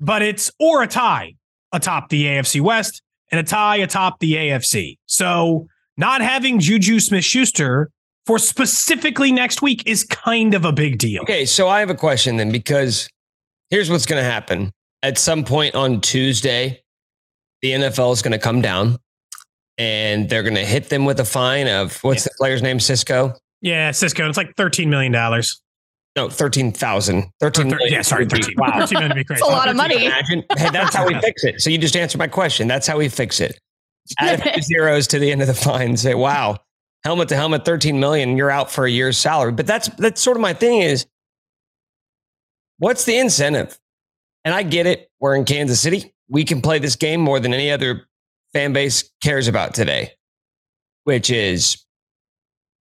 But 0.01 0.23
it's 0.23 0.51
or 0.59 0.83
a 0.83 0.87
tie 0.87 1.35
atop 1.73 2.09
the 2.09 2.25
AFC 2.25 2.61
West 2.61 3.03
and 3.31 3.41
a 3.41 3.43
tie 3.43 3.77
atop 3.77 4.21
the 4.21 4.35
AFC. 4.35 4.99
So 5.07 5.69
not 5.97 6.21
having 6.21 6.61
Juju 6.61 7.01
Smith 7.01 7.25
Schuster 7.25 7.91
for 8.27 8.39
specifically 8.39 9.33
next 9.33 9.63
week 9.63 9.83
is 9.87 10.05
kind 10.05 10.55
of 10.55 10.65
a 10.65 10.73
big 10.73 10.99
deal. 10.99 11.23
Okay, 11.23 11.45
so 11.45 11.69
I 11.69 11.81
have 11.81 11.91
a 11.91 11.95
question 11.95 12.37
then 12.37 12.53
because 12.53 13.09
here's 13.71 13.91
what's 13.91 14.07
going 14.07 14.23
to 14.23 14.31
happen. 14.31 14.71
At 15.03 15.17
some 15.19 15.45
point 15.45 15.75
on 15.75 16.01
Tuesday, 16.01 16.83
the 17.63 17.71
NFL 17.71 18.13
is 18.13 18.23
going 18.23 18.33
to 18.33 18.39
come 18.39 18.61
down 18.61 18.99
and 19.79 20.29
they're 20.29 20.43
going 20.43 20.57
to 20.57 20.65
hit 20.65 20.89
them 20.89 21.05
with 21.05 21.21
a 21.21 21.25
fine 21.25 21.69
of 21.69 22.03
what's 22.05 22.25
yeah. 22.25 22.25
the 22.25 22.35
player's 22.39 22.63
name? 22.63 22.81
Cisco. 22.81 23.35
Yeah, 23.61 23.91
Cisco. 23.93 24.29
It's 24.29 24.37
like 24.37 24.55
thirteen 24.57 24.91
million 24.91 25.13
dollars. 25.13 25.61
No, 26.19 26.29
thirteen 26.29 26.73
thousand. 26.73 27.31
Thirteen. 27.39 27.71
Thir- 27.71 27.79
yeah, 27.83 28.03
sorry, 28.03 28.27
thirteen. 28.27 28.57
Wow, 28.59 28.73
thirteen 28.81 28.95
million 28.99 29.11
would 29.11 29.15
be 29.19 29.25
crazy. 29.25 29.39
That's 29.41 29.49
a 29.49 29.55
lot 29.55 29.69
of 29.69 29.77
money. 29.77 30.07
Imagine. 30.07 30.45
Hey, 30.57 30.69
that's 30.71 30.93
how 30.93 31.07
we 31.07 31.15
fix 31.21 31.45
it. 31.45 31.61
So 31.61 31.71
you 31.71 31.79
just 31.79 31.95
answered 31.95 32.19
my 32.19 32.27
question. 32.27 32.67
That's 32.67 32.89
how 32.89 32.99
we 32.99 33.09
fix 33.09 33.39
it. 33.39 33.57
Add 34.19 34.41
a 34.41 34.53
few 34.55 34.63
zeros 34.63 35.07
to 35.09 35.21
the 35.21 35.31
end 35.31 35.43
of 35.43 35.47
the 35.47 35.55
fine. 35.55 35.97
Say, 35.97 36.17
wow, 36.17 36.59
helmet 37.05 37.29
to 37.29 37.37
helmet, 37.37 37.65
thirteen 37.65 38.01
million. 38.01 38.37
You're 38.37 38.51
out 38.51 38.69
for 38.69 38.85
a 38.85 38.91
year's 38.91 39.17
salary. 39.17 39.53
But 39.53 39.69
that's 39.69 39.87
that's 39.91 40.21
sort 40.21 40.37
of 40.37 40.41
my 40.41 40.55
thing. 40.55 40.81
Is 40.83 41.07
what's 42.79 43.05
the 43.05 43.17
incentive? 43.17 43.79
And 44.45 44.53
I 44.53 44.65
get 44.65 44.87
it. 44.87 45.09
We're 45.21 45.37
in 45.37 45.45
Kansas 45.45 45.81
City. 45.81 46.13
We 46.29 46.43
can 46.43 46.61
play 46.61 46.81
this 46.81 46.97
game 46.97 47.21
more 47.21 47.39
than 47.39 47.55
any 47.55 47.71
other 47.71 48.09
fan 48.53 48.73
base 48.73 49.09
cares 49.23 49.47
about 49.47 49.73
today, 49.73 50.15
which 51.05 51.31
is 51.31 51.85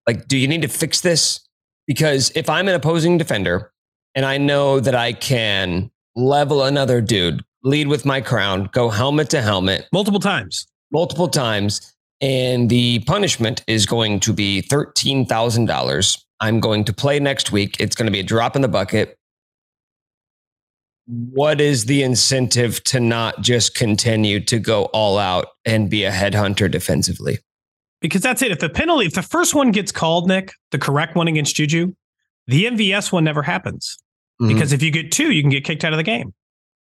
like, 0.06 0.28
do 0.28 0.38
you 0.38 0.48
need 0.48 0.62
to 0.62 0.68
fix 0.68 1.02
this? 1.02 1.43
Because 1.88 2.32
if 2.36 2.50
I'm 2.50 2.68
an 2.68 2.76
opposing 2.76 3.18
defender 3.18 3.72
and 4.16 4.26
I 4.26 4.38
know 4.38 4.80
that 4.80 4.96
I 4.96 5.14
can 5.14 5.92
level 6.16 6.64
another 6.64 7.02
dude, 7.02 7.44
lead 7.64 7.88
with 7.88 8.06
my 8.06 8.22
crown, 8.22 8.70
go 8.72 8.90
helmet 8.90 9.30
to 9.32 9.42
helmet 9.42 9.88
multiple 9.92 10.20
times, 10.20 10.68
multiple 10.92 11.28
times, 11.28 11.94
and 12.22 12.70
the 12.70 13.00
punishment 13.00 13.64
is 13.68 13.86
going 13.86 14.20
to 14.22 14.34
be 14.34 14.62
$13,000. 14.70 16.24
I'm 16.40 16.60
going 16.60 16.84
to 16.86 16.94
play 16.94 17.20
next 17.20 17.52
week. 17.52 17.76
It's 17.80 17.96
going 17.96 18.06
to 18.06 18.12
be 18.12 18.20
a 18.20 18.24
drop 18.24 18.56
in 18.56 18.62
the 18.62 18.68
bucket 18.68 19.18
what 21.06 21.60
is 21.60 21.86
the 21.86 22.04
incentive 22.04 22.84
to 22.86 23.00
not 23.00 23.42
just 23.42 23.76
continue 23.76 24.40
to 24.40 24.60
go 24.60 24.86
all 24.86 25.18
out 25.18 25.48
and 25.66 25.90
be 25.90 26.06
a 26.06 26.12
headhunter 26.12 26.72
defensively? 26.72 27.40
Because 28.04 28.22
that's 28.22 28.42
it. 28.42 28.52
If 28.52 28.60
the 28.60 28.70
penalty, 28.70 29.06
if 29.06 29.14
the 29.14 29.22
first 29.22 29.56
one 29.56 29.72
gets 29.72 29.92
called, 29.92 30.28
Nick, 30.28 30.52
the 30.72 30.78
correct 30.78 31.16
one 31.16 31.30
against 31.30 31.56
Juju, 31.56 31.94
the 32.48 32.66
MVS 32.66 33.14
one 33.14 33.24
never 33.24 33.42
happens. 33.42 33.98
Mm-hmm. 34.42 34.54
Because 34.54 34.74
if 34.74 34.84
you 34.84 34.92
get 34.92 35.12
two, 35.12 35.32
you 35.32 35.42
can 35.42 35.50
get 35.50 35.64
kicked 35.64 35.86
out 35.86 35.94
of 35.94 35.98
the 35.98 36.04
game, 36.04 36.34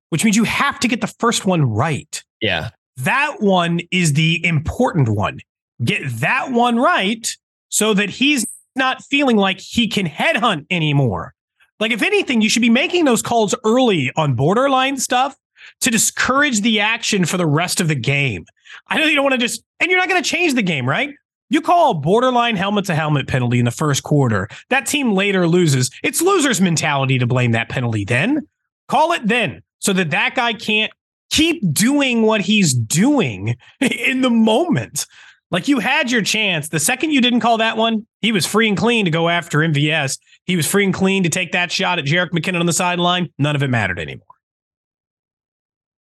which 0.09 0.23
means 0.23 0.37
you 0.37 0.45
have 0.45 0.79
to 0.79 0.87
get 0.87 1.01
the 1.01 1.13
first 1.19 1.45
one 1.45 1.63
right. 1.63 2.23
Yeah. 2.41 2.69
That 2.97 3.41
one 3.41 3.81
is 3.91 4.13
the 4.13 4.43
important 4.45 5.09
one. 5.09 5.39
Get 5.83 6.01
that 6.19 6.51
one 6.51 6.77
right 6.77 7.29
so 7.67 7.93
that 7.93 8.09
he's 8.09 8.47
not 8.77 9.03
feeling 9.03 9.35
like 9.35 9.59
he 9.59 9.89
can 9.89 10.07
headhunt 10.07 10.67
anymore. 10.71 11.33
Like, 11.81 11.91
if 11.91 12.01
anything, 12.01 12.41
you 12.41 12.49
should 12.49 12.61
be 12.61 12.69
making 12.69 13.03
those 13.03 13.21
calls 13.21 13.53
early 13.65 14.11
on 14.15 14.35
borderline 14.35 14.97
stuff 14.97 15.35
to 15.81 15.91
discourage 15.91 16.61
the 16.61 16.79
action 16.79 17.25
for 17.25 17.37
the 17.37 17.45
rest 17.45 17.81
of 17.81 17.89
the 17.89 17.95
game. 17.95 18.45
I 18.87 18.97
know 18.97 19.05
you 19.05 19.15
don't 19.15 19.23
want 19.23 19.33
to 19.33 19.39
just, 19.39 19.63
and 19.79 19.89
you're 19.89 19.99
not 19.99 20.09
going 20.09 20.21
to 20.21 20.29
change 20.29 20.53
the 20.53 20.61
game, 20.61 20.87
right? 20.87 21.11
You 21.49 21.61
call 21.61 21.91
a 21.91 21.95
borderline 21.95 22.55
helmet 22.55 22.85
to 22.85 22.95
helmet 22.95 23.27
penalty 23.27 23.59
in 23.59 23.65
the 23.65 23.71
first 23.71 24.03
quarter. 24.03 24.47
That 24.69 24.85
team 24.85 25.13
later 25.13 25.47
loses. 25.47 25.89
It's 26.03 26.21
loser's 26.21 26.61
mentality 26.61 27.17
to 27.17 27.25
blame 27.25 27.51
that 27.51 27.69
penalty 27.69 28.05
then. 28.05 28.47
Call 28.87 29.13
it 29.13 29.25
then 29.25 29.61
so 29.79 29.93
that 29.93 30.11
that 30.11 30.35
guy 30.35 30.53
can't 30.53 30.91
keep 31.31 31.61
doing 31.73 32.23
what 32.23 32.41
he's 32.41 32.73
doing 32.73 33.55
in 33.79 34.21
the 34.21 34.29
moment. 34.29 35.05
Like 35.51 35.67
you 35.67 35.79
had 35.79 36.11
your 36.11 36.21
chance. 36.21 36.69
The 36.69 36.79
second 36.79 37.11
you 37.11 37.21
didn't 37.21 37.39
call 37.39 37.57
that 37.57 37.75
one, 37.75 38.05
he 38.21 38.31
was 38.31 38.45
free 38.45 38.67
and 38.67 38.77
clean 38.77 39.05
to 39.05 39.11
go 39.11 39.29
after 39.29 39.59
MVS. 39.59 40.19
He 40.45 40.55
was 40.55 40.67
free 40.67 40.85
and 40.85 40.93
clean 40.93 41.23
to 41.23 41.29
take 41.29 41.51
that 41.53 41.71
shot 41.71 41.97
at 41.97 42.05
Jerick 42.05 42.29
McKinnon 42.29 42.59
on 42.59 42.67
the 42.67 42.73
sideline. 42.73 43.29
None 43.39 43.55
of 43.55 43.63
it 43.63 43.69
mattered 43.69 43.99
anymore. 43.99 44.25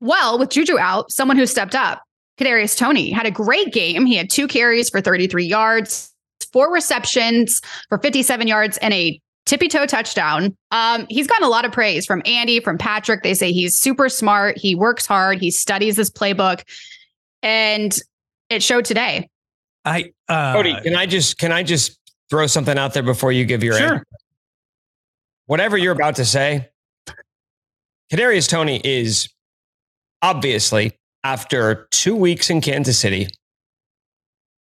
Well, 0.01 0.39
with 0.39 0.51
Juju 0.51 0.79
out, 0.79 1.11
someone 1.11 1.37
who 1.37 1.47
stepped 1.47 1.75
up, 1.75 2.03
Kadarius 2.39 2.77
Toney 2.77 3.11
had 3.11 3.27
a 3.27 3.31
great 3.31 3.73
game. 3.73 4.07
He 4.07 4.17
had 4.17 4.29
two 4.31 4.47
carries 4.47 4.91
for 4.91 5.01
33 5.01 5.45
yards, 5.47 6.13
four 6.53 6.73
receptions 6.73 7.61
for 7.89 7.99
57 7.99 8.47
yards 8.47 8.77
and 8.79 8.93
a 8.93 9.21
tippy 9.47 9.69
toe 9.69 9.87
touchdown. 9.87 10.57
Um, 10.71 11.07
he's 11.09 11.27
gotten 11.27 11.45
a 11.45 11.49
lot 11.49 11.65
of 11.65 11.73
praise 11.73 12.05
from 12.05 12.21
Andy, 12.27 12.61
from 12.61 12.77
Patrick. 12.79 13.23
They 13.23 13.35
say 13.35 13.53
he's 13.53 13.79
super 13.79 14.09
smart. 14.09 14.59
He 14.59 14.75
works 14.75 15.07
hard. 15.07 15.41
He 15.41 15.51
studies 15.51 15.97
this 15.97 16.11
playbook, 16.11 16.63
and 17.43 17.97
it 18.51 18.63
showed 18.63 18.85
today. 18.85 19.29
I 19.85 20.13
uh, 20.29 20.53
Cody, 20.53 20.75
can 20.83 20.97
I 20.97 21.07
just 21.07 21.39
can 21.39 21.53
I 21.53 21.63
just 21.63 21.99
throw 22.29 22.47
something 22.49 22.77
out 22.77 22.93
there 22.93 23.05
before 23.05 23.31
you 23.33 23.45
give 23.45 23.63
your 23.63 23.79
Sure. 23.79 23.87
answer? 23.87 24.05
Whatever 25.47 25.79
you're 25.79 25.93
about 25.93 26.17
to 26.17 26.25
say, 26.25 26.69
Kadarius 28.13 28.49
Toney 28.49 28.81
is 28.85 29.29
obviously 30.23 30.99
after 31.27 31.89
two 31.91 32.15
weeks 32.15 32.51
in 32.51 32.61
Kansas 32.61 32.97
City 32.99 33.27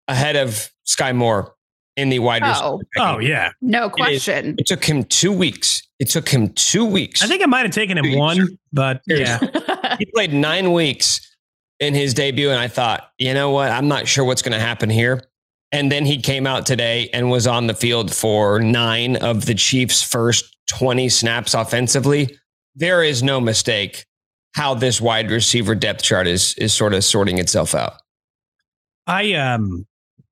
ahead 0.07 0.37
of 0.37 0.69
Skyy 0.87 1.13
Moore 1.13 1.53
in 1.97 2.07
the 2.07 2.19
wide 2.19 2.41
receiver. 2.41 2.65
Oh, 2.65 2.81
Oh 2.97 3.19
yeah, 3.19 3.51
no 3.61 3.89
question. 3.89 4.55
It 4.57 4.65
took 4.65 4.85
him 4.85 5.03
two 5.03 5.31
weeks. 5.33 5.83
It 5.99 6.09
took 6.09 6.29
him 6.29 6.49
two 6.53 6.85
weeks. 6.85 7.21
I 7.21 7.27
think 7.27 7.41
it 7.41 7.49
might 7.49 7.65
have 7.65 7.71
taken 7.71 7.97
him 7.97 8.17
one, 8.17 8.47
but 8.71 9.01
yeah, 9.07 9.39
he 9.99 10.05
played 10.15 10.33
nine 10.33 10.71
weeks 10.71 11.35
in 11.81 11.93
his 11.93 12.13
debut, 12.13 12.49
and 12.49 12.59
I 12.59 12.69
thought, 12.69 13.09
you 13.17 13.33
know 13.33 13.51
what? 13.51 13.69
I'm 13.69 13.89
not 13.89 14.07
sure 14.07 14.23
what's 14.23 14.41
going 14.41 14.53
to 14.53 14.65
happen 14.65 14.89
here. 14.89 15.21
And 15.73 15.91
then 15.91 16.05
he 16.05 16.21
came 16.21 16.47
out 16.47 16.65
today 16.65 17.09
and 17.13 17.29
was 17.29 17.45
on 17.45 17.67
the 17.67 17.73
field 17.73 18.13
for 18.13 18.59
nine 18.59 19.17
of 19.17 19.45
the 19.47 19.55
Chiefs' 19.55 20.01
first 20.03 20.55
20 20.69 21.09
snaps 21.09 21.53
offensively. 21.53 22.37
There 22.75 23.03
is 23.03 23.21
no 23.21 23.41
mistake 23.41 24.05
how 24.53 24.73
this 24.73 24.99
wide 25.01 25.29
receiver 25.31 25.75
depth 25.75 26.01
chart 26.03 26.27
is 26.27 26.53
is 26.57 26.73
sort 26.73 26.93
of 26.93 27.03
sorting 27.03 27.37
itself 27.39 27.73
out. 27.75 27.93
I 29.07 29.33
um, 29.33 29.85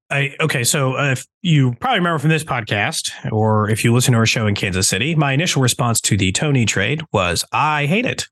I 0.10 0.36
okay. 0.40 0.64
So 0.64 0.94
uh, 0.98 1.12
if 1.12 1.26
you 1.42 1.74
probably 1.80 2.00
remember 2.00 2.20
from 2.20 2.30
this 2.30 2.44
podcast, 2.44 3.12
or 3.32 3.70
if 3.70 3.84
you 3.84 3.94
listen 3.94 4.14
to 4.14 4.18
our 4.20 4.26
show 4.26 4.48
in 4.48 4.56
Kansas 4.56 4.88
City, 4.88 5.16
my 5.16 5.34
initial 5.34 5.62
response 5.62 6.00
to 6.02 6.18
the 6.18 6.32
Toney 6.32 6.66
trade 6.66 7.02
was, 7.12 7.44
"I 7.52 7.86
hate 7.86 8.06
it." 8.06 8.28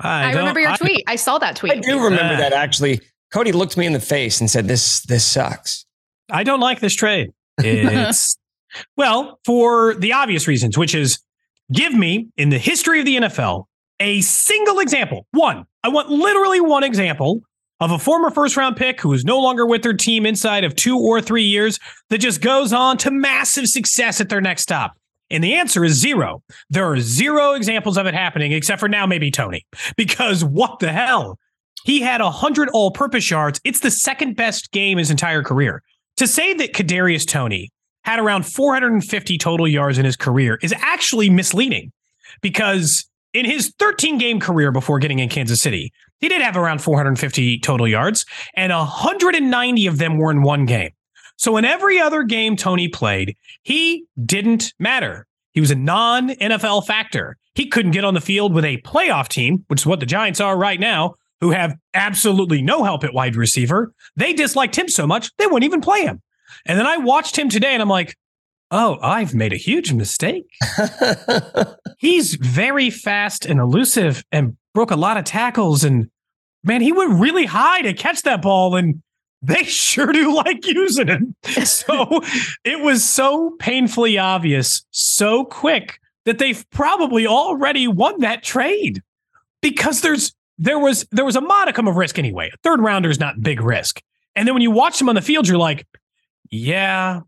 I, 0.00 0.30
don't- 0.30 0.38
remember 0.40 0.60
your 0.60 0.70
I- 0.70 0.76
tweet. 0.76 1.04
I 1.08 1.16
saw 1.16 1.38
that 1.38 1.56
tweet. 1.56 1.72
I 1.72 1.76
do 1.80 2.02
remember 2.02 2.34
Uh, 2.34 2.38
that 2.38 2.52
actually. 2.52 3.00
Cody 3.32 3.52
looked 3.52 3.76
me 3.76 3.84
in 3.84 3.92
the 3.92 4.00
face 4.00 4.40
and 4.40 4.48
said, 4.50 4.68
"This 4.68 5.00
this 5.02 5.24
sucks." 5.24 5.84
I 6.30 6.44
don't 6.44 6.60
like 6.60 6.80
this 6.80 6.94
trade. 6.94 7.32
It's 7.58 8.38
well 8.96 9.38
for 9.44 9.94
the 9.94 10.12
obvious 10.14 10.46
reasons, 10.48 10.78
which 10.78 10.94
is 10.94 11.18
give 11.72 11.92
me 11.92 12.28
in 12.38 12.48
the 12.50 12.58
history 12.58 13.00
of 13.00 13.04
the 13.06 13.16
NFL 13.16 13.64
a 14.00 14.20
single 14.20 14.78
example. 14.78 15.26
One, 15.32 15.66
I 15.82 15.88
want 15.88 16.10
literally 16.10 16.60
one 16.60 16.84
example 16.84 17.42
of 17.80 17.90
a 17.90 17.98
former 17.98 18.30
first 18.30 18.56
round 18.56 18.76
pick 18.76 19.00
who 19.00 19.12
is 19.12 19.24
no 19.24 19.38
longer 19.38 19.66
with 19.66 19.82
their 19.82 19.94
team 19.94 20.26
inside 20.26 20.64
of 20.64 20.74
two 20.74 20.98
or 20.98 21.20
three 21.20 21.44
years 21.44 21.78
that 22.10 22.18
just 22.18 22.40
goes 22.40 22.72
on 22.72 22.96
to 22.98 23.10
massive 23.10 23.68
success 23.68 24.20
at 24.20 24.28
their 24.28 24.40
next 24.40 24.62
stop. 24.62 24.96
And 25.30 25.44
the 25.44 25.54
answer 25.54 25.84
is 25.84 25.92
zero. 25.94 26.42
There 26.70 26.90
are 26.90 26.98
zero 26.98 27.52
examples 27.52 27.98
of 27.98 28.06
it 28.06 28.14
happening, 28.14 28.52
except 28.52 28.80
for 28.80 28.88
now, 28.88 29.06
maybe 29.06 29.30
Toney, 29.30 29.66
because 29.96 30.44
what 30.44 30.78
the 30.78 30.92
hell? 30.92 31.38
He 31.84 32.00
had 32.00 32.20
100 32.20 32.68
all 32.70 32.90
purpose 32.90 33.30
yards. 33.30 33.60
It's 33.64 33.80
the 33.80 33.90
second 33.90 34.36
best 34.36 34.72
game 34.72 34.98
his 34.98 35.10
entire 35.10 35.42
career. 35.42 35.82
To 36.16 36.26
say 36.26 36.52
that 36.54 36.72
Kadarius 36.72 37.26
Toney 37.26 37.70
had 38.04 38.18
around 38.18 38.44
450 38.46 39.38
total 39.38 39.68
yards 39.68 39.98
in 39.98 40.04
his 40.04 40.16
career 40.16 40.58
is 40.62 40.74
actually 40.78 41.30
misleading 41.30 41.92
because 42.40 43.07
in 43.38 43.44
his 43.44 43.72
13 43.78 44.18
game 44.18 44.40
career 44.40 44.72
before 44.72 44.98
getting 44.98 45.20
in 45.20 45.28
Kansas 45.28 45.62
City, 45.62 45.92
he 46.18 46.28
did 46.28 46.42
have 46.42 46.56
around 46.56 46.82
450 46.82 47.60
total 47.60 47.86
yards, 47.86 48.26
and 48.54 48.72
190 48.72 49.86
of 49.86 49.98
them 49.98 50.18
were 50.18 50.32
in 50.32 50.42
one 50.42 50.66
game. 50.66 50.90
So 51.36 51.56
in 51.56 51.64
every 51.64 52.00
other 52.00 52.24
game 52.24 52.56
Toney 52.56 52.88
played, 52.88 53.36
he 53.62 54.04
didn't 54.24 54.74
matter. 54.80 55.26
He 55.52 55.60
was 55.60 55.70
a 55.70 55.76
non 55.76 56.30
NFL 56.30 56.86
factor. 56.86 57.36
He 57.54 57.68
couldn't 57.68 57.92
get 57.92 58.04
on 58.04 58.14
the 58.14 58.20
field 58.20 58.52
with 58.52 58.64
a 58.64 58.78
playoff 58.78 59.28
team, 59.28 59.64
which 59.68 59.82
is 59.82 59.86
what 59.86 60.00
the 60.00 60.06
Giants 60.06 60.40
are 60.40 60.58
right 60.58 60.80
now, 60.80 61.14
who 61.40 61.50
have 61.52 61.76
absolutely 61.94 62.60
no 62.60 62.82
help 62.82 63.04
at 63.04 63.14
wide 63.14 63.36
receiver. 63.36 63.92
They 64.16 64.32
disliked 64.32 64.76
him 64.76 64.88
so 64.88 65.06
much, 65.06 65.30
they 65.36 65.46
wouldn't 65.46 65.64
even 65.64 65.80
play 65.80 66.02
him. 66.02 66.20
And 66.66 66.76
then 66.76 66.86
I 66.86 66.96
watched 66.96 67.38
him 67.38 67.48
today 67.48 67.72
and 67.72 67.82
I'm 67.82 67.88
like, 67.88 68.16
oh, 68.70 68.98
I've 69.02 69.34
made 69.34 69.52
a 69.52 69.56
huge 69.56 69.92
mistake. 69.92 70.46
He's 71.98 72.34
very 72.34 72.90
fast 72.90 73.46
and 73.46 73.60
elusive 73.60 74.24
and 74.30 74.56
broke 74.74 74.90
a 74.90 74.96
lot 74.96 75.16
of 75.16 75.24
tackles. 75.24 75.84
And 75.84 76.10
man, 76.64 76.80
he 76.80 76.92
went 76.92 77.20
really 77.20 77.46
high 77.46 77.82
to 77.82 77.94
catch 77.94 78.22
that 78.22 78.42
ball. 78.42 78.76
And 78.76 79.02
they 79.42 79.62
sure 79.64 80.12
do 80.12 80.34
like 80.34 80.66
using 80.66 81.08
him. 81.08 81.34
So 81.64 82.22
it 82.64 82.80
was 82.80 83.04
so 83.04 83.52
painfully 83.58 84.18
obvious, 84.18 84.84
so 84.90 85.44
quick 85.44 85.98
that 86.24 86.38
they've 86.38 86.64
probably 86.70 87.26
already 87.26 87.88
won 87.88 88.20
that 88.20 88.42
trade 88.42 89.02
because 89.62 90.02
there's 90.02 90.34
there 90.58 90.78
was 90.78 91.06
there 91.12 91.24
was 91.24 91.36
a 91.36 91.40
modicum 91.40 91.88
of 91.88 91.96
risk 91.96 92.18
anyway. 92.18 92.50
A 92.52 92.56
third 92.62 92.80
rounder 92.80 93.08
is 93.08 93.20
not 93.20 93.40
big 93.40 93.60
risk. 93.60 94.02
And 94.36 94.46
then 94.46 94.54
when 94.54 94.62
you 94.62 94.70
watch 94.70 95.00
him 95.00 95.08
on 95.08 95.14
the 95.14 95.22
field, 95.22 95.48
you're 95.48 95.58
like, 95.58 95.86
yeah, 96.50 97.20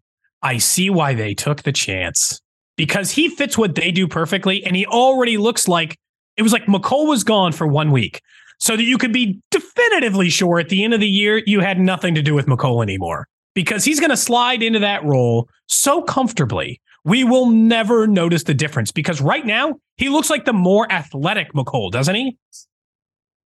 I 0.43 0.59
see 0.59 0.91
why 0.91 1.15
they 1.15 1.35
took 1.35 1.63
the 1.63 1.73
chance 1.73 2.41
because 2.77 3.11
he 3.11 3.29
fits 3.29 3.59
what 3.59 3.75
they 3.75 3.91
do 3.91 4.09
perfectly. 4.09 4.65
And 4.65 4.75
he 4.75 4.87
already 4.87 5.37
looks 5.37 5.69
like 5.69 5.99
it 6.37 6.43
was 6.43 6.53
like 6.53 6.67
Mecole 6.67 7.07
was 7.07 7.25
gone 7.25 7.53
for 7.53 7.67
one 7.67 7.91
week 7.91 8.23
so 8.59 8.77
that 8.77 8.85
you 8.85 8.99
could 8.99 9.13
be 9.13 9.41
definitively 9.51 10.31
sure 10.31 10.59
at 10.59 10.69
the 10.69 10.85
end 10.85 10.95
of 10.95 11.01
the 11.01 11.07
year 11.07 11.43
you 11.47 11.61
had 11.61 11.79
nothing 11.79 12.15
to 12.15 12.23
do 12.23 12.35
with 12.35 12.47
Mecole 12.47 12.83
anymore 12.83 13.27
because 13.55 13.85
he's 13.85 14.01
going 14.01 14.11
to 14.11 14.17
slide 14.17 14.63
into 14.63 14.79
that 14.79 15.05
role 15.05 15.49
so 15.67 16.03
comfortably. 16.03 16.81
We 17.05 17.25
will 17.25 17.47
never 17.51 18.07
notice 18.07 18.45
the 18.45 18.55
difference 18.55 18.93
because 18.93 19.21
right 19.21 19.45
now 19.45 19.77
he 19.97 20.09
looks 20.09 20.31
like 20.31 20.45
the 20.45 20.53
more 20.53 20.91
athletic 20.93 21.53
Mecole, 21.53 21.91
doesn't 21.91 22.15
he? 22.15 22.39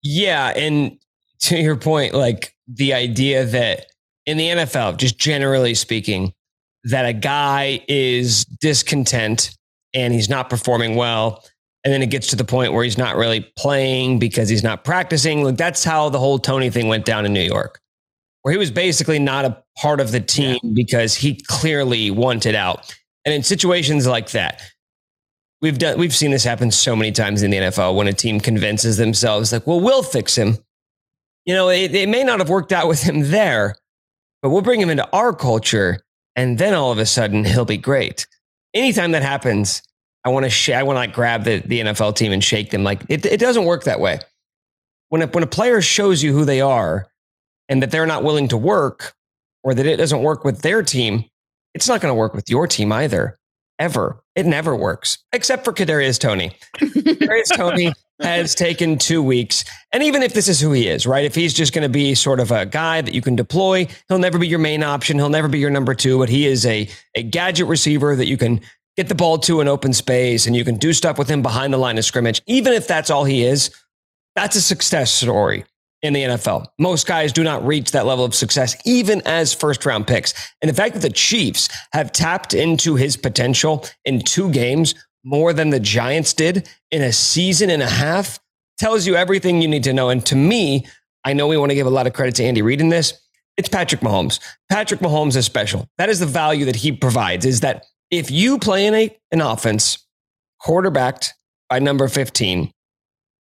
Yeah, 0.04 0.50
and 0.56 0.98
to 1.40 1.58
your 1.58 1.76
point, 1.76 2.14
like 2.14 2.54
the 2.68 2.94
idea 2.94 3.46
that 3.46 3.88
in 4.26 4.38
the 4.38 4.50
NFL, 4.50 4.98
just 4.98 5.18
generally 5.18 5.74
speaking, 5.74 6.34
that 6.90 7.06
a 7.06 7.14
guy 7.14 7.84
is 7.88 8.46
discontent 8.46 9.56
and 9.94 10.14
he's 10.14 10.30
not 10.30 10.50
performing 10.50 10.96
well, 10.96 11.44
and 11.84 11.94
then 11.94 12.02
it 12.02 12.10
gets 12.10 12.28
to 12.28 12.36
the 12.36 12.44
point 12.44 12.74
where 12.74 12.84
he's 12.84 12.98
not 12.98 13.16
really 13.16 13.42
playing 13.58 14.20
because 14.20 14.50
he's 14.50 14.64
not 14.64 14.84
practicing. 14.84 15.44
Like 15.44 15.58
that's 15.58 15.84
how 15.84 16.10
the 16.10 16.20
whole 16.20 16.40
Toney 16.40 16.70
thing 16.70 16.88
went 16.88 17.06
down 17.06 17.26
in 17.26 17.34
New 17.34 17.42
York, 17.42 17.80
where 18.42 18.52
he 18.52 18.58
was 18.58 18.72
basically 18.72 19.20
not 19.20 19.46
a 19.46 19.64
part 19.78 20.00
of 20.00 20.12
the 20.12 20.20
team 20.20 20.60
because 20.74 21.16
he 21.16 21.42
clearly 21.48 22.12
wanted 22.12 22.56
out. 22.56 22.94
And 23.26 23.34
in 23.34 23.44
situations 23.44 24.08
like 24.08 24.32
that, 24.32 24.62
we've 25.62 25.78
done 25.78 25.98
we've 25.98 26.16
seen 26.16 26.32
this 26.32 26.44
happen 26.44 26.72
so 26.72 26.96
many 26.96 27.12
times 27.12 27.44
in 27.44 27.52
the 27.52 27.58
NFL 27.58 27.96
when 27.96 28.08
a 28.08 28.14
team 28.14 28.40
convinces 28.40 28.98
themselves 28.98 29.52
like, 29.52 29.66
well, 29.66 29.80
we'll 29.80 30.04
fix 30.04 30.36
him. 30.36 30.58
You 31.46 31.54
know, 31.54 31.70
it, 31.70 31.96
it 31.96 32.10
may 32.10 32.24
not 32.24 32.40
have 32.40 32.50
worked 32.50 32.74
out 32.74 32.88
with 32.88 33.02
him 33.02 33.32
there, 33.32 33.76
but 34.42 34.50
we'll 34.50 34.62
bring 34.62 34.82
him 34.82 34.90
into 34.90 35.08
our 35.12 35.34
culture, 35.34 36.02
and 36.38 36.58
then 36.58 36.74
all 36.74 36.92
of 36.92 37.00
a 37.00 37.06
sudden 37.06 37.44
he'll 37.44 37.66
be 37.66 37.78
great. 37.78 38.26
Anytime 38.74 39.12
that 39.12 39.24
happens, 39.24 39.82
I 40.24 40.30
want 40.30 40.46
to 40.46 40.50
sh- 40.50 40.70
I 40.70 40.84
want 40.84 40.96
to 40.96 41.02
like 41.02 41.14
grab 41.14 41.44
the, 41.44 41.60
the 41.60 41.82
NFL 41.82 42.16
team 42.16 42.32
and 42.32 42.44
shake 42.44 42.72
them. 42.72 42.84
Like 42.84 43.04
it, 43.10 43.26
it 43.26 43.40
doesn't 43.40 43.66
work 43.66 43.84
that 43.84 44.00
way. 44.00 44.20
When 45.10 45.24
a, 45.24 45.28
when 45.28 45.44
a 45.44 45.48
player 45.48 45.82
shows 45.82 46.24
you 46.24 46.32
who 46.34 46.46
they 46.46 46.62
are 46.62 47.08
and 47.68 47.82
that 47.82 47.92
they're 47.92 48.06
not 48.06 48.24
willing 48.24 48.48
to 48.50 48.58
work, 48.58 49.14
or 49.64 49.74
that 49.74 49.86
it 49.86 49.98
doesn't 49.98 50.22
work 50.22 50.46
with 50.46 50.62
their 50.62 50.82
team, 50.84 51.26
it's 51.74 51.90
not 51.90 52.00
going 52.00 52.12
to 52.12 52.16
work 52.16 52.34
with 52.34 52.50
your 52.50 52.68
team 52.68 52.92
either 52.92 53.38
ever. 53.80 54.22
It 54.36 54.46
never 54.46 54.76
works, 54.76 55.18
except 55.34 55.66
for 55.66 55.74
Kadarius 55.74 56.20
Toney. 56.20 56.52
Kadarius 56.78 57.56
Toney 57.56 57.94
has 58.22 58.56
taken 58.56 58.98
two 58.98 59.22
weeks, 59.22 59.64
and 59.92 60.02
even 60.04 60.24
if 60.24 60.34
this 60.34 60.48
is 60.48 60.60
who 60.60 60.72
he 60.72 60.88
is, 60.88 61.06
right? 61.06 61.26
If 61.26 61.36
he's 61.36 61.54
just 61.54 61.74
going 61.74 61.84
to 61.84 61.90
be 61.90 62.16
sort 62.16 62.40
of 62.40 62.52
a 62.52 62.66
guy 62.66 63.02
that 63.02 63.14
you 63.14 63.22
can 63.22 63.36
deploy, 63.36 63.88
he'll 64.08 64.18
never 64.18 64.38
be 64.38 64.48
your 64.48 64.60
main 64.60 64.84
option. 64.84 65.18
He'll 65.18 65.30
never 65.30 65.48
be 65.48 65.60
your 65.60 65.70
number 65.70 65.94
two, 65.94 66.18
but 66.18 66.30
he 66.30 66.46
is 66.46 66.66
a 66.66 66.90
a 67.16 67.24
gadget 67.24 67.68
receiver 67.68 68.16
that 68.16 68.28
you 68.28 68.38
can 68.38 68.62
get 68.96 69.08
the 69.08 69.16
ball 69.16 69.38
to 69.38 69.62
in 69.62 69.68
open 69.68 69.94
space, 69.94 70.48
and 70.48 70.56
you 70.56 70.66
can 70.66 70.78
do 70.78 70.94
stuff 70.94 71.18
with 71.18 71.30
him 71.30 71.42
behind 71.42 71.74
the 71.74 71.78
line 71.78 71.98
of 71.98 72.06
scrimmage. 72.06 72.42
Even 72.48 72.74
if 72.74 72.88
that's 72.88 73.10
all 73.10 73.24
he 73.24 73.44
is, 73.44 73.70
that's 74.36 74.56
a 74.56 74.62
success 74.62 75.12
story 75.12 75.64
in 76.02 76.14
the 76.14 76.24
NFL. 76.24 76.66
Most 76.80 77.08
guys 77.08 77.34
do 77.34 77.44
not 77.44 77.66
reach 77.66 77.92
that 77.92 78.06
level 78.06 78.24
of 78.24 78.36
success, 78.36 78.76
even 78.86 79.22
as 79.26 79.54
first 79.54 79.86
round 79.86 80.08
picks. 80.08 80.34
And 80.62 80.70
the 80.70 80.76
fact 80.76 80.94
that 80.94 81.02
the 81.02 81.10
Chiefs 81.10 81.70
have 81.92 82.12
tapped 82.12 82.54
into 82.54 82.96
his 82.96 83.18
potential 83.18 83.86
in 84.06 84.22
two 84.22 84.50
games 84.52 84.94
more 85.28 85.52
than 85.52 85.72
the 85.72 85.80
Giants 85.80 86.34
did 86.34 86.70
in 86.90 87.02
a 87.02 87.12
season 87.12 87.70
and 87.70 87.84
a 87.84 87.90
half 87.90 88.40
tells 88.78 89.06
you 89.06 89.16
everything 89.16 89.62
you 89.62 89.68
need 89.68 89.84
to 89.84 89.92
know. 89.92 90.10
And 90.10 90.26
to 90.28 90.36
me, 90.36 90.88
I 91.26 91.34
know 91.34 91.48
we 91.48 91.58
want 91.58 91.72
to 91.72 91.76
give 91.76 91.86
a 91.86 91.92
lot 91.92 92.08
of 92.08 92.14
credit 92.14 92.36
to 92.36 92.46
Andy 92.46 92.62
Reid 92.62 92.80
in 92.80 92.88
this. 92.88 93.14
It's 93.58 93.68
Patrick 93.68 94.00
Mahomes. 94.00 94.40
Patrick 94.70 95.02
Mahomes 95.02 95.36
is 95.36 95.46
special. 95.46 95.90
That 95.98 96.08
is 96.08 96.22
the 96.22 96.26
value 96.26 96.64
that 96.66 96.78
he 96.78 96.94
provides 96.94 97.46
is 97.46 97.60
that 97.60 97.86
if 98.10 98.32
you 98.32 98.58
play 98.58 98.86
in 98.86 98.94
a, 98.94 99.18
an 99.32 99.42
offense 99.42 100.08
quarterbacked 100.62 101.34
by 101.70 101.80
number 101.80 102.08
15, 102.08 102.72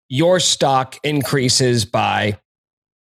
your 0.09 0.41
stock 0.41 0.99
increases 1.05 1.85
by 1.85 2.41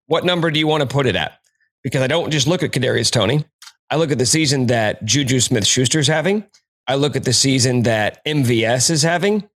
what 0.05 0.25
number 0.25 0.51
do 0.51 0.59
you 0.59 0.67
want 0.67 0.81
to 0.81 0.87
put 0.87 1.07
it 1.07 1.15
at? 1.15 1.39
Because 1.83 2.03
I 2.03 2.07
don't 2.07 2.29
just 2.29 2.45
look 2.45 2.61
at 2.61 2.71
Kadarius 2.71 3.09
Toney. 3.09 3.45
I 3.89 3.95
look 3.95 4.11
at 4.11 4.19
the 4.19 4.25
season 4.27 4.67
that 4.67 5.03
Juju 5.05 5.39
Smith 5.39 5.65
Schuster's 5.65 6.07
having. 6.07 6.45
I 6.87 6.95
look 6.95 7.15
at 7.15 7.23
the 7.23 7.33
season 7.33 7.83
that 7.83 8.23
MVS 8.25 8.89
is 8.89 9.01
having. 9.01 9.47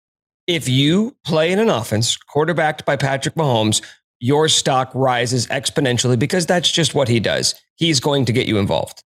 If 0.47 0.69
you 0.69 1.17
play 1.25 1.53
in 1.53 1.59
an 1.59 1.69
offense 1.69 2.17
quarterbacked 2.17 2.87
by 2.87 2.97
Patrick 2.97 3.35
Mahomes, 3.35 3.83
your 4.21 4.49
stock 4.49 4.91
rises 4.95 5.47
exponentially 5.49 6.19
because 6.19 6.47
that's 6.47 6.71
just 6.71 6.95
what 6.95 7.09
he 7.09 7.21
does. 7.21 7.55
He's 7.77 8.01
going 8.01 8.25
to 8.25 8.33
get 8.33 8.47
you 8.47 8.59
involved. 8.59 9.03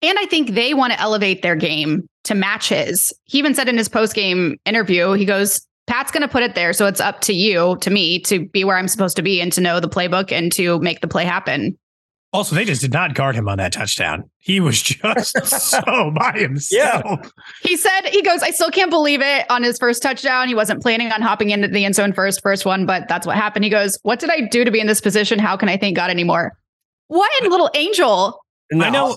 And 0.00 0.18
I 0.18 0.26
think 0.26 0.50
they 0.50 0.74
want 0.74 0.92
to 0.92 1.00
elevate 1.00 1.42
their 1.42 1.56
game 1.56 2.06
to 2.24 2.34
match 2.34 2.68
his. 2.68 3.12
He 3.24 3.38
even 3.38 3.54
said 3.54 3.68
in 3.68 3.78
his 3.78 3.88
post 3.88 4.14
game 4.14 4.56
interview, 4.64 5.12
he 5.12 5.24
goes, 5.24 5.66
Pat's 5.86 6.10
going 6.10 6.22
to 6.22 6.28
put 6.28 6.42
it 6.42 6.54
there. 6.54 6.72
So 6.72 6.86
it's 6.86 7.00
up 7.00 7.20
to 7.22 7.34
you, 7.34 7.76
to 7.80 7.90
me, 7.90 8.18
to 8.20 8.46
be 8.48 8.64
where 8.64 8.76
I'm 8.76 8.88
supposed 8.88 9.16
to 9.16 9.22
be 9.22 9.40
and 9.40 9.52
to 9.52 9.60
know 9.60 9.80
the 9.80 9.88
playbook 9.88 10.32
and 10.32 10.50
to 10.52 10.78
make 10.80 11.00
the 11.00 11.08
play 11.08 11.24
happen. 11.24 11.78
Also, 12.34 12.56
they 12.56 12.64
just 12.64 12.80
did 12.80 12.92
not 12.92 13.14
guard 13.14 13.36
him 13.36 13.48
on 13.48 13.58
that 13.58 13.72
touchdown. 13.72 14.28
He 14.40 14.58
was 14.58 14.82
just 14.82 15.46
so 15.70 16.10
by 16.10 16.32
himself. 16.32 17.04
Yeah. 17.04 17.30
He 17.62 17.76
said, 17.76 18.08
he 18.10 18.22
goes, 18.22 18.42
I 18.42 18.50
still 18.50 18.72
can't 18.72 18.90
believe 18.90 19.20
it 19.22 19.48
on 19.48 19.62
his 19.62 19.78
first 19.78 20.02
touchdown. 20.02 20.48
He 20.48 20.54
wasn't 20.54 20.82
planning 20.82 21.12
on 21.12 21.22
hopping 21.22 21.50
into 21.50 21.68
the 21.68 21.84
end 21.84 21.94
zone 21.94 22.12
first, 22.12 22.42
first 22.42 22.66
one, 22.66 22.86
but 22.86 23.06
that's 23.06 23.24
what 23.24 23.36
happened. 23.36 23.64
He 23.64 23.70
goes, 23.70 24.00
What 24.02 24.18
did 24.18 24.30
I 24.30 24.40
do 24.40 24.64
to 24.64 24.72
be 24.72 24.80
in 24.80 24.88
this 24.88 25.00
position? 25.00 25.38
How 25.38 25.56
can 25.56 25.68
I 25.68 25.76
thank 25.76 25.94
God 25.94 26.10
anymore? 26.10 26.58
What 27.06 27.30
in 27.40 27.48
little 27.48 27.70
angel. 27.72 28.44
No. 28.72 28.84
I 28.84 28.90
know. 28.90 29.16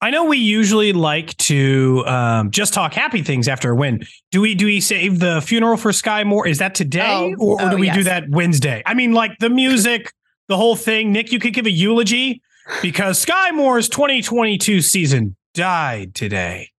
I 0.00 0.10
know 0.10 0.24
we 0.24 0.38
usually 0.38 0.94
like 0.94 1.36
to 1.38 2.04
um, 2.06 2.50
just 2.50 2.72
talk 2.72 2.94
happy 2.94 3.22
things 3.22 3.48
after 3.48 3.72
a 3.72 3.76
win. 3.76 4.06
Do 4.30 4.40
we 4.40 4.54
do 4.54 4.64
we 4.64 4.80
save 4.80 5.18
the 5.18 5.42
funeral 5.42 5.76
for 5.76 5.90
Skyy 5.90 6.24
Moore? 6.24 6.46
Is 6.46 6.56
that 6.58 6.74
today, 6.74 7.34
oh, 7.38 7.44
or, 7.44 7.60
or 7.60 7.66
oh, 7.66 7.70
do 7.72 7.76
we 7.76 7.88
yes. 7.88 7.96
do 7.96 8.04
that 8.04 8.30
Wednesday? 8.30 8.82
I 8.86 8.94
mean, 8.94 9.12
like 9.12 9.32
the 9.40 9.50
music, 9.50 10.10
the 10.48 10.56
whole 10.56 10.76
thing. 10.76 11.12
Nick, 11.12 11.32
you 11.32 11.38
could 11.38 11.52
give 11.52 11.66
a 11.66 11.70
eulogy 11.70 12.40
because 12.82 13.24
Skyy 13.24 13.54
Moore's 13.54 13.88
2022 13.88 14.80
season 14.80 15.36
died 15.54 16.14
today. 16.14 16.70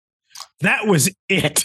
That 0.61 0.87
was 0.87 1.09
it. 1.29 1.63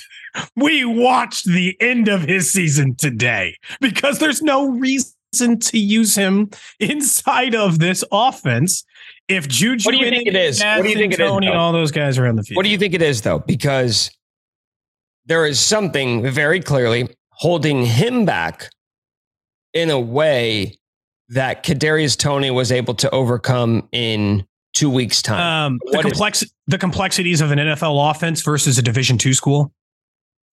We 0.57 0.85
watched 0.85 1.45
the 1.45 1.77
end 1.81 2.09
of 2.09 2.23
his 2.23 2.51
season 2.51 2.95
today 2.95 3.57
because 3.81 4.19
there's 4.19 4.41
no 4.41 4.71
reason 4.71 5.59
to 5.61 5.79
use 5.79 6.15
him 6.15 6.51
inside 6.81 7.55
of 7.55 7.79
this 7.79 8.03
offense. 8.11 8.85
If 9.29 9.47
Juju, 9.49 9.87
what 9.87 9.93
do 9.93 9.99
you 9.99 10.11
think 10.11 10.27
it 10.27 10.37
is? 10.37 10.61
What 10.61 10.83
do 10.83 10.89
you 10.89 10.97
think 10.97 11.17
Toney, 11.17 11.47
it 11.47 11.51
is? 11.51 11.57
all 11.57 11.73
those 11.73 11.91
guys 11.91 12.19
are 12.19 12.27
on 12.27 12.37
the 12.37 12.43
field. 12.43 12.57
What 12.57 12.65
do 12.65 12.71
you 12.71 12.79
think 12.79 12.95
it 12.95 13.03
is, 13.03 13.23
though? 13.23 13.41
Because 13.41 14.11
there 15.27 15.47
is 15.47 15.61
something 15.61 16.27
very 16.29 16.61
clearly 16.61 17.09
holding 17.31 17.85
him 17.85 18.25
back 18.25 18.71
in 19.73 19.91
a 19.91 20.01
way 20.01 20.79
that 21.33 21.65
Kadarius 21.65 22.17
Toney 22.17 22.51
was 22.51 22.71
able 22.73 22.95
to 22.95 23.11
overcome 23.11 23.89
in 23.93 24.47
two 24.75 24.91
weeks' 24.91 25.23
time? 25.23 25.73
Um, 25.73 25.81
the 25.91 26.03
complex 26.03 26.43
is- 26.43 26.53
the 26.67 26.79
complexities 26.79 27.41
of 27.41 27.51
an 27.51 27.59
NFL 27.59 28.11
offense 28.11 28.43
versus 28.43 28.79
a 28.79 28.83
Division 28.83 29.19
two 29.19 29.35
school. 29.35 29.73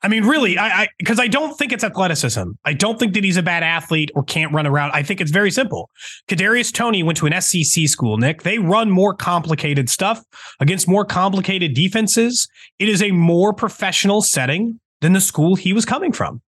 I 0.01 0.07
mean, 0.07 0.25
really, 0.25 0.57
I 0.57 0.87
because 0.97 1.19
I, 1.19 1.23
I, 1.23 1.27
don't 1.27 1.57
think 1.57 1.73
it's 1.73 1.83
athleticism. 1.83 2.51
I 2.63 2.71
don't 2.71 2.97
think 2.97 3.13
that 3.15 3.23
he's 3.25 3.35
a 3.35 3.43
bad 3.43 3.63
athlete 3.63 4.11
or 4.15 4.23
can't 4.23 4.53
run 4.53 4.65
around. 4.65 4.91
I 4.91 5.03
think 5.03 5.19
it's 5.19 5.31
very 5.31 5.51
simple. 5.51 5.89
Kadarius 6.29 6.73
Toney 6.73 7.03
went 7.03 7.17
to 7.17 7.25
an 7.25 7.41
SEC 7.41 7.87
school. 7.89 8.17
Nick, 8.17 8.43
they 8.43 8.59
run 8.59 8.89
more 8.89 9.13
complicated 9.13 9.89
stuff 9.89 10.23
against 10.61 10.87
more 10.87 11.03
complicated 11.03 11.73
defenses. 11.73 12.47
It 12.79 12.87
is 12.87 13.01
a 13.01 13.11
more 13.11 13.51
professional 13.51 14.21
setting 14.21 14.79
than 15.01 15.11
the 15.11 15.21
school 15.21 15.55
he 15.55 15.73
was 15.73 15.83
coming 15.83 16.13
from 16.13 16.41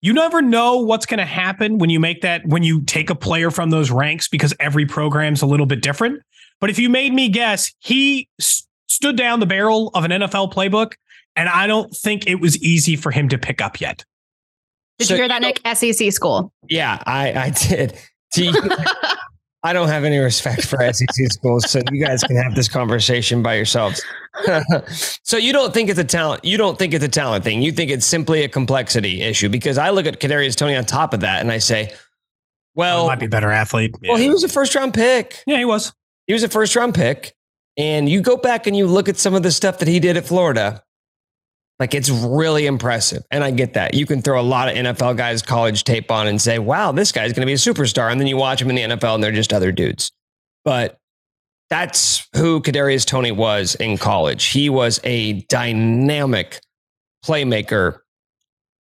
you 0.00 0.12
never 0.12 0.40
know 0.40 0.78
what's 0.78 1.06
going 1.06 1.18
to 1.18 1.24
happen 1.24 1.78
when 1.78 1.90
you 1.90 1.98
make 1.98 2.22
that 2.22 2.46
when 2.46 2.62
you 2.62 2.82
take 2.82 3.10
a 3.10 3.14
player 3.14 3.50
from 3.50 3.70
those 3.70 3.90
ranks 3.90 4.28
because 4.28 4.54
every 4.60 4.86
program's 4.86 5.42
a 5.42 5.46
little 5.46 5.66
bit 5.66 5.82
different. 5.82 6.22
But 6.60 6.70
if 6.70 6.78
you 6.78 6.88
made 6.88 7.12
me 7.12 7.28
guess 7.28 7.72
he 7.80 8.28
st- 8.40 8.68
stood 8.88 9.16
down 9.16 9.40
the 9.40 9.46
barrel 9.46 9.90
of 9.94 10.04
an 10.04 10.10
NFL 10.10 10.52
playbook 10.52 10.94
and 11.36 11.48
I 11.48 11.66
don't 11.66 11.94
think 11.94 12.26
it 12.26 12.36
was 12.36 12.56
easy 12.62 12.96
for 12.96 13.10
him 13.10 13.28
to 13.28 13.38
pick 13.38 13.60
up 13.60 13.80
yet. 13.80 14.04
Did 14.98 15.08
so, 15.08 15.14
you 15.14 15.20
hear 15.20 15.28
that 15.28 15.42
Nick? 15.42 15.60
SEC 15.76 16.12
school. 16.12 16.52
Yeah 16.68 17.02
I 17.06 17.32
I 17.32 17.50
did 17.50 17.98
I 19.64 19.72
don't 19.72 19.88
have 19.88 20.04
any 20.04 20.18
respect 20.18 20.64
for 20.66 20.78
SEC 20.92 21.08
schools, 21.32 21.68
so 21.70 21.80
you 21.90 22.04
guys 22.04 22.22
can 22.22 22.36
have 22.36 22.54
this 22.54 22.68
conversation 22.68 23.42
by 23.42 23.54
yourselves. 23.54 24.00
so 25.24 25.36
you 25.36 25.52
don't 25.52 25.74
think 25.74 25.90
it's 25.90 25.98
a 25.98 26.04
talent? 26.04 26.44
You 26.44 26.56
don't 26.56 26.78
think 26.78 26.94
it's 26.94 27.04
a 27.04 27.08
talent 27.08 27.42
thing? 27.42 27.60
You 27.60 27.72
think 27.72 27.90
it's 27.90 28.06
simply 28.06 28.44
a 28.44 28.48
complexity 28.48 29.22
issue? 29.22 29.48
Because 29.48 29.76
I 29.76 29.90
look 29.90 30.06
at 30.06 30.20
Kadarius 30.20 30.54
Toney 30.54 30.76
on 30.76 30.84
top 30.84 31.12
of 31.12 31.20
that, 31.20 31.40
and 31.40 31.50
I 31.50 31.58
say, 31.58 31.92
well, 32.74 33.08
might 33.08 33.18
be 33.18 33.26
a 33.26 33.28
better 33.28 33.50
athlete. 33.50 33.94
Yeah. 34.00 34.12
Well, 34.12 34.20
he 34.20 34.30
was 34.30 34.44
a 34.44 34.48
first 34.48 34.74
round 34.76 34.94
pick. 34.94 35.42
Yeah, 35.46 35.58
he 35.58 35.64
was. 35.64 35.92
He 36.28 36.32
was 36.32 36.44
a 36.44 36.48
first 36.48 36.76
round 36.76 36.94
pick, 36.94 37.34
and 37.76 38.08
you 38.08 38.20
go 38.20 38.36
back 38.36 38.68
and 38.68 38.76
you 38.76 38.86
look 38.86 39.08
at 39.08 39.16
some 39.16 39.34
of 39.34 39.42
the 39.42 39.50
stuff 39.50 39.78
that 39.78 39.88
he 39.88 39.98
did 39.98 40.16
at 40.16 40.24
Florida. 40.24 40.82
Like 41.78 41.94
it's 41.94 42.10
really 42.10 42.66
impressive. 42.66 43.22
And 43.30 43.44
I 43.44 43.52
get 43.52 43.74
that. 43.74 43.94
You 43.94 44.04
can 44.04 44.20
throw 44.20 44.40
a 44.40 44.42
lot 44.42 44.68
of 44.68 44.74
NFL 44.74 45.16
guys 45.16 45.42
college 45.42 45.84
tape 45.84 46.10
on 46.10 46.26
and 46.26 46.40
say, 46.40 46.58
wow, 46.58 46.90
this 46.90 47.12
guy's 47.12 47.32
going 47.32 47.42
to 47.42 47.46
be 47.46 47.52
a 47.52 47.56
superstar. 47.56 48.10
And 48.10 48.20
then 48.20 48.26
you 48.26 48.36
watch 48.36 48.60
him 48.60 48.70
in 48.70 48.76
the 48.76 48.96
NFL 48.96 49.14
and 49.14 49.22
they're 49.22 49.30
just 49.30 49.52
other 49.52 49.70
dudes. 49.70 50.10
But 50.64 50.98
that's 51.70 52.26
who 52.34 52.60
Kadarius 52.60 53.06
Toney 53.06 53.30
was 53.30 53.74
in 53.76 53.96
college. 53.96 54.46
He 54.46 54.68
was 54.68 55.00
a 55.04 55.42
dynamic 55.42 56.60
playmaker 57.24 58.00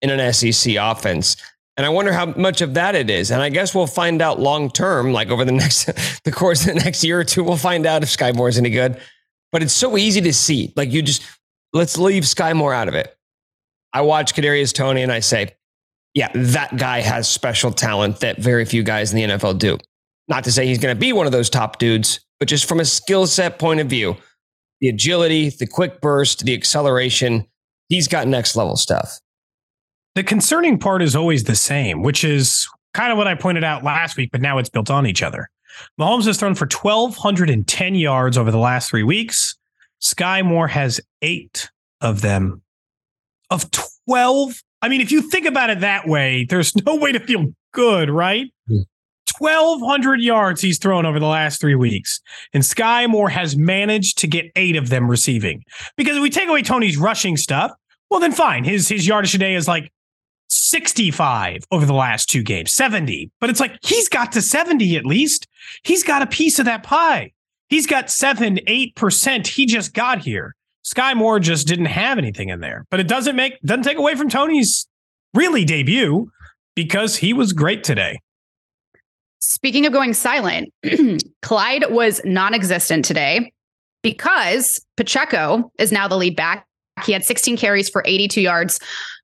in 0.02 0.10
an 0.10 0.32
SEC 0.32 0.74
offense. 0.78 1.36
And 1.76 1.86
I 1.86 1.88
wonder 1.88 2.12
how 2.12 2.26
much 2.26 2.60
of 2.60 2.74
that 2.74 2.94
it 2.94 3.08
is. 3.08 3.30
And 3.30 3.40
I 3.40 3.48
guess 3.48 3.74
we'll 3.74 3.86
find 3.86 4.20
out 4.20 4.38
long 4.38 4.70
term, 4.70 5.12
like 5.12 5.30
over 5.30 5.44
the 5.44 5.52
next 5.52 5.86
the 6.24 6.32
course 6.32 6.66
of 6.66 6.74
the 6.74 6.80
next 6.80 7.02
year 7.04 7.20
or 7.20 7.24
two, 7.24 7.42
we'll 7.42 7.56
find 7.56 7.86
out 7.86 8.02
if 8.02 8.10
Skyy 8.10 8.34
Moore 8.34 8.48
is 8.48 8.58
any 8.58 8.70
good. 8.70 9.00
But 9.50 9.62
it's 9.62 9.72
so 9.72 9.96
easy 9.96 10.20
to 10.22 10.32
see. 10.32 10.72
Like 10.76 10.92
you 10.92 11.02
just 11.02 11.22
let's 11.72 11.98
leave 11.98 12.24
Skyy 12.24 12.54
Moore 12.54 12.74
out 12.74 12.88
of 12.88 12.94
it. 12.94 13.16
I 13.92 14.02
watch 14.02 14.34
Kadarius 14.34 14.72
Toney 14.72 15.02
and 15.02 15.12
I 15.12 15.20
say, 15.20 15.54
yeah, 16.14 16.30
that 16.34 16.76
guy 16.76 17.00
has 17.00 17.28
special 17.28 17.70
talent 17.70 18.20
that 18.20 18.38
very 18.38 18.64
few 18.64 18.82
guys 18.82 19.12
in 19.12 19.16
the 19.16 19.34
NFL 19.34 19.58
do. 19.58 19.78
Not 20.28 20.44
to 20.44 20.52
say 20.52 20.66
he's 20.66 20.78
going 20.78 20.94
to 20.94 20.98
be 20.98 21.12
one 21.12 21.26
of 21.26 21.32
those 21.32 21.50
top 21.50 21.78
dudes, 21.78 22.20
but 22.38 22.48
just 22.48 22.68
from 22.68 22.80
a 22.80 22.84
skill 22.84 23.26
set 23.26 23.58
point 23.58 23.80
of 23.80 23.88
view, 23.88 24.16
the 24.80 24.88
agility, 24.88 25.50
the 25.50 25.66
quick 25.66 26.00
burst, 26.00 26.44
the 26.44 26.54
acceleration, 26.54 27.46
he's 27.88 28.08
got 28.08 28.28
next 28.28 28.56
level 28.56 28.76
stuff. 28.76 29.20
The 30.14 30.22
concerning 30.22 30.78
part 30.78 31.02
is 31.02 31.16
always 31.16 31.44
the 31.44 31.56
same, 31.56 32.02
which 32.02 32.24
is 32.24 32.68
kind 32.92 33.10
of 33.10 33.18
what 33.18 33.26
I 33.26 33.34
pointed 33.34 33.64
out 33.64 33.82
last 33.82 34.16
week, 34.16 34.30
but 34.30 34.42
now 34.42 34.58
it's 34.58 34.68
built 34.68 34.90
on 34.90 35.06
each 35.06 35.22
other. 35.22 35.48
Mahomes 35.98 36.26
has 36.26 36.38
thrown 36.38 36.54
for 36.54 36.66
1,210 36.66 37.94
yards 37.94 38.36
over 38.36 38.50
the 38.50 38.58
last 38.58 38.90
three 38.90 39.02
weeks. 39.02 39.56
Skyy 40.02 40.44
Moore 40.44 40.68
has 40.68 41.00
eight 41.22 41.70
of 42.00 42.20
them. 42.20 42.62
Of 43.50 43.70
12. 44.06 44.62
I 44.82 44.88
mean, 44.88 45.00
if 45.00 45.12
you 45.12 45.22
think 45.22 45.46
about 45.46 45.70
it 45.70 45.80
that 45.80 46.08
way, 46.08 46.46
there's 46.48 46.74
no 46.86 46.96
way 46.96 47.12
to 47.12 47.20
feel 47.20 47.52
good, 47.72 48.10
right? 48.10 48.46
Mm. 48.68 48.84
1,200 49.38 50.20
yards 50.20 50.60
he's 50.60 50.78
thrown 50.78 51.06
over 51.06 51.18
the 51.18 51.26
last 51.26 51.60
three 51.60 51.74
weeks. 51.74 52.20
And 52.52 52.62
Skyy 52.62 53.08
Moore 53.08 53.30
has 53.30 53.56
managed 53.56 54.18
to 54.18 54.26
get 54.26 54.50
eight 54.56 54.76
of 54.76 54.88
them 54.88 55.10
receiving. 55.10 55.62
Because 55.96 56.16
if 56.16 56.22
we 56.22 56.30
take 56.30 56.48
away 56.48 56.62
Toney's 56.62 56.98
rushing 56.98 57.36
stuff, 57.36 57.72
well, 58.10 58.20
then 58.20 58.32
fine. 58.32 58.64
His, 58.64 58.88
his 58.88 59.06
yardage 59.06 59.32
today 59.32 59.54
is 59.54 59.66
like 59.66 59.90
65 60.48 61.64
over 61.70 61.86
the 61.86 61.94
last 61.94 62.28
two 62.28 62.42
games, 62.42 62.74
70. 62.74 63.30
But 63.40 63.50
it's 63.50 63.60
like 63.60 63.78
he's 63.82 64.08
got 64.08 64.32
to 64.32 64.42
70 64.42 64.96
at 64.96 65.06
least. 65.06 65.46
He's 65.82 66.02
got 66.02 66.22
a 66.22 66.26
piece 66.26 66.58
of 66.58 66.66
that 66.66 66.82
pie. 66.82 67.32
He's 67.72 67.86
got 67.86 68.10
seven, 68.10 68.60
eight 68.66 68.94
percent. 68.96 69.46
He 69.46 69.64
just 69.64 69.94
got 69.94 70.18
here. 70.18 70.54
Skyy 70.84 71.16
Moore 71.16 71.40
just 71.40 71.66
didn't 71.66 71.86
have 71.86 72.18
anything 72.18 72.50
in 72.50 72.60
there. 72.60 72.84
But 72.90 73.00
it 73.00 73.08
doesn't 73.08 73.34
make 73.34 73.58
doesn't 73.62 73.84
take 73.84 73.96
away 73.96 74.14
from 74.14 74.28
Toney's 74.28 74.86
really 75.32 75.64
debut 75.64 76.30
because 76.76 77.16
he 77.16 77.32
was 77.32 77.54
great 77.54 77.82
today. 77.82 78.20
Speaking 79.38 79.86
of 79.86 79.92
going 79.94 80.12
silent, 80.12 80.70
Clyde 81.42 81.86
was 81.88 82.20
non-existent 82.26 83.06
today 83.06 83.50
because 84.02 84.78
Pacheco 84.98 85.72
is 85.78 85.90
now 85.90 86.06
the 86.06 86.18
lead 86.18 86.36
back. 86.36 86.66
He 87.06 87.12
had 87.12 87.24
16 87.24 87.56
carries 87.56 87.88
for 87.88 88.02
82 88.04 88.42
yards. 88.42 88.80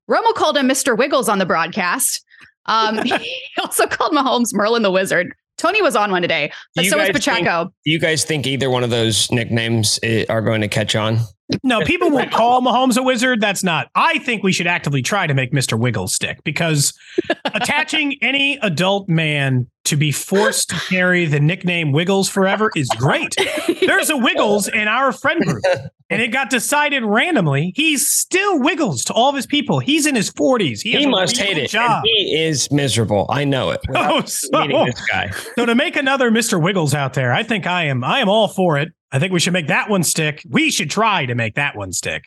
Romo 0.09 0.33
called 0.33 0.57
him 0.57 0.67
Mr. 0.67 0.97
Wiggles 0.97 1.29
on 1.29 1.37
the 1.37 1.45
broadcast. 1.45 2.25
Um, 2.65 2.97
he 3.05 3.37
also 3.61 3.85
called 3.85 4.13
Mahomes 4.13 4.55
Merlin 4.55 4.81
the 4.81 4.89
Wizard. 4.89 5.35
Toney 5.59 5.81
was 5.81 5.95
on 5.95 6.11
one 6.11 6.21
today, 6.21 6.51
but 6.75 6.85
so 6.85 6.97
was 6.97 7.09
Pacheco. 7.09 7.63
Think, 7.65 7.73
do 7.85 7.91
you 7.91 7.99
guys 7.99 8.23
think 8.23 8.47
either 8.47 8.69
one 8.69 8.83
of 8.83 8.89
those 8.89 9.29
nicknames 9.31 9.99
eh, 10.01 10.25
are 10.29 10.41
going 10.41 10.61
to 10.61 10.67
catch 10.67 10.95
on? 10.95 11.19
No, 11.63 11.81
people 11.81 12.11
will 12.11 12.27
call 12.27 12.61
Mahomes 12.61 12.97
a 12.97 13.03
wizard. 13.03 13.41
That's 13.41 13.63
not. 13.63 13.89
I 13.95 14.19
think 14.19 14.43
we 14.43 14.51
should 14.51 14.67
actively 14.67 15.01
try 15.01 15.25
to 15.25 15.33
make 15.33 15.51
Mr. 15.51 15.79
Wiggles 15.79 16.13
stick 16.13 16.43
because 16.43 16.93
attaching 17.45 18.15
any 18.21 18.57
adult 18.61 19.09
man 19.09 19.67
to 19.85 19.95
be 19.95 20.11
forced 20.11 20.69
to 20.69 20.75
carry 20.87 21.25
the 21.25 21.39
nickname 21.39 21.91
Wiggles 21.91 22.29
forever 22.29 22.69
is 22.75 22.87
great. 22.97 23.35
There's 23.81 24.11
a 24.11 24.17
Wiggles 24.17 24.67
in 24.67 24.87
our 24.87 25.11
friend 25.11 25.43
group, 25.43 25.63
and 26.09 26.21
it 26.21 26.29
got 26.29 26.49
decided 26.49 27.03
randomly. 27.03 27.71
He 27.75 27.97
still 27.97 28.59
Wiggles 28.59 29.03
to 29.05 29.13
all 29.13 29.29
of 29.29 29.35
his 29.35 29.45
people. 29.45 29.79
He's 29.79 30.05
in 30.05 30.15
his 30.15 30.31
40s. 30.31 30.81
He, 30.81 30.97
he 30.97 31.05
must 31.05 31.37
hate 31.37 31.57
it. 31.57 31.71
He 32.03 32.35
is 32.43 32.71
miserable. 32.71 33.27
I 33.29 33.45
know 33.45 33.71
it. 33.71 33.81
Oh, 33.95 34.23
so, 34.25 34.49
this 34.85 35.01
guy. 35.07 35.29
so 35.55 35.65
to 35.65 35.75
make 35.75 35.95
another 35.95 36.31
Mr. 36.31 36.61
Wiggles 36.61 36.93
out 36.93 37.13
there, 37.13 37.31
I 37.33 37.43
think 37.43 37.67
I 37.67 37.85
am. 37.85 38.03
I 38.03 38.19
am 38.19 38.29
all 38.29 38.47
for 38.47 38.77
it. 38.77 38.89
I 39.11 39.19
think 39.19 39.33
we 39.33 39.39
should 39.39 39.53
make 39.53 39.67
that 39.67 39.89
one 39.89 40.03
stick. 40.03 40.41
We 40.49 40.71
should 40.71 40.89
try 40.89 41.25
to 41.25 41.35
make 41.35 41.55
that 41.55 41.75
one 41.75 41.91
stick. 41.91 42.23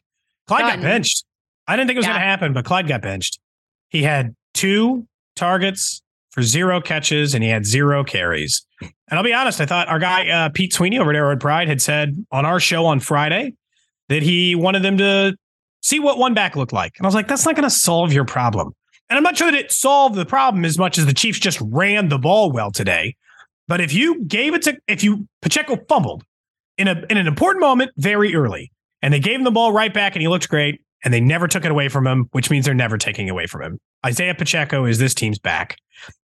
Clyde 0.47 0.61
Done. 0.63 0.77
got 0.77 0.83
benched. 0.83 1.25
I 1.67 1.77
didn't 1.77 1.89
think 1.89 1.97
it 1.97 2.01
was 2.01 2.07
Yeah. 2.07 2.13
going 2.13 2.21
to 2.21 2.27
happen, 2.27 2.53
but 2.53 2.65
Clyde 2.65 2.89
got 2.89 3.03
benched. 3.03 3.39
He 3.89 4.03
had 4.03 4.35
two 4.55 5.07
targets 5.37 6.03
for 6.31 6.43
zero 6.43 6.81
catches 6.81 7.35
and 7.35 7.43
he 7.45 7.51
had 7.51 7.65
zero 7.67 8.05
carries. 8.05 8.65
And 8.81 8.91
I'll 9.19 9.23
be 9.23 9.35
honest, 9.35 9.61
I 9.61 9.67
thought 9.67 9.89
our 9.89 9.99
guy 9.99 10.29
uh, 10.29 10.49
Pete 10.49 10.73
Sweeney 10.73 10.99
over 10.99 11.11
at 11.11 11.17
Arrowhead 11.17 11.41
Pride 11.41 11.69
had 11.69 11.81
said 11.83 12.25
on 12.31 12.45
our 12.45 12.59
show 12.61 12.87
on 12.87 13.01
Friday 13.01 13.55
that 14.13 14.23
he 14.23 14.55
wanted 14.55 14.83
them 14.83 14.99
to 14.99 15.35
see 15.83 15.99
what 15.99 16.19
one 16.19 16.35
back 16.35 16.57
looked 16.57 16.73
like. 16.73 16.93
And 16.99 17.07
I 17.07 17.09
was 17.09 17.15
like, 17.15 17.29
that's 17.29 17.45
not 17.45 17.57
going 17.57 17.69
to 17.69 17.71
solve 17.71 18.13
your 18.13 18.25
problem. 18.25 18.73
And 19.11 19.17
I'm 19.17 19.23
not 19.23 19.37
sure 19.37 19.51
that 19.51 19.59
it 19.59 19.73
solved 19.73 20.15
the 20.15 20.25
problem 20.25 20.65
as 20.65 20.79
much 20.79 20.97
as 20.97 21.07
the 21.07 21.13
Chiefs 21.13 21.39
just 21.39 21.61
ran 21.61 22.09
the 22.09 22.19
ball 22.19 22.51
well 22.53 22.71
today. 22.71 23.17
But 23.69 23.81
if 23.81 23.93
you 23.93 24.25
gave 24.25 24.55
it 24.55 24.63
to, 24.63 24.79
if 24.89 25.05
you 25.05 25.27
Pacheco 25.41 25.77
fumbled 25.89 26.25
in 26.79 26.89
a 26.89 27.05
in 27.11 27.17
an 27.17 27.27
important 27.27 27.61
moment 27.61 27.91
very 27.97 28.35
early, 28.35 28.71
and 29.03 29.13
they 29.13 29.21
gave 29.21 29.37
him 29.37 29.45
the 29.45 29.51
ball 29.51 29.73
right 29.73 29.93
back, 29.93 30.15
and 30.15 30.23
he 30.23 30.29
looked 30.29 30.49
great, 30.49 30.81
and 31.05 31.13
they 31.13 31.21
never 31.21 31.49
took 31.49 31.65
it 31.65 31.71
away 31.71 31.89
from 31.89 32.07
him, 32.07 32.29
which 32.33 32.51
means 32.51 32.65
they're 32.65 32.75
never 32.75 32.99
taking 32.99 33.29
away 33.31 33.47
from 33.47 33.63
him. 33.63 33.79
Isaiah 34.05 34.35
Pacheco 34.35 34.85
is 34.85 34.99
this 34.99 35.15
team's 35.15 35.39
back. 35.39 35.77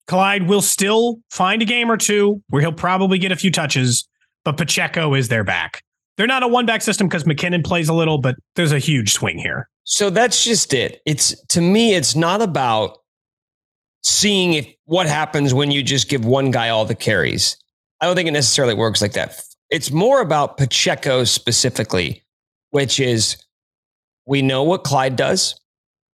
Clyde 0.08 0.48
will 0.48 0.62
still 0.62 1.20
find 1.30 1.62
a 1.62 1.66
game 1.66 1.92
or 1.92 1.98
two 1.98 2.42
where 2.50 2.62
he'll 2.62 2.72
probably 2.72 3.18
get 3.20 3.32
a 3.32 3.36
few 3.36 3.52
touches, 3.52 4.08
but 4.44 4.58
Pacheco 4.58 5.14
is 5.14 5.28
their 5.28 5.44
back. 5.44 5.84
They're 6.18 6.28
not 6.28 6.44
a 6.44 6.48
one 6.48 6.66
back 6.66 6.82
system 6.82 7.08
because 7.08 7.24
McKinnon 7.24 7.64
plays 7.64 7.90
a 7.90 7.94
little, 7.94 8.18
but 8.18 8.36
there's 8.56 8.72
a 8.72 8.80
huge 8.80 9.14
swing 9.14 9.38
here. 9.38 9.70
So 9.84 10.10
that's 10.10 10.44
just 10.44 10.74
it. 10.74 11.02
It's 11.06 11.40
to 11.48 11.62
me, 11.62 11.94
it's 11.94 12.16
not 12.16 12.42
about 12.42 12.98
seeing 14.04 14.54
if 14.54 14.68
what 14.86 15.06
happens 15.06 15.54
when 15.54 15.70
you 15.72 15.84
just 15.84 16.10
give 16.10 16.26
one 16.26 16.52
guy 16.52 16.70
all 16.70 16.86
the 16.86 16.96
carries. 16.96 17.56
I 18.02 18.06
don't 18.06 18.16
think 18.16 18.28
it 18.28 18.32
necessarily 18.32 18.74
works 18.74 19.02
like 19.02 19.14
that. 19.14 19.42
It's 19.70 19.92
more 19.92 20.22
about 20.22 20.58
Pacheco 20.58 21.24
specifically, 21.24 22.24
which 22.72 23.00
is 23.00 23.38
we 24.26 24.42
know 24.42 24.64
what 24.64 24.84
Clyde 24.84 25.16
does. 25.16 25.60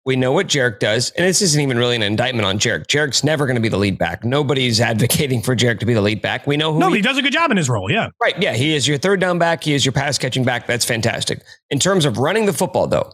We 0.09 0.16
know 0.16 0.33
what 0.33 0.47
Jerick 0.47 0.79
does. 0.79 1.11
And 1.11 1.27
this 1.27 1.42
isn't 1.42 1.61
even 1.61 1.77
really 1.77 1.94
an 1.94 2.01
indictment 2.01 2.47
on 2.47 2.59
Jerick. 2.59 2.87
Jerick's 2.87 3.23
never 3.23 3.44
going 3.44 3.57
to 3.57 3.61
be 3.61 3.68
the 3.68 3.77
lead 3.77 3.99
back. 3.99 4.25
Nobody's 4.25 4.81
advocating 4.81 5.42
for 5.42 5.55
Jerick 5.55 5.81
to 5.81 5.87
be 5.87 5.92
the 5.92 6.01
lead 6.01 6.23
back. 6.23 6.47
We 6.47 6.57
know 6.57 6.73
who 6.73 6.79
No, 6.79 6.88
he 6.88 6.97
he 6.97 7.03
does 7.03 7.18
a 7.18 7.23
good 7.23 7.35
job 7.35 7.51
in 7.51 7.59
his 7.59 7.68
role. 7.68 7.92
Yeah. 7.92 8.09
Right. 8.18 8.35
Yeah. 8.42 8.55
He 8.55 8.75
is 8.75 8.88
your 8.88 8.97
third 8.97 9.21
down 9.21 9.38
back. 9.38 9.62
He 9.62 9.75
is 9.75 9.85
your 9.85 9.92
pass 9.92 10.16
catching 10.16 10.44
back. 10.44 10.66
That's 10.66 10.87
fantastic. 10.87 11.42
In 11.68 11.79
terms 11.79 12.07
of 12.07 12.16
running 12.16 12.47
the 12.47 12.55
football, 12.55 12.87
though, 12.87 13.12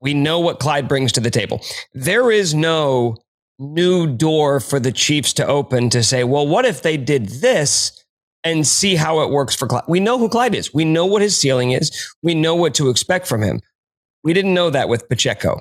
we 0.00 0.12
know 0.12 0.40
what 0.40 0.58
Clyde 0.58 0.88
brings 0.88 1.12
to 1.12 1.20
the 1.20 1.30
table. 1.30 1.60
There 1.94 2.32
is 2.32 2.52
no 2.52 3.16
new 3.60 4.08
door 4.08 4.58
for 4.58 4.80
the 4.80 4.90
Chiefs 4.90 5.32
to 5.34 5.46
open 5.46 5.88
to 5.90 6.02
say, 6.02 6.24
well, 6.24 6.48
what 6.48 6.64
if 6.64 6.82
they 6.82 6.96
did 6.96 7.28
this 7.28 8.04
and 8.42 8.66
see 8.66 8.96
how 8.96 9.20
it 9.20 9.30
works 9.30 9.54
for 9.54 9.68
Clyde? 9.68 9.84
We 9.86 10.00
know 10.00 10.18
who 10.18 10.28
Clyde 10.28 10.56
is. 10.56 10.74
We 10.74 10.84
know 10.84 11.06
what 11.06 11.22
his 11.22 11.38
ceiling 11.38 11.70
is. 11.70 12.12
We 12.24 12.34
know 12.34 12.56
what 12.56 12.74
to 12.74 12.90
expect 12.90 13.28
from 13.28 13.40
him. 13.40 13.60
We 14.24 14.32
didn't 14.32 14.54
know 14.54 14.68
that 14.70 14.88
with 14.88 15.08
Pacheco. 15.08 15.60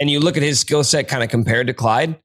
And 0.00 0.10
you 0.10 0.18
look 0.18 0.36
at 0.36 0.42
his 0.42 0.58
skill 0.58 0.82
set 0.82 1.08
kind 1.08 1.22
of 1.22 1.28
compared 1.28 1.66
to 1.68 1.74
Clyde. 1.74 2.18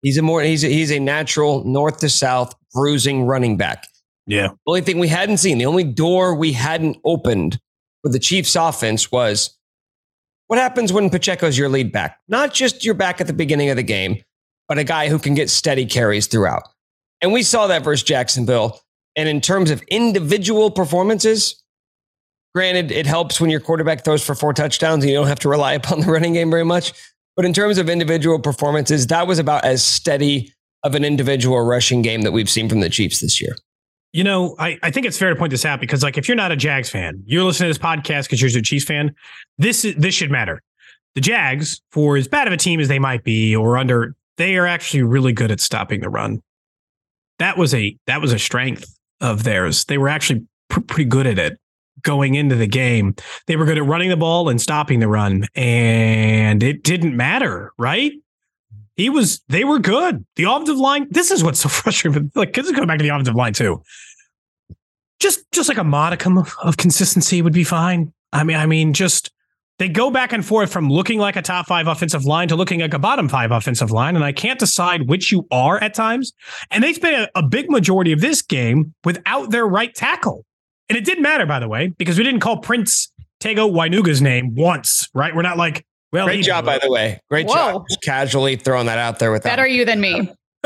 He's 0.00 0.16
a 0.16 0.22
more 0.22 0.40
he's 0.42 0.64
a, 0.64 0.68
he's 0.68 0.90
a 0.90 0.98
natural 0.98 1.64
north 1.64 1.98
to 1.98 2.08
south 2.08 2.54
bruising 2.72 3.24
running 3.24 3.56
back. 3.56 3.86
Yeah. 4.26 4.48
The 4.48 4.56
only 4.66 4.80
thing 4.82 4.98
we 4.98 5.08
hadn't 5.08 5.38
seen, 5.38 5.58
the 5.58 5.66
only 5.66 5.84
door 5.84 6.34
we 6.34 6.52
hadn't 6.52 6.96
opened 7.04 7.60
for 8.02 8.10
the 8.10 8.18
Chiefs 8.18 8.56
offense 8.56 9.10
was 9.10 9.58
what 10.46 10.58
happens 10.58 10.92
when 10.92 11.10
Pacheco's 11.10 11.56
your 11.56 11.68
lead 11.68 11.92
back? 11.92 12.18
Not 12.28 12.52
just 12.52 12.84
your 12.84 12.94
back 12.94 13.20
at 13.20 13.26
the 13.26 13.32
beginning 13.32 13.70
of 13.70 13.76
the 13.76 13.82
game, 13.82 14.22
but 14.68 14.78
a 14.78 14.84
guy 14.84 15.08
who 15.08 15.18
can 15.18 15.34
get 15.34 15.50
steady 15.50 15.86
carries 15.86 16.26
throughout. 16.26 16.68
And 17.20 17.32
we 17.32 17.42
saw 17.42 17.68
that 17.68 17.84
versus 17.84 18.02
Jacksonville. 18.02 18.80
And 19.16 19.28
in 19.28 19.40
terms 19.40 19.70
of 19.70 19.82
individual 19.82 20.70
performances, 20.70 21.61
granted, 22.54 22.90
it 22.90 23.06
helps 23.06 23.40
when 23.40 23.50
your 23.50 23.60
quarterback 23.60 24.04
throws 24.04 24.24
for 24.24 24.34
four 24.34 24.52
touchdowns 24.52 25.04
and 25.04 25.10
you 25.10 25.16
don't 25.16 25.26
have 25.26 25.40
to 25.40 25.48
rely 25.48 25.72
upon 25.74 26.00
the 26.00 26.10
running 26.10 26.32
game 26.32 26.50
very 26.50 26.64
much. 26.64 26.92
But 27.36 27.44
in 27.44 27.52
terms 27.52 27.78
of 27.78 27.88
individual 27.88 28.38
performances, 28.38 29.06
that 29.06 29.26
was 29.26 29.38
about 29.38 29.64
as 29.64 29.82
steady 29.82 30.52
of 30.82 30.94
an 30.94 31.04
individual 31.04 31.60
rushing 31.62 32.02
game 32.02 32.22
that 32.22 32.32
we've 32.32 32.50
seen 32.50 32.68
from 32.68 32.80
the 32.80 32.90
Chiefs 32.90 33.20
this 33.20 33.40
year. 33.40 33.56
You 34.12 34.24
know, 34.24 34.54
I, 34.58 34.78
I 34.82 34.90
think 34.90 35.06
it's 35.06 35.16
fair 35.16 35.30
to 35.30 35.36
point 35.36 35.50
this 35.50 35.64
out 35.64 35.80
because, 35.80 36.02
like, 36.02 36.18
if 36.18 36.28
you're 36.28 36.36
not 36.36 36.52
a 36.52 36.56
Jags 36.56 36.90
fan, 36.90 37.22
you're 37.24 37.44
listening 37.44 37.72
to 37.72 37.78
this 37.78 37.82
podcast 37.82 38.24
because 38.24 38.42
you're 38.42 38.58
a 38.58 38.62
Chiefs 38.62 38.84
fan. 38.84 39.14
This 39.56 39.86
is, 39.86 39.94
this 39.94 40.14
should 40.14 40.30
matter. 40.30 40.60
The 41.14 41.22
Jags, 41.22 41.80
for 41.92 42.18
as 42.18 42.28
bad 42.28 42.46
of 42.46 42.52
a 42.52 42.58
team 42.58 42.80
as 42.80 42.88
they 42.88 42.98
might 42.98 43.24
be, 43.24 43.56
or 43.56 43.78
under, 43.78 44.14
they 44.36 44.56
are 44.56 44.66
actually 44.66 45.02
really 45.02 45.32
good 45.32 45.50
at 45.50 45.60
stopping 45.60 46.00
the 46.00 46.10
run. 46.10 46.42
That 47.38 47.56
was 47.56 47.72
a 47.72 47.96
that 48.06 48.20
was 48.20 48.32
a 48.32 48.38
strength 48.38 48.84
of 49.22 49.44
theirs. 49.44 49.86
They 49.86 49.96
were 49.96 50.08
actually 50.08 50.46
pr- 50.68 50.80
pretty 50.80 51.06
good 51.06 51.26
at 51.26 51.38
it 51.38 51.58
going 52.02 52.34
into 52.34 52.56
the 52.56 52.66
game. 52.66 53.14
They 53.46 53.56
were 53.56 53.64
good 53.64 53.78
at 53.78 53.84
running 53.84 54.10
the 54.10 54.16
ball 54.16 54.48
and 54.48 54.60
stopping 54.60 55.00
the 55.00 55.08
run, 55.08 55.46
and 55.54 56.62
it 56.62 56.82
didn't 56.82 57.16
matter, 57.16 57.72
right? 57.78 58.12
He 58.96 59.08
was. 59.08 59.42
They 59.48 59.64
were 59.64 59.78
good. 59.78 60.24
The 60.36 60.44
offensive 60.44 60.76
line. 60.76 61.06
This 61.10 61.30
is 61.30 61.42
what's 61.42 61.60
so 61.60 61.68
frustrating. 61.70 62.30
Like, 62.34 62.52
because 62.52 62.70
going 62.72 62.86
back 62.86 62.98
to 62.98 63.02
the 63.02 63.08
offensive 63.10 63.34
line 63.34 63.52
too. 63.52 63.82
Just, 65.20 65.50
just 65.52 65.68
like 65.68 65.78
a 65.78 65.84
modicum 65.84 66.36
of, 66.36 66.52
of 66.64 66.76
consistency 66.76 67.42
would 67.42 67.52
be 67.52 67.62
fine. 67.62 68.12
I 68.32 68.42
mean, 68.42 68.56
I 68.56 68.66
mean, 68.66 68.92
just 68.92 69.30
they 69.78 69.88
go 69.88 70.10
back 70.10 70.32
and 70.32 70.44
forth 70.44 70.72
from 70.72 70.88
looking 70.88 71.18
like 71.18 71.36
a 71.36 71.42
top 71.42 71.66
five 71.66 71.86
offensive 71.86 72.24
line 72.24 72.48
to 72.48 72.56
looking 72.56 72.80
like 72.80 72.94
a 72.94 72.98
bottom 72.98 73.28
five 73.28 73.50
offensive 73.50 73.90
line, 73.90 74.14
and 74.14 74.24
I 74.24 74.32
can't 74.32 74.58
decide 74.58 75.08
which 75.08 75.32
you 75.32 75.46
are 75.50 75.82
at 75.82 75.94
times. 75.94 76.32
And 76.70 76.84
they 76.84 76.92
spent 76.92 77.16
a, 77.16 77.38
a 77.38 77.42
big 77.42 77.70
majority 77.70 78.12
of 78.12 78.20
this 78.20 78.42
game 78.42 78.94
without 79.04 79.50
their 79.50 79.66
right 79.66 79.94
tackle, 79.94 80.44
and 80.88 80.98
it 80.98 81.04
didn't 81.04 81.22
matter, 81.22 81.46
by 81.46 81.58
the 81.58 81.68
way, 81.68 81.88
because 81.98 82.18
we 82.18 82.24
didn't 82.24 82.40
call 82.40 82.58
Prince 82.58 83.12
Tega 83.40 83.62
Wanogho's 83.62 84.22
name 84.22 84.54
once, 84.54 85.08
right? 85.14 85.34
We're 85.34 85.42
not 85.42 85.56
like, 85.56 85.84
well, 86.12 86.26
Great 86.26 86.44
job, 86.44 86.66
by 86.66 86.78
the 86.78 86.90
way. 86.90 87.20
Great 87.30 87.46
Whoa. 87.46 87.54
job. 87.54 87.88
Just 87.88 88.02
casually 88.02 88.56
throwing 88.56 88.86
that 88.86 88.98
out 88.98 89.18
there 89.18 89.32
without 89.32 89.50
Better 89.50 89.66
you 89.66 89.84
than 89.84 90.00
me. 90.00 90.30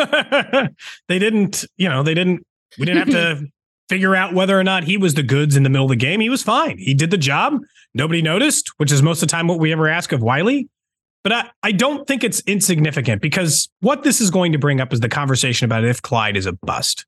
they 1.08 1.18
didn't, 1.18 1.64
you 1.76 1.88
know, 1.88 2.02
they 2.02 2.14
didn't, 2.14 2.44
we 2.78 2.84
didn't 2.84 3.08
have 3.08 3.38
to 3.40 3.46
figure 3.88 4.16
out 4.16 4.34
whether 4.34 4.58
or 4.58 4.64
not 4.64 4.84
he 4.84 4.96
was 4.96 5.14
the 5.14 5.22
goods 5.22 5.56
in 5.56 5.62
the 5.62 5.70
middle 5.70 5.86
of 5.86 5.90
the 5.90 5.96
game. 5.96 6.20
He 6.20 6.28
was 6.28 6.42
fine. 6.42 6.78
He 6.78 6.94
did 6.94 7.10
the 7.10 7.18
job. 7.18 7.60
Nobody 7.94 8.20
noticed, 8.20 8.72
which 8.78 8.90
is 8.90 9.02
most 9.02 9.22
of 9.22 9.28
the 9.28 9.32
time 9.32 9.46
what 9.46 9.60
we 9.60 9.72
ever 9.72 9.88
ask 9.88 10.12
of 10.12 10.20
Wylie. 10.20 10.68
But 11.22 11.32
I, 11.32 11.50
I 11.62 11.72
don't 11.72 12.06
think 12.06 12.22
it's 12.22 12.40
insignificant 12.40 13.22
because 13.22 13.68
what 13.80 14.02
this 14.02 14.20
is 14.20 14.30
going 14.30 14.52
to 14.52 14.58
bring 14.58 14.80
up 14.80 14.92
is 14.92 15.00
the 15.00 15.08
conversation 15.08 15.64
about 15.64 15.84
if 15.84 16.02
Clyde 16.02 16.36
is 16.36 16.46
a 16.46 16.52
bust. 16.52 17.06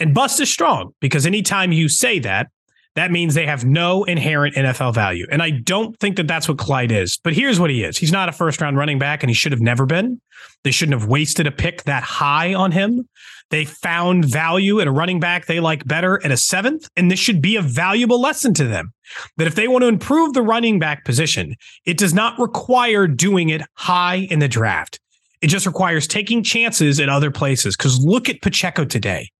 And 0.00 0.14
bust 0.14 0.40
is 0.40 0.50
strong 0.50 0.92
because 1.00 1.26
anytime 1.26 1.72
you 1.72 1.88
say 1.88 2.18
that, 2.20 2.48
that 2.96 3.12
means 3.12 3.34
they 3.34 3.46
have 3.46 3.64
no 3.64 4.02
inherent 4.04 4.56
NFL 4.56 4.94
value. 4.94 5.26
And 5.30 5.42
I 5.42 5.50
don't 5.50 5.96
think 6.00 6.16
that 6.16 6.26
that's 6.26 6.48
what 6.48 6.58
Clyde 6.58 6.90
is. 6.90 7.18
But 7.22 7.34
here's 7.34 7.60
what 7.60 7.70
he 7.70 7.84
is 7.84 7.96
he's 7.96 8.10
not 8.10 8.28
a 8.28 8.32
first 8.32 8.60
round 8.60 8.76
running 8.76 8.98
back, 8.98 9.22
and 9.22 9.30
he 9.30 9.34
should 9.34 9.52
have 9.52 9.60
never 9.60 9.86
been. 9.86 10.20
They 10.64 10.72
shouldn't 10.72 11.00
have 11.00 11.08
wasted 11.08 11.46
a 11.46 11.52
pick 11.52 11.84
that 11.84 12.02
high 12.02 12.52
on 12.52 12.72
him. 12.72 13.08
They 13.50 13.64
found 13.64 14.24
value 14.24 14.80
at 14.80 14.86
a 14.86 14.92
running 14.92 15.18
back 15.20 15.46
they 15.46 15.60
like 15.60 15.84
better 15.86 16.24
at 16.24 16.30
a 16.30 16.36
seventh. 16.36 16.88
And 16.96 17.10
this 17.10 17.18
should 17.18 17.42
be 17.42 17.56
a 17.56 17.62
valuable 17.62 18.20
lesson 18.20 18.54
to 18.54 18.64
them 18.64 18.92
that 19.36 19.46
if 19.46 19.54
they 19.54 19.68
want 19.68 19.82
to 19.82 19.88
improve 19.88 20.34
the 20.34 20.42
running 20.42 20.78
back 20.78 21.04
position, 21.04 21.56
it 21.84 21.98
does 21.98 22.14
not 22.14 22.38
require 22.38 23.06
doing 23.06 23.50
it 23.50 23.62
high 23.74 24.26
in 24.30 24.38
the 24.38 24.48
draft. 24.48 25.00
It 25.42 25.48
just 25.48 25.66
requires 25.66 26.06
taking 26.06 26.42
chances 26.42 27.00
at 27.00 27.08
other 27.08 27.30
places. 27.30 27.76
Because 27.76 27.98
look 28.04 28.28
at 28.28 28.42
Pacheco 28.42 28.84
today. 28.84 29.30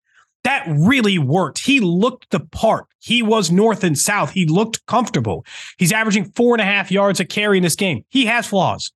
That 0.44 0.64
really 0.68 1.18
worked. 1.18 1.58
He 1.58 1.80
looked 1.80 2.30
the 2.30 2.40
part. 2.40 2.86
He 2.98 3.22
was 3.22 3.50
north 3.50 3.84
and 3.84 3.98
south. 3.98 4.30
He 4.30 4.46
looked 4.46 4.84
comfortable. 4.86 5.44
He's 5.78 5.92
averaging 5.92 6.32
four 6.32 6.54
and 6.54 6.60
a 6.60 6.64
half 6.64 6.90
yards 6.90 7.20
a 7.20 7.24
carry 7.24 7.58
in 7.58 7.62
this 7.62 7.76
game. 7.76 8.04
He 8.08 8.26
has 8.26 8.46
flaws. 8.46 8.92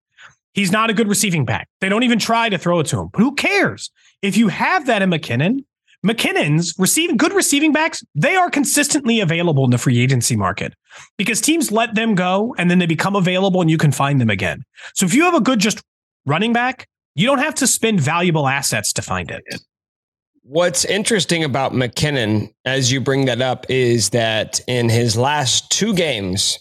He's 0.54 0.70
not 0.70 0.88
a 0.88 0.94
good 0.94 1.09
receiving 1.09 1.44
back. 1.44 1.68
They 1.80 1.88
don't 1.88 2.04
even 2.04 2.18
try 2.18 2.48
to 2.48 2.59
throw 2.59 2.80
it 2.80 2.87
to 2.87 3.00
him. 3.00 3.09
But 3.12 3.20
who 3.20 3.35
cares? 3.35 3.90
If 4.22 4.37
you 4.37 4.48
have 4.48 4.87
that 4.87 5.02
in 5.02 5.11
McKinnon, 5.11 5.64
McKinnon's 6.04 6.74
receiving 6.78 7.16
good 7.16 7.33
receiving 7.33 7.72
backs, 7.72 8.04
they 8.14 8.37
are 8.37 8.50
consistently 8.50 9.20
available 9.20 9.64
in 9.64 9.71
the 9.71 9.79
free 9.79 9.98
agency 9.98 10.37
market 10.37 10.75
because 11.16 11.40
teams 11.40 11.73
let 11.73 11.94
them 11.94 12.14
go 12.14 12.54
and 12.58 12.71
then 12.71 12.79
they 12.79 12.87
become 12.87 13.16
available 13.16 13.60
and 13.60 13.71
you 13.71 13.79
can 13.79 13.90
find 13.90 14.21
them 14.21 14.31
again. 14.31 14.64
So 14.94 15.06
if 15.06 15.14
you 15.14 15.25
have 15.25 15.35
a 15.35 15.40
good 15.40 15.60
just 15.60 15.83
running 16.27 16.52
back, 16.52 16.87
you 17.14 17.27
don't 17.27 17.38
have 17.38 17.54
to 17.56 17.66
spend 17.66 18.00
valuable 18.00 18.46
assets 18.46 18.92
to 18.94 19.02
find 19.02 19.31
it. 19.31 19.42
What's 20.46 20.84
interesting 20.84 21.42
about 21.42 21.72
McKinnon, 21.72 22.52
as 22.66 22.92
you 22.92 23.00
bring 23.00 23.24
that 23.24 23.40
up, 23.40 23.64
is 23.70 24.10
that 24.10 24.60
in 24.68 24.90
his 24.90 25.16
last 25.16 25.70
two 25.70 25.94
games, 25.94 26.58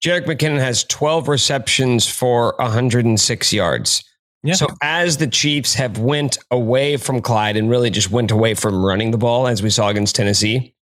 Jerick 0.00 0.26
McKinnon 0.26 0.60
has 0.60 0.84
12 0.84 1.26
receptions 1.26 2.08
for 2.08 2.54
106 2.60 3.52
yards. 3.52 4.04
Yeah. 4.44 4.54
So 4.54 4.68
as 4.80 5.16
the 5.16 5.26
Chiefs 5.26 5.74
have 5.74 5.98
went 5.98 6.38
away 6.52 6.96
from 6.96 7.20
Clyde 7.20 7.56
and 7.56 7.68
really 7.68 7.90
just 7.90 8.12
went 8.12 8.30
away 8.30 8.54
from 8.54 8.84
running 8.84 9.10
the 9.10 9.18
ball, 9.18 9.48
as 9.48 9.60
we 9.60 9.70
saw 9.70 9.88
against 9.88 10.14
Tennessee, 10.14 10.74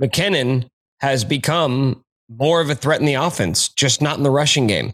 McKinnon 0.00 0.68
has 1.00 1.24
become 1.24 2.04
more 2.28 2.60
of 2.60 2.70
a 2.70 2.76
threat 2.76 3.00
in 3.00 3.06
the 3.06 3.14
offense, 3.14 3.68
just 3.70 4.02
not 4.02 4.18
in 4.18 4.22
the 4.22 4.30
rushing 4.30 4.68
game. 4.68 4.92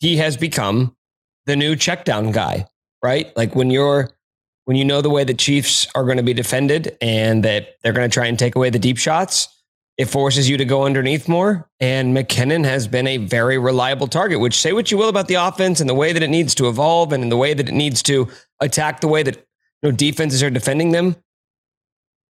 He 0.00 0.16
has 0.16 0.38
become 0.38 0.96
the 1.44 1.56
new 1.56 1.76
check 1.76 2.06
down 2.06 2.32
guy, 2.32 2.66
right? 3.02 3.34
Like 3.36 3.54
when 3.54 3.70
you're 3.70 4.15
when 4.66 4.76
you 4.76 4.84
know 4.84 5.00
the 5.00 5.10
way 5.10 5.24
the 5.24 5.32
Chiefs 5.32 5.86
are 5.94 6.04
going 6.04 6.16
to 6.16 6.24
be 6.24 6.34
defended 6.34 6.96
and 7.00 7.44
that 7.44 7.76
they're 7.82 7.92
going 7.92 8.08
to 8.08 8.12
try 8.12 8.26
and 8.26 8.38
take 8.38 8.56
away 8.56 8.68
the 8.68 8.80
deep 8.80 8.98
shots, 8.98 9.48
it 9.96 10.06
forces 10.06 10.50
you 10.50 10.56
to 10.58 10.64
go 10.64 10.84
underneath 10.84 11.28
more. 11.28 11.70
And 11.78 12.14
McKinnon 12.14 12.64
has 12.64 12.88
been 12.88 13.06
a 13.06 13.16
very 13.16 13.58
reliable 13.58 14.08
target, 14.08 14.40
which 14.40 14.54
say 14.54 14.72
what 14.72 14.90
you 14.90 14.98
will 14.98 15.08
about 15.08 15.28
the 15.28 15.36
offense 15.36 15.80
and 15.80 15.88
the 15.88 15.94
way 15.94 16.12
that 16.12 16.22
it 16.22 16.30
needs 16.30 16.52
to 16.56 16.68
evolve 16.68 17.12
and 17.12 17.22
in 17.22 17.28
the 17.28 17.36
way 17.36 17.54
that 17.54 17.68
it 17.68 17.74
needs 17.74 18.02
to 18.04 18.28
attack 18.60 19.00
the 19.00 19.08
way 19.08 19.22
that 19.22 19.36
you 19.36 19.90
know, 19.90 19.92
defenses 19.92 20.42
are 20.42 20.50
defending 20.50 20.90
them. 20.90 21.14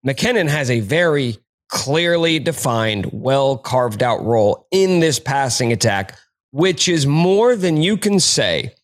McKinnon 0.04 0.48
has 0.48 0.70
a 0.70 0.80
very 0.80 1.38
clearly 1.68 2.40
defined, 2.40 3.08
well 3.12 3.56
carved 3.56 4.02
out 4.02 4.22
role 4.24 4.66
in 4.72 4.98
this 4.98 5.20
passing 5.20 5.72
attack, 5.72 6.18
which 6.50 6.88
is 6.88 7.06
more 7.06 7.54
than 7.54 7.80
you 7.80 7.96
can 7.96 8.18
say 8.18 8.74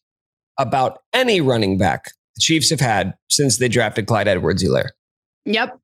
about 0.57 1.03
any 1.13 1.41
running 1.41 1.77
back 1.77 2.13
the 2.41 2.45
Chiefs 2.45 2.71
have 2.71 2.81
had 2.81 3.15
since 3.29 3.59
they 3.59 3.69
drafted 3.69 4.07
Clyde 4.07 4.29
Edwards 4.29 4.65
Helaire. 4.65 4.89
Yep. 5.45 5.79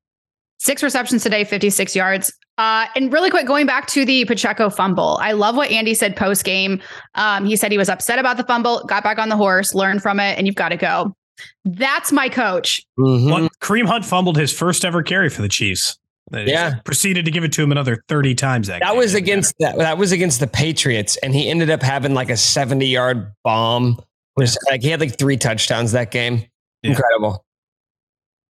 Six 0.59 0.81
receptions 0.81 1.21
today, 1.21 1.43
56 1.43 1.95
yards. 1.95 2.33
Uh, 2.57 2.87
and 2.95 3.13
really 3.13 3.29
quick, 3.29 3.45
going 3.45 3.67
back 3.67 3.85
to 3.87 4.03
the 4.05 4.25
Pacheco 4.25 4.71
fumble, 4.71 5.19
I 5.21 5.33
love 5.33 5.55
what 5.55 5.69
Andy 5.69 5.93
said 5.93 6.15
post 6.15 6.43
game. 6.43 6.81
Um, 7.13 7.45
he 7.45 7.55
said 7.55 7.71
he 7.71 7.77
was 7.77 7.89
upset 7.89 8.17
about 8.17 8.37
the 8.37 8.43
fumble, 8.43 8.83
got 8.85 9.03
back 9.03 9.19
on 9.19 9.29
the 9.29 9.37
horse, 9.37 9.75
learned 9.75 10.01
from 10.01 10.19
it, 10.19 10.35
and 10.37 10.47
you've 10.47 10.55
got 10.55 10.69
to 10.69 10.77
go. 10.77 11.15
That's 11.63 12.11
my 12.11 12.29
coach. 12.29 12.83
Mm-hmm. 12.97 13.29
Well, 13.29 13.49
Kareem 13.61 13.85
Hunt 13.85 14.03
fumbled 14.03 14.37
his 14.37 14.51
first 14.51 14.83
ever 14.83 15.03
carry 15.03 15.29
for 15.29 15.43
the 15.43 15.49
Chiefs. 15.49 15.99
They 16.31 16.45
yeah, 16.45 16.79
proceeded 16.83 17.25
to 17.25 17.31
give 17.31 17.43
it 17.43 17.53
to 17.53 17.63
him 17.63 17.71
another 17.71 18.03
thirty 18.09 18.35
times. 18.35 18.67
That, 18.67 18.81
that 18.81 18.97
was 18.97 19.13
against 19.13 19.55
that. 19.59 19.77
That 19.77 19.97
was 19.97 20.11
against 20.11 20.41
the 20.41 20.47
Patriots, 20.47 21.15
and 21.17 21.33
he 21.33 21.49
ended 21.49 21.69
up 21.69 21.81
having 21.81 22.13
like 22.13 22.29
a 22.29 22.35
seventy-yard 22.35 23.31
bomb. 23.45 24.01
Which 24.37 24.51
yeah. 24.51 24.71
like 24.71 24.83
he 24.83 24.89
had 24.89 24.99
like 24.99 25.17
three 25.17 25.35
touchdowns 25.35 25.93
that 25.93 26.11
game. 26.11 26.45
Yeah. 26.83 26.91
Incredible. 26.91 27.43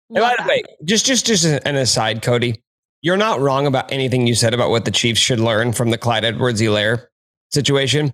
And 0.09 0.19
by 0.19 0.36
the 0.38 0.47
way, 0.47 0.63
just 0.83 1.05
just 1.05 1.27
just 1.27 1.45
an 1.45 1.75
aside, 1.75 2.23
Cody, 2.23 2.63
you're 3.01 3.17
not 3.17 3.39
wrong 3.39 3.67
about 3.67 3.91
anything 3.91 4.25
you 4.25 4.33
said 4.33 4.55
about 4.55 4.71
what 4.71 4.86
the 4.86 4.91
Chiefs 4.91 5.19
should 5.19 5.39
learn 5.39 5.73
from 5.73 5.91
the 5.91 5.97
Clyde 5.97 6.25
Edwards-Helaire 6.25 7.05
situation. 7.51 8.13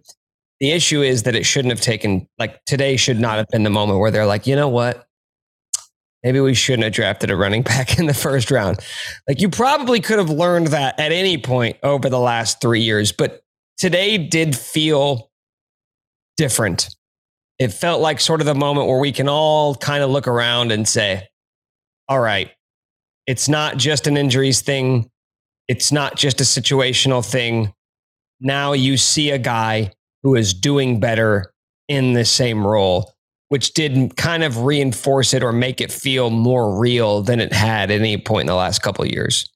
The 0.59 0.71
issue 0.71 1.01
is 1.01 1.23
that 1.23 1.33
it 1.33 1.45
shouldn't 1.45 1.71
have 1.71 1.79
taken 1.79 2.27
like 2.37 2.63
today 2.65 2.97
should 2.97 3.19
not 3.19 3.37
have 3.37 3.47
been 3.47 3.63
the 3.63 3.69
moment 3.69 3.99
where 3.99 4.11
they're 4.11 4.25
like, 4.25 4.45
you 4.45 4.55
know 4.55 4.67
what? 4.67 5.07
Maybe 6.23 6.41
we 6.41 6.53
shouldn't 6.53 6.83
have 6.83 6.93
drafted 6.93 7.31
a 7.31 7.37
running 7.37 7.61
back 7.63 7.97
in 7.97 8.05
the 8.05 8.13
first 8.13 8.51
round. 8.51 8.79
Like 9.29 9.39
you 9.39 9.49
probably 9.49 10.01
could 10.01 10.19
have 10.19 10.29
learned 10.29 10.67
that 10.67 10.99
at 10.99 11.13
any 11.13 11.37
point 11.37 11.77
over 11.83 12.09
the 12.09 12.19
last 12.19 12.59
three 12.59 12.81
years, 12.81 13.13
but 13.13 13.41
today 13.77 14.17
did 14.17 14.57
feel 14.57 15.31
different. 16.37 16.95
It 17.61 17.71
felt 17.71 18.01
like 18.01 18.19
sort 18.19 18.41
of 18.41 18.47
the 18.47 18.55
moment 18.55 18.87
where 18.87 18.97
we 18.97 19.11
can 19.11 19.29
all 19.29 19.75
kind 19.75 20.03
of 20.03 20.09
look 20.09 20.27
around 20.27 20.71
and 20.71 20.87
say, 20.87 21.27
all 22.09 22.19
right, 22.19 22.49
it's 23.27 23.47
not 23.47 23.77
just 23.77 24.07
an 24.07 24.17
injuries 24.17 24.61
thing. 24.61 25.11
It's 25.67 25.91
not 25.91 26.15
just 26.15 26.41
a 26.41 26.43
situational 26.43 27.23
thing. 27.23 27.71
Now 28.39 28.73
you 28.73 28.97
see 28.97 29.29
a 29.29 29.37
guy 29.37 29.91
who 30.23 30.33
is 30.33 30.55
doing 30.55 30.99
better 30.99 31.53
in 31.87 32.13
the 32.13 32.25
same 32.25 32.65
role, 32.65 33.13
which 33.49 33.75
did 33.75 34.17
kind 34.17 34.43
of 34.43 34.63
reinforce 34.63 35.31
it 35.31 35.43
or 35.43 35.53
make 35.53 35.81
it 35.81 35.91
feel 35.91 36.31
more 36.31 36.79
real 36.79 37.21
than 37.21 37.39
it 37.39 37.53
had 37.53 37.91
at 37.91 37.99
any 37.99 38.17
point 38.17 38.41
in 38.41 38.47
the 38.47 38.55
last 38.55 38.79
couple 38.79 39.05
of 39.05 39.11
years. 39.11 39.47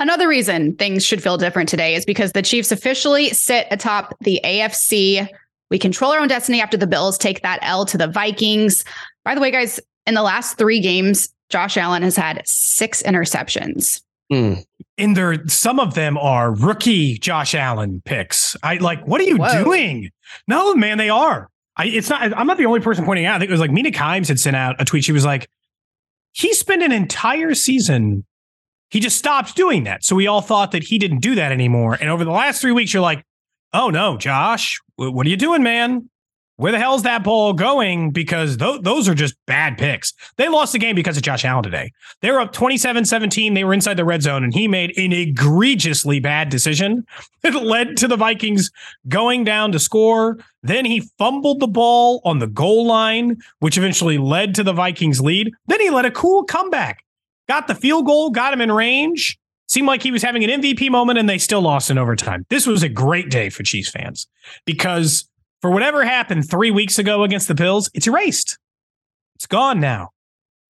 Another 0.00 0.26
reason 0.26 0.74
things 0.74 1.06
should 1.06 1.22
feel 1.22 1.36
different 1.36 1.68
today 1.68 1.94
is 1.94 2.04
because 2.04 2.32
the 2.32 2.42
Chiefs 2.42 2.72
officially 2.72 3.28
sit 3.28 3.68
atop 3.70 4.16
the 4.22 4.40
AFC. 4.42 5.28
We 5.70 5.78
control 5.78 6.12
our 6.12 6.20
own 6.20 6.28
destiny 6.28 6.60
after 6.60 6.76
the 6.76 6.86
Bills 6.86 7.16
take 7.16 7.42
that 7.42 7.60
L 7.62 7.84
to 7.86 7.96
the 7.96 8.08
Vikings. 8.08 8.84
By 9.24 9.34
the 9.34 9.40
way, 9.40 9.50
guys, 9.50 9.80
in 10.06 10.14
the 10.14 10.22
last 10.22 10.58
three 10.58 10.80
games, 10.80 11.28
Josh 11.48 11.76
Allen 11.76 12.02
has 12.02 12.16
had 12.16 12.42
six 12.44 13.02
interceptions. 13.02 14.02
Mm. 14.32 14.64
And 14.98 15.16
there, 15.16 15.46
some 15.48 15.80
of 15.80 15.94
them 15.94 16.16
are 16.18 16.52
rookie 16.52 17.18
Josh 17.18 17.54
Allen 17.54 18.02
picks. 18.04 18.56
I 18.62 18.76
like, 18.76 19.04
what 19.06 19.20
are 19.20 19.24
you 19.24 19.36
Whoa. 19.36 19.64
doing? 19.64 20.10
No, 20.46 20.74
man, 20.74 20.98
they 20.98 21.10
are. 21.10 21.48
I, 21.76 21.86
it's 21.86 22.10
not. 22.10 22.36
I'm 22.36 22.46
not 22.46 22.58
the 22.58 22.66
only 22.66 22.80
person 22.80 23.04
pointing 23.04 23.26
out. 23.26 23.36
I 23.36 23.38
think 23.38 23.48
it 23.48 23.52
was 23.52 23.60
like 23.60 23.70
Mina 23.70 23.90
Kimes 23.90 24.28
had 24.28 24.38
sent 24.38 24.56
out 24.56 24.80
a 24.80 24.84
tweet. 24.84 25.04
She 25.04 25.12
was 25.12 25.24
like, 25.24 25.48
he 26.32 26.52
spent 26.54 26.82
an 26.82 26.92
entire 26.92 27.54
season. 27.54 28.24
He 28.90 29.00
just 29.00 29.16
stopped 29.16 29.56
doing 29.56 29.84
that. 29.84 30.04
So 30.04 30.14
we 30.16 30.26
all 30.26 30.40
thought 30.40 30.72
that 30.72 30.82
he 30.82 30.98
didn't 30.98 31.20
do 31.20 31.34
that 31.36 31.52
anymore. 31.52 31.96
And 32.00 32.10
over 32.10 32.24
the 32.24 32.32
last 32.32 32.60
three 32.60 32.72
weeks, 32.72 32.92
you're 32.92 33.02
like, 33.02 33.24
oh 33.72 33.90
no, 33.90 34.16
Josh, 34.16 34.80
what 34.96 35.26
are 35.26 35.30
you 35.30 35.36
doing, 35.36 35.62
man? 35.62 36.10
where 36.60 36.72
the 36.72 36.78
hell's 36.78 37.04
that 37.04 37.24
ball 37.24 37.54
going? 37.54 38.10
Because 38.10 38.58
th- 38.58 38.82
those 38.82 39.08
are 39.08 39.14
just 39.14 39.34
bad 39.46 39.78
picks. 39.78 40.12
They 40.36 40.46
lost 40.46 40.74
the 40.74 40.78
game 40.78 40.94
because 40.94 41.16
of 41.16 41.22
Josh 41.22 41.42
Allen 41.42 41.62
today. 41.62 41.90
They 42.20 42.30
were 42.30 42.38
up 42.38 42.52
27 42.52 43.06
17. 43.06 43.54
They 43.54 43.64
were 43.64 43.72
inside 43.72 43.94
the 43.94 44.04
red 44.04 44.20
zone, 44.20 44.44
and 44.44 44.52
he 44.52 44.68
made 44.68 44.92
an 44.98 45.10
egregiously 45.10 46.20
bad 46.20 46.50
decision 46.50 47.06
that 47.42 47.54
led 47.54 47.96
to 47.96 48.08
the 48.08 48.18
Vikings 48.18 48.70
going 49.08 49.42
down 49.42 49.72
to 49.72 49.78
score. 49.78 50.36
Then 50.62 50.84
he 50.84 51.08
fumbled 51.16 51.60
the 51.60 51.66
ball 51.66 52.20
on 52.26 52.40
the 52.40 52.46
goal 52.46 52.86
line, 52.86 53.38
which 53.60 53.78
eventually 53.78 54.18
led 54.18 54.54
to 54.56 54.62
the 54.62 54.74
Vikings 54.74 55.22
lead. 55.22 55.54
Then 55.66 55.80
he 55.80 55.88
led 55.88 56.04
a 56.04 56.10
cool 56.10 56.44
comeback, 56.44 57.02
got 57.48 57.68
the 57.68 57.74
field 57.74 58.04
goal, 58.04 58.28
got 58.28 58.52
him 58.52 58.60
in 58.60 58.70
range. 58.70 59.39
Seemed 59.70 59.86
like 59.86 60.02
he 60.02 60.10
was 60.10 60.24
having 60.24 60.42
an 60.42 60.60
MVP 60.60 60.90
moment, 60.90 61.16
and 61.16 61.28
they 61.28 61.38
still 61.38 61.60
lost 61.60 61.92
in 61.92 61.98
overtime. 61.98 62.44
This 62.50 62.66
was 62.66 62.82
a 62.82 62.88
great 62.88 63.30
day 63.30 63.50
for 63.50 63.62
Chiefs 63.62 63.88
fans 63.88 64.26
because 64.64 65.28
for 65.62 65.70
whatever 65.70 66.04
happened 66.04 66.50
three 66.50 66.72
weeks 66.72 66.98
ago 66.98 67.22
against 67.22 67.46
the 67.46 67.54
Bills, 67.54 67.88
it's 67.94 68.08
erased. 68.08 68.58
It's 69.36 69.46
gone 69.46 69.78
now. 69.78 70.08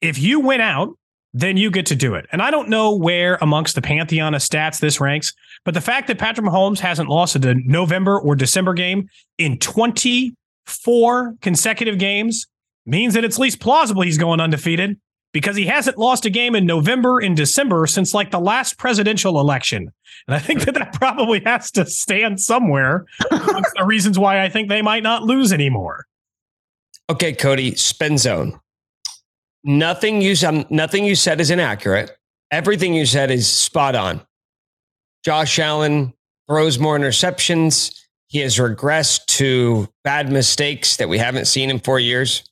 If 0.03 0.19
you 0.19 0.39
win 0.41 0.61
out, 0.61 0.99
then 1.33 1.57
you 1.57 1.71
get 1.71 1.87
to 1.87 1.97
do 1.97 2.15
it. 2.15 2.27
And 2.31 2.43
I 2.43 2.51
don't 2.51 2.69
know 2.69 2.95
where 2.95 3.39
amongst 3.41 3.75
the 3.75 3.81
pantheon 3.81 4.35
of 4.35 4.43
stats 4.43 4.81
this 4.81 5.01
ranks, 5.01 5.33
but 5.65 5.73
the 5.73 5.81
fact 5.81 6.07
that 6.09 6.19
Patrick 6.19 6.47
Mahomes 6.47 6.81
hasn't 6.81 7.09
lost 7.09 7.37
a 7.37 7.55
November 7.55 8.21
or 8.21 8.37
December 8.37 8.75
game 8.75 9.09
in 9.39 9.59
24 9.61 11.37
consecutive 11.41 11.97
games 11.99 12.47
means 12.85 13.15
that 13.15 13.25
it's 13.25 13.39
least 13.39 13.61
plausible 13.61 14.03
he's 14.03 14.19
going 14.19 14.41
undefeated 14.41 15.01
because 15.33 15.57
he 15.57 15.67
hasn't 15.67 15.99
lost 15.99 16.25
a 16.25 16.31
game 16.31 16.55
in 16.55 16.67
November 16.67 17.21
and 17.21 17.37
December 17.37 17.87
since 17.87 18.15
like 18.15 18.31
the 18.31 18.41
last 18.41 18.79
presidential 18.79 19.41
election. 19.41 19.93
And 20.27 20.35
I 20.35 20.39
think 20.39 20.65
that 20.65 20.75
that 20.75 20.93
probably 20.93 21.41
has 21.45 21.71
to 21.73 21.87
stand 21.87 22.41
somewhere. 22.41 23.07
the 23.31 23.85
reasons 23.87 24.19
why 24.19 24.43
I 24.43 24.49
think 24.49 24.69
they 24.69 24.83
might 24.83 25.03
not 25.03 25.23
lose 25.23 25.53
anymore. 25.53 26.07
Okay, 27.09 27.33
Cody, 27.33 27.75
spin 27.75 28.19
zone. 28.19 28.61
Nothing 29.65 30.23
you 30.23 30.35
said, 30.35 30.71
nothing 30.71 31.05
you 31.05 31.15
said 31.15 31.41
is 31.41 31.51
inaccurate. 31.51 32.17
Everything 32.51 32.95
you 32.95 33.07
said 33.07 33.31
is 33.31 33.47
spot 33.47 33.95
on. 33.95 34.21
Josh 35.25 35.59
Allen 35.59 36.13
throws 36.49 36.79
more 36.79 36.99
interceptions. 36.99 37.95
He 38.29 38.39
has 38.41 38.57
regressed 38.57 39.27
to 39.27 39.89
bad 40.03 40.33
mistakes 40.33 40.97
that 40.97 41.09
we 41.09 41.19
haven't 41.19 41.47
seen 41.47 41.69
in 41.69 41.79
four 41.79 42.01
years. 42.01 42.43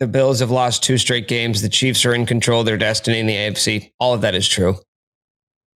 The 0.00 0.06
Bills 0.06 0.38
have 0.40 0.50
lost 0.50 0.82
two 0.84 0.96
straight 0.96 1.26
games. 1.26 1.60
The 1.60 1.68
Chiefs 1.68 2.04
are 2.04 2.14
in 2.14 2.24
control 2.24 2.60
of 2.60 2.66
their 2.66 2.78
destiny 2.78 3.18
in 3.18 3.26
the 3.26 3.34
AFC. 3.34 3.90
All 3.98 4.14
of 4.14 4.20
that 4.20 4.34
is 4.34 4.46
true. 4.46 4.76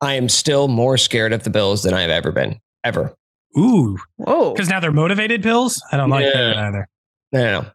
I 0.02 0.14
am 0.14 0.28
still 0.28 0.68
more 0.68 0.98
scared 0.98 1.32
of 1.32 1.44
the 1.44 1.50
Bills 1.50 1.82
than 1.82 1.94
I've 1.94 2.10
ever 2.10 2.30
been, 2.30 2.58
ever. 2.84 3.14
Ooh. 3.58 3.98
Whoa. 4.16 4.52
Because 4.52 4.68
now 4.68 4.80
they're 4.80 4.92
motivated 4.92 5.42
Bills? 5.42 5.82
I 5.90 5.96
don't 5.96 6.10
like 6.10 6.26
yeah. 6.26 6.32
that 6.32 6.56
either. 6.56 6.88
No, 7.32 7.40
no, 7.44 7.60
no. 7.62 7.70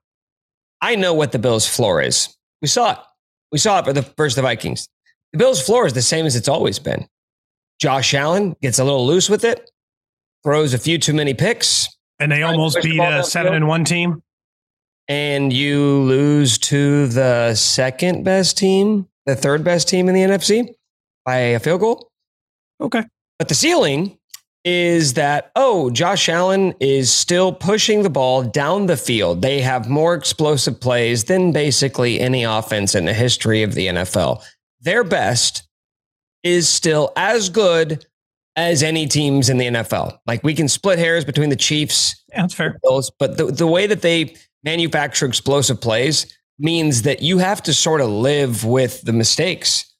I 0.81 0.95
know 0.95 1.13
what 1.13 1.31
the 1.31 1.39
Bills' 1.39 1.67
floor 1.67 2.01
is. 2.01 2.35
We 2.61 2.67
saw 2.67 2.91
it. 2.91 2.97
We 3.51 3.57
saw 3.57 3.79
it 3.79 3.85
for 3.85 3.93
the 3.93 4.03
first 4.03 4.35
the 4.35 4.41
Vikings. 4.41 4.87
The 5.31 5.39
Bills' 5.39 5.61
floor 5.61 5.87
is 5.87 5.93
the 5.93 6.01
same 6.01 6.25
as 6.25 6.35
it's 6.35 6.47
always 6.47 6.77
been. 6.77 7.07
Josh 7.79 8.13
Allen 8.13 8.55
gets 8.61 8.79
a 8.79 8.83
little 8.83 9.05
loose 9.05 9.29
with 9.29 9.43
it, 9.43 9.69
throws 10.43 10.73
a 10.73 10.77
few 10.77 10.97
too 10.97 11.13
many 11.13 11.33
picks. 11.33 11.89
And 12.19 12.31
they 12.31 12.43
almost 12.43 12.81
beat 12.81 12.99
a 12.99 13.23
seven 13.23 13.53
and 13.53 13.67
one 13.67 13.83
team 13.83 14.21
and 15.07 15.53
you 15.53 15.81
lose 15.81 16.57
to 16.57 17.07
the 17.07 17.55
second 17.55 18.23
best 18.23 18.57
team, 18.57 19.07
the 19.25 19.35
third 19.35 19.63
best 19.63 19.87
team 19.87 20.09
in 20.09 20.15
the 20.15 20.21
NFC 20.21 20.73
by 21.25 21.37
a 21.37 21.59
field 21.59 21.81
goal. 21.81 22.09
Okay. 22.81 23.03
But 23.37 23.49
the 23.49 23.55
ceiling 23.55 24.17
is 24.63 25.13
that, 25.13 25.51
oh, 25.55 25.91
Josh 25.91 26.27
Allen 26.27 26.73
is 26.79 27.13
still 27.13 27.53
pushing 27.53 28.01
the 28.01 28.09
ball 28.09 28.43
down 28.43 28.87
the 28.87 28.97
field. 28.97 29.41
They 29.41 29.61
have 29.61 29.89
more 29.89 30.15
explosive 30.15 30.79
plays 30.81 31.25
than 31.25 31.51
basically 31.51 32.19
any 32.19 32.43
offense 32.43 32.95
in 32.95 33.05
the 33.05 33.13
history 33.13 33.61
of 33.61 33.75
the 33.75 33.87
NFL. 33.87 34.43
Their 34.81 35.03
best 35.03 35.67
is 36.43 36.67
still 36.67 37.11
as 37.15 37.49
good 37.49 38.05
as 38.55 38.81
any 38.81 39.07
teams 39.07 39.49
in 39.49 39.57
the 39.57 39.67
NFL. 39.67 40.17
Like 40.25 40.43
we 40.43 40.53
can 40.53 40.67
split 40.67 40.97
hairs 40.97 41.25
between 41.25 41.49
the 41.49 41.55
Chiefs. 41.55 42.23
Yeah, 42.29 42.41
that's 42.41 42.53
fair. 42.53 42.79
Bills, 42.81 43.11
but 43.19 43.37
the, 43.37 43.45
the 43.45 43.67
way 43.67 43.85
that 43.87 44.01
they 44.01 44.35
manufacture 44.65 45.25
explosive 45.25 45.79
plays 45.79 46.37
means 46.59 47.03
that 47.03 47.21
you 47.21 47.37
have 47.37 47.63
to 47.63 47.73
sort 47.73 48.01
of 48.01 48.09
live 48.09 48.65
with 48.65 49.01
the 49.03 49.13
mistakes. 49.13 49.93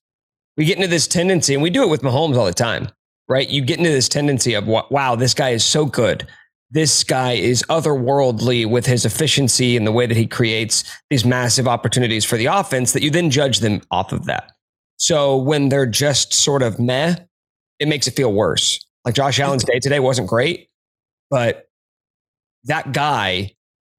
We 0.57 0.66
get 0.66 0.78
into 0.78 0.88
this 0.88 1.07
tendency, 1.07 1.53
and 1.53 1.63
we 1.63 1.70
do 1.70 1.84
it 1.84 1.89
with 1.89 2.01
Mahomes 2.01 2.36
all 2.36 2.45
the 2.45 2.53
time, 2.53 2.89
right? 3.30 3.49
You 3.49 3.61
get 3.61 3.78
into 3.78 3.91
this 3.91 4.09
tendency 4.09 4.53
of, 4.55 4.66
wow, 4.66 5.16
this 5.16 5.34
guy 5.34 5.51
is 5.51 5.63
so 5.63 5.86
good. 5.86 6.28
this 6.76 7.05
guy 7.05 7.32
is 7.32 7.63
otherworldly 7.70 8.70
with 8.70 8.86
his 8.86 9.05
efficiency 9.05 9.78
and 9.78 9.88
the 9.88 9.93
way 9.93 10.05
that 10.05 10.18
he 10.18 10.28
creates 10.28 10.84
these 11.09 11.24
massive 11.24 11.70
opportunities 11.70 12.26
for 12.26 12.36
the 12.36 12.47
offense 12.47 12.91
that 12.91 13.01
you 13.01 13.09
then 13.09 13.30
judge 13.30 13.59
them 13.59 13.82
off 13.91 14.11
of 14.11 14.26
that. 14.26 14.51
So 14.97 15.38
when 15.38 15.70
they're 15.70 15.86
just 15.86 16.34
sort 16.34 16.61
of 16.61 16.78
meh, 16.78 17.16
it 17.80 17.88
makes 17.88 18.07
it 18.07 18.16
feel 18.16 18.34
worse. 18.34 18.86
Like 19.05 19.16
Josh 19.16 19.39
Allen's 19.39 19.63
day 19.63 19.80
today 19.80 20.01
wasn't 20.01 20.28
great, 20.28 20.68
but 21.30 21.70
that 22.66 22.91
guy 22.91 23.54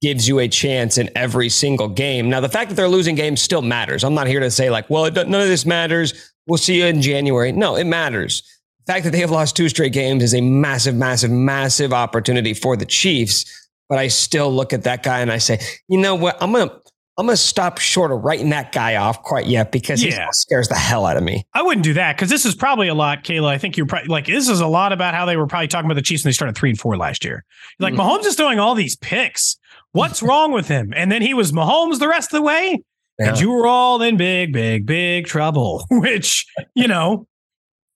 gives 0.06 0.28
you 0.28 0.38
a 0.38 0.46
chance 0.46 0.98
in 0.98 1.10
every 1.16 1.48
single 1.48 1.88
game. 1.88 2.30
Now, 2.30 2.38
the 2.38 2.48
fact 2.48 2.68
that 2.70 2.76
they're 2.76 2.86
losing 2.86 3.16
games 3.16 3.42
still 3.42 3.60
matters. 3.60 4.04
I'm 4.04 4.14
not 4.14 4.28
here 4.28 4.38
to 4.38 4.52
say, 4.52 4.70
like, 4.70 4.88
well, 4.88 5.10
none 5.10 5.34
of 5.34 5.48
this 5.48 5.66
matters. 5.66 6.32
We'll 6.46 6.58
see 6.58 6.78
you 6.78 6.86
in 6.86 7.02
January. 7.02 7.50
No, 7.50 7.74
it 7.74 7.86
matters. 7.86 8.44
The 8.86 8.92
fact 8.92 9.02
that 9.02 9.10
they 9.10 9.18
have 9.18 9.32
lost 9.32 9.56
two 9.56 9.68
straight 9.68 9.92
games 9.92 10.22
is 10.22 10.32
a 10.32 10.40
massive, 10.40 10.94
massive, 10.94 11.32
massive 11.32 11.92
opportunity 11.92 12.54
for 12.54 12.76
the 12.76 12.86
Chiefs. 12.86 13.46
But 13.88 13.98
I 13.98 14.06
still 14.06 14.48
look 14.48 14.72
at 14.72 14.84
that 14.84 15.02
guy 15.02 15.18
and 15.18 15.32
I 15.32 15.38
say, 15.38 15.58
you 15.88 15.98
know 15.98 16.14
what? 16.14 16.40
I'm 16.40 16.52
gonna 16.52 16.70
I'm 17.18 17.26
gonna 17.26 17.36
stop 17.36 17.78
short 17.78 18.12
of 18.12 18.22
writing 18.22 18.50
that 18.50 18.70
guy 18.70 18.94
off 18.94 19.22
quite 19.22 19.46
yet 19.46 19.72
because 19.72 20.04
yeah. 20.04 20.26
he 20.26 20.32
scares 20.32 20.68
the 20.68 20.76
hell 20.76 21.04
out 21.04 21.16
of 21.16 21.24
me. 21.24 21.46
I 21.52 21.62
wouldn't 21.62 21.82
do 21.82 21.94
that 21.94 22.14
because 22.14 22.28
this 22.28 22.44
is 22.44 22.54
probably 22.54 22.86
a 22.88 22.94
lot, 22.94 23.24
Kayla. 23.24 23.48
I 23.48 23.58
think 23.58 23.76
you're 23.76 23.86
probably 23.86 24.08
like 24.08 24.26
this 24.26 24.48
is 24.48 24.60
a 24.60 24.66
lot 24.66 24.92
about 24.92 25.14
how 25.14 25.24
they 25.24 25.36
were 25.36 25.46
probably 25.48 25.66
talking 25.66 25.86
about 25.86 25.96
the 25.96 26.02
Chiefs 26.02 26.24
when 26.24 26.28
they 26.28 26.34
started 26.34 26.56
three 26.56 26.70
and 26.70 26.78
four 26.78 26.96
last 26.96 27.24
year. 27.24 27.44
Like 27.80 27.94
mm-hmm. 27.94 28.02
Mahomes 28.02 28.26
is 28.26 28.36
throwing 28.36 28.60
all 28.60 28.76
these 28.76 28.94
picks. 28.96 29.56
What's 29.96 30.22
wrong 30.22 30.52
with 30.52 30.68
him? 30.68 30.92
And 30.94 31.10
then 31.10 31.22
he 31.22 31.34
was 31.34 31.52
Mahomes 31.52 31.98
the 31.98 32.08
rest 32.08 32.32
of 32.32 32.38
the 32.38 32.42
way. 32.42 32.82
Yeah. 33.18 33.30
And 33.30 33.40
you 33.40 33.50
were 33.50 33.66
all 33.66 34.02
in 34.02 34.16
big, 34.16 34.52
big, 34.52 34.84
big 34.84 35.26
trouble, 35.26 35.86
which, 35.90 36.46
you 36.74 36.86
know, 36.86 37.26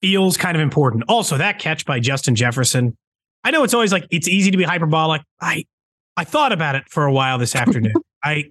feels 0.01 0.35
kind 0.35 0.57
of 0.57 0.61
important. 0.61 1.03
Also, 1.07 1.37
that 1.37 1.59
catch 1.59 1.85
by 1.85 1.99
Justin 1.99 2.35
Jefferson. 2.35 2.97
I 3.43 3.51
know 3.51 3.63
it's 3.63 3.73
always 3.73 3.91
like 3.91 4.05
it's 4.11 4.27
easy 4.27 4.51
to 4.51 4.57
be 4.57 4.63
hyperbolic. 4.63 5.21
I 5.39 5.65
I 6.17 6.23
thought 6.23 6.51
about 6.51 6.75
it 6.75 6.83
for 6.89 7.05
a 7.05 7.13
while 7.13 7.37
this 7.37 7.55
afternoon. 7.55 7.93
I 8.23 8.45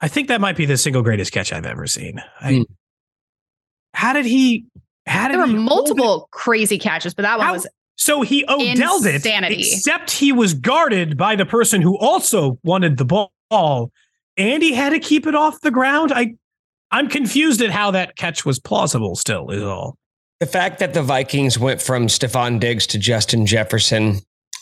I 0.00 0.08
think 0.08 0.28
that 0.28 0.40
might 0.40 0.56
be 0.56 0.66
the 0.66 0.76
single 0.76 1.02
greatest 1.02 1.32
catch 1.32 1.52
I've 1.52 1.66
ever 1.66 1.86
seen. 1.86 2.20
I, 2.40 2.52
mm. 2.52 2.64
How 3.94 4.12
did 4.12 4.26
he? 4.26 4.66
How 5.06 5.28
did 5.28 5.38
there 5.38 5.46
were 5.46 5.52
multiple 5.52 6.28
crazy 6.32 6.78
catches, 6.78 7.14
but 7.14 7.22
that 7.22 7.38
one 7.38 7.46
how, 7.46 7.52
was 7.52 7.66
so 8.02 8.22
he 8.22 8.44
Odelled 8.48 9.06
it, 9.06 9.24
except 9.24 10.10
he 10.10 10.32
was 10.32 10.54
guarded 10.54 11.16
by 11.16 11.36
the 11.36 11.46
person 11.46 11.80
who 11.80 11.96
also 11.98 12.58
wanted 12.64 12.96
the 12.96 13.04
ball, 13.04 13.92
and 14.36 14.60
he 14.60 14.74
had 14.74 14.90
to 14.90 14.98
keep 14.98 15.24
it 15.24 15.36
off 15.36 15.60
the 15.60 15.70
ground. 15.70 16.10
I 16.12 16.34
I'm 16.90 17.08
confused 17.08 17.62
at 17.62 17.70
how 17.70 17.92
that 17.92 18.16
catch 18.16 18.44
was 18.44 18.58
plausible. 18.58 19.14
Still, 19.14 19.50
is 19.50 19.62
all. 19.62 19.96
The 20.40 20.46
fact 20.46 20.80
that 20.80 20.94
the 20.94 21.02
Vikings 21.02 21.60
went 21.60 21.80
from 21.80 22.08
Stefon 22.08 22.58
Diggs 22.58 22.88
to 22.88 22.98
Justin 22.98 23.46
Jefferson. 23.46 24.18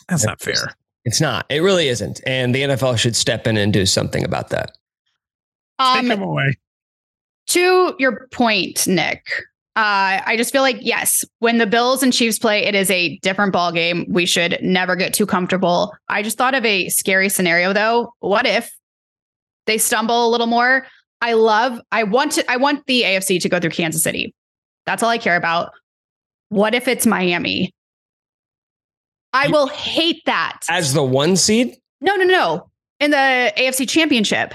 That's 0.07 0.23
not 0.23 0.39
fair. 0.39 0.75
It's 1.03 1.19
not. 1.19 1.47
It 1.49 1.63
really 1.63 1.87
isn't. 1.87 2.21
And 2.27 2.53
the 2.53 2.61
NFL 2.61 2.99
should 2.99 3.15
step 3.15 3.47
in 3.47 3.57
and 3.57 3.73
do 3.73 3.87
something 3.87 4.23
about 4.23 4.49
that. 4.49 4.77
Um, 5.79 6.01
Take 6.01 6.17
him 6.17 6.21
away. 6.21 6.53
To 7.47 7.95
your 7.97 8.27
point, 8.31 8.85
Nick, 8.85 9.25
uh, 9.75 10.19
I 10.25 10.35
just 10.35 10.51
feel 10.51 10.63
like 10.63 10.77
yes, 10.81 11.23
when 11.39 11.57
the 11.57 11.65
Bills 11.65 12.03
and 12.03 12.11
Chiefs 12.11 12.37
play, 12.37 12.65
it 12.65 12.75
is 12.75 12.91
a 12.91 13.17
different 13.19 13.53
ball 13.53 13.71
game. 13.71 14.05
We 14.09 14.25
should 14.25 14.59
never 14.61 14.97
get 14.97 15.13
too 15.13 15.25
comfortable. 15.25 15.93
I 16.09 16.23
just 16.23 16.37
thought 16.37 16.53
of 16.53 16.65
a 16.65 16.89
scary 16.89 17.29
scenario 17.29 17.71
though. 17.71 18.13
What 18.19 18.45
if 18.45 18.69
they 19.67 19.77
stumble 19.77 20.27
a 20.27 20.29
little 20.29 20.47
more? 20.47 20.85
I 21.21 21.33
love. 21.33 21.79
I 21.91 22.03
want 22.03 22.33
to. 22.33 22.51
I 22.51 22.57
want 22.57 22.85
the 22.87 23.03
AFC 23.03 23.39
to 23.41 23.47
go 23.47 23.61
through 23.61 23.69
Kansas 23.69 24.03
City. 24.03 24.33
That's 24.85 25.03
all 25.03 25.09
I 25.09 25.17
care 25.17 25.37
about. 25.37 25.71
What 26.49 26.75
if 26.75 26.89
it's 26.89 27.05
Miami? 27.05 27.73
I 29.31 29.47
will 29.47 29.67
hate 29.67 30.21
that. 30.25 30.65
As 30.69 30.93
the 30.93 31.03
one 31.03 31.37
seed? 31.37 31.77
No, 32.01 32.17
no, 32.17 32.25
no. 32.25 32.69
In 32.99 33.11
the 33.11 33.53
AFC 33.55 33.87
Championship. 33.87 34.53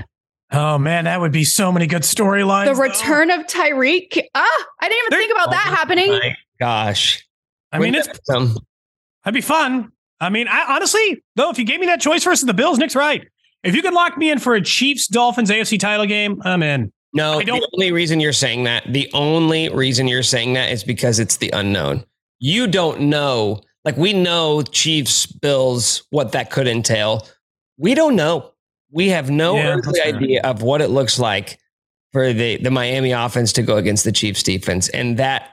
Oh 0.52 0.78
man, 0.78 1.04
that 1.04 1.20
would 1.20 1.32
be 1.32 1.44
so 1.44 1.72
many 1.72 1.86
good 1.86 2.02
storylines. 2.02 2.66
The 2.66 2.74
though. 2.74 2.82
return 2.82 3.30
of 3.30 3.46
Tyreek. 3.46 4.22
Ah, 4.34 4.64
I 4.80 4.88
didn't 4.88 4.98
even 4.98 5.10
They're, 5.10 5.20
think 5.20 5.32
about 5.32 5.48
oh 5.48 5.50
that 5.50 5.76
happening. 5.76 6.20
Gosh. 6.60 7.26
I 7.72 7.78
mean, 7.78 7.94
it's 7.94 8.08
um, 8.32 8.56
that'd 9.24 9.34
be 9.34 9.40
fun. 9.40 9.90
I 10.20 10.30
mean, 10.30 10.48
I 10.48 10.74
honestly, 10.74 11.22
though, 11.34 11.50
if 11.50 11.58
you 11.58 11.64
gave 11.64 11.80
me 11.80 11.86
that 11.86 12.00
choice 12.00 12.24
versus 12.24 12.46
the 12.46 12.54
Bills, 12.54 12.78
Nick's 12.78 12.96
right. 12.96 13.26
If 13.64 13.74
you 13.74 13.82
could 13.82 13.92
lock 13.92 14.16
me 14.16 14.30
in 14.30 14.38
for 14.38 14.54
a 14.54 14.62
Chiefs 14.62 15.08
Dolphins 15.08 15.50
AFC 15.50 15.78
title 15.78 16.06
game, 16.06 16.40
I'm 16.44 16.62
in. 16.62 16.92
No, 17.12 17.40
the 17.40 17.68
only 17.72 17.92
reason 17.92 18.20
you're 18.20 18.32
saying 18.32 18.64
that, 18.64 18.84
the 18.92 19.10
only 19.14 19.68
reason 19.70 20.06
you're 20.06 20.22
saying 20.22 20.52
that 20.52 20.70
is 20.70 20.84
because 20.84 21.18
it's 21.18 21.38
the 21.38 21.50
unknown. 21.52 22.04
You 22.38 22.66
don't 22.66 23.02
know. 23.02 23.62
Like 23.84 23.96
we 23.96 24.12
know 24.12 24.62
Chiefs, 24.62 25.26
Bills, 25.26 26.04
what 26.10 26.32
that 26.32 26.50
could 26.50 26.68
entail. 26.68 27.26
We 27.78 27.94
don't 27.94 28.16
know. 28.16 28.52
We 28.96 29.10
have 29.10 29.30
no 29.30 29.56
yeah, 29.56 29.74
earthly 29.74 30.00
idea 30.00 30.40
of 30.42 30.62
what 30.62 30.80
it 30.80 30.88
looks 30.88 31.18
like 31.18 31.58
for 32.12 32.32
the 32.32 32.56
the 32.56 32.70
Miami 32.70 33.12
offense 33.12 33.52
to 33.52 33.62
go 33.62 33.76
against 33.76 34.04
the 34.04 34.10
Chiefs 34.10 34.42
defense, 34.42 34.88
and 34.88 35.18
that 35.18 35.50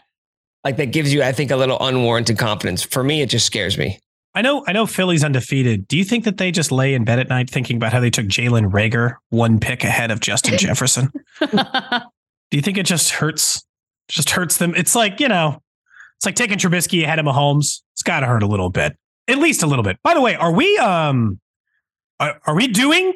like 0.63 0.77
that 0.77 0.93
gives 0.93 1.13
you, 1.13 1.21
I 1.21 1.33
think, 1.33 1.51
a 1.51 1.57
little 1.57 1.77
unwarranted 1.79 2.37
confidence. 2.37 2.83
For 2.83 3.03
me, 3.03 3.21
it 3.21 3.29
just 3.29 3.45
scares 3.45 3.77
me. 3.77 3.99
I 4.33 4.41
know, 4.41 4.63
I 4.65 4.71
know 4.71 4.85
Philly's 4.85 5.23
undefeated. 5.23 5.87
Do 5.89 5.97
you 5.97 6.05
think 6.05 6.23
that 6.23 6.37
they 6.37 6.51
just 6.51 6.71
lay 6.71 6.93
in 6.93 7.03
bed 7.03 7.19
at 7.19 7.27
night 7.27 7.49
thinking 7.49 7.75
about 7.75 7.91
how 7.91 7.99
they 7.99 8.09
took 8.09 8.25
Jalen 8.27 8.71
Reagor 8.71 9.15
one 9.29 9.59
pick 9.59 9.83
ahead 9.83 10.09
of 10.09 10.21
Justin 10.21 10.57
Jefferson? 10.57 11.11
Do 11.41 12.57
you 12.57 12.61
think 12.61 12.77
it 12.77 12.85
just 12.85 13.11
hurts? 13.11 13.63
Just 14.07 14.29
hurts 14.29 14.57
them. 14.57 14.73
It's 14.75 14.95
like, 14.95 15.19
you 15.19 15.27
know, 15.27 15.61
it's 16.17 16.25
like 16.25 16.35
taking 16.35 16.57
Trubisky 16.57 17.03
ahead 17.03 17.19
of 17.19 17.25
Mahomes. 17.25 17.81
It's 17.91 18.03
gotta 18.03 18.25
hurt 18.25 18.41
a 18.41 18.47
little 18.47 18.69
bit. 18.69 18.97
At 19.27 19.37
least 19.37 19.63
a 19.63 19.67
little 19.67 19.83
bit. 19.83 19.97
By 20.01 20.13
the 20.13 20.21
way, 20.21 20.35
are 20.35 20.51
we 20.51 20.77
um 20.77 21.39
are, 22.19 22.39
are 22.47 22.55
we 22.55 22.67
doing 22.67 23.13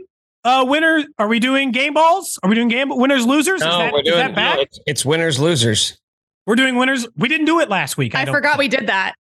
uh 0.48 0.66
winner? 0.66 1.04
Are 1.20 1.28
we 1.28 1.40
doing 1.40 1.72
game 1.72 1.94
balls? 1.94 2.40
Are 2.42 2.50
we 2.50 2.56
doing 2.56 2.70
game 2.70 2.90
winners 2.90 3.26
losers? 3.26 3.62
No, 3.62 3.78
that, 3.78 3.94
we're 3.94 4.02
doing, 4.02 4.34
no, 4.34 4.56
it's, 4.60 4.80
it's, 4.88 5.06
winners 5.06 5.40
losers. 5.40 5.98
We're 6.46 6.56
doing 6.56 6.78
winners. 6.78 7.06
We 7.18 7.28
didn't 7.28 7.46
do 7.46 7.60
it 7.60 7.70
last 7.70 7.98
week. 7.98 8.16
I, 8.16 8.22
I 8.22 8.26
forgot 8.26 8.58
we 8.58 8.70
did 8.70 8.88
that. 8.88 9.16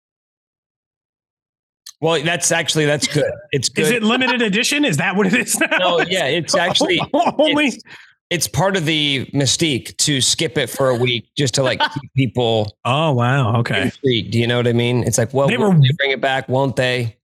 Well, 1.99 2.21
that's 2.23 2.51
actually 2.51 2.85
that's 2.85 3.07
good. 3.07 3.31
It's 3.51 3.69
good. 3.69 3.85
Is 3.85 3.91
it 3.91 4.03
limited 4.03 4.41
edition? 4.41 4.85
Is 4.85 4.97
that 4.97 5.15
what 5.15 5.27
it 5.27 5.33
is 5.33 5.59
now? 5.59 5.77
No, 5.79 5.99
yeah, 6.01 6.25
it's 6.25 6.55
actually 6.55 7.01
only. 7.13 7.67
It's, 7.67 7.83
it's 8.29 8.47
part 8.47 8.75
of 8.75 8.85
the 8.85 9.25
mystique 9.33 9.95
to 9.97 10.19
skip 10.19 10.57
it 10.57 10.69
for 10.69 10.89
a 10.89 10.95
week 10.95 11.29
just 11.37 11.53
to 11.55 11.63
like 11.63 11.79
keep 11.79 12.13
people. 12.15 12.75
Oh 12.85 13.11
wow! 13.11 13.57
Okay. 13.57 13.83
Intrigued. 13.83 14.31
Do 14.31 14.39
you 14.39 14.47
know 14.47 14.57
what 14.57 14.67
I 14.67 14.73
mean? 14.73 15.03
It's 15.03 15.17
like, 15.17 15.33
well, 15.33 15.47
they 15.49 15.57
were, 15.57 15.73
they 15.73 15.91
bring 15.97 16.11
it 16.11 16.21
back, 16.21 16.47
won't 16.47 16.77
they? 16.77 17.16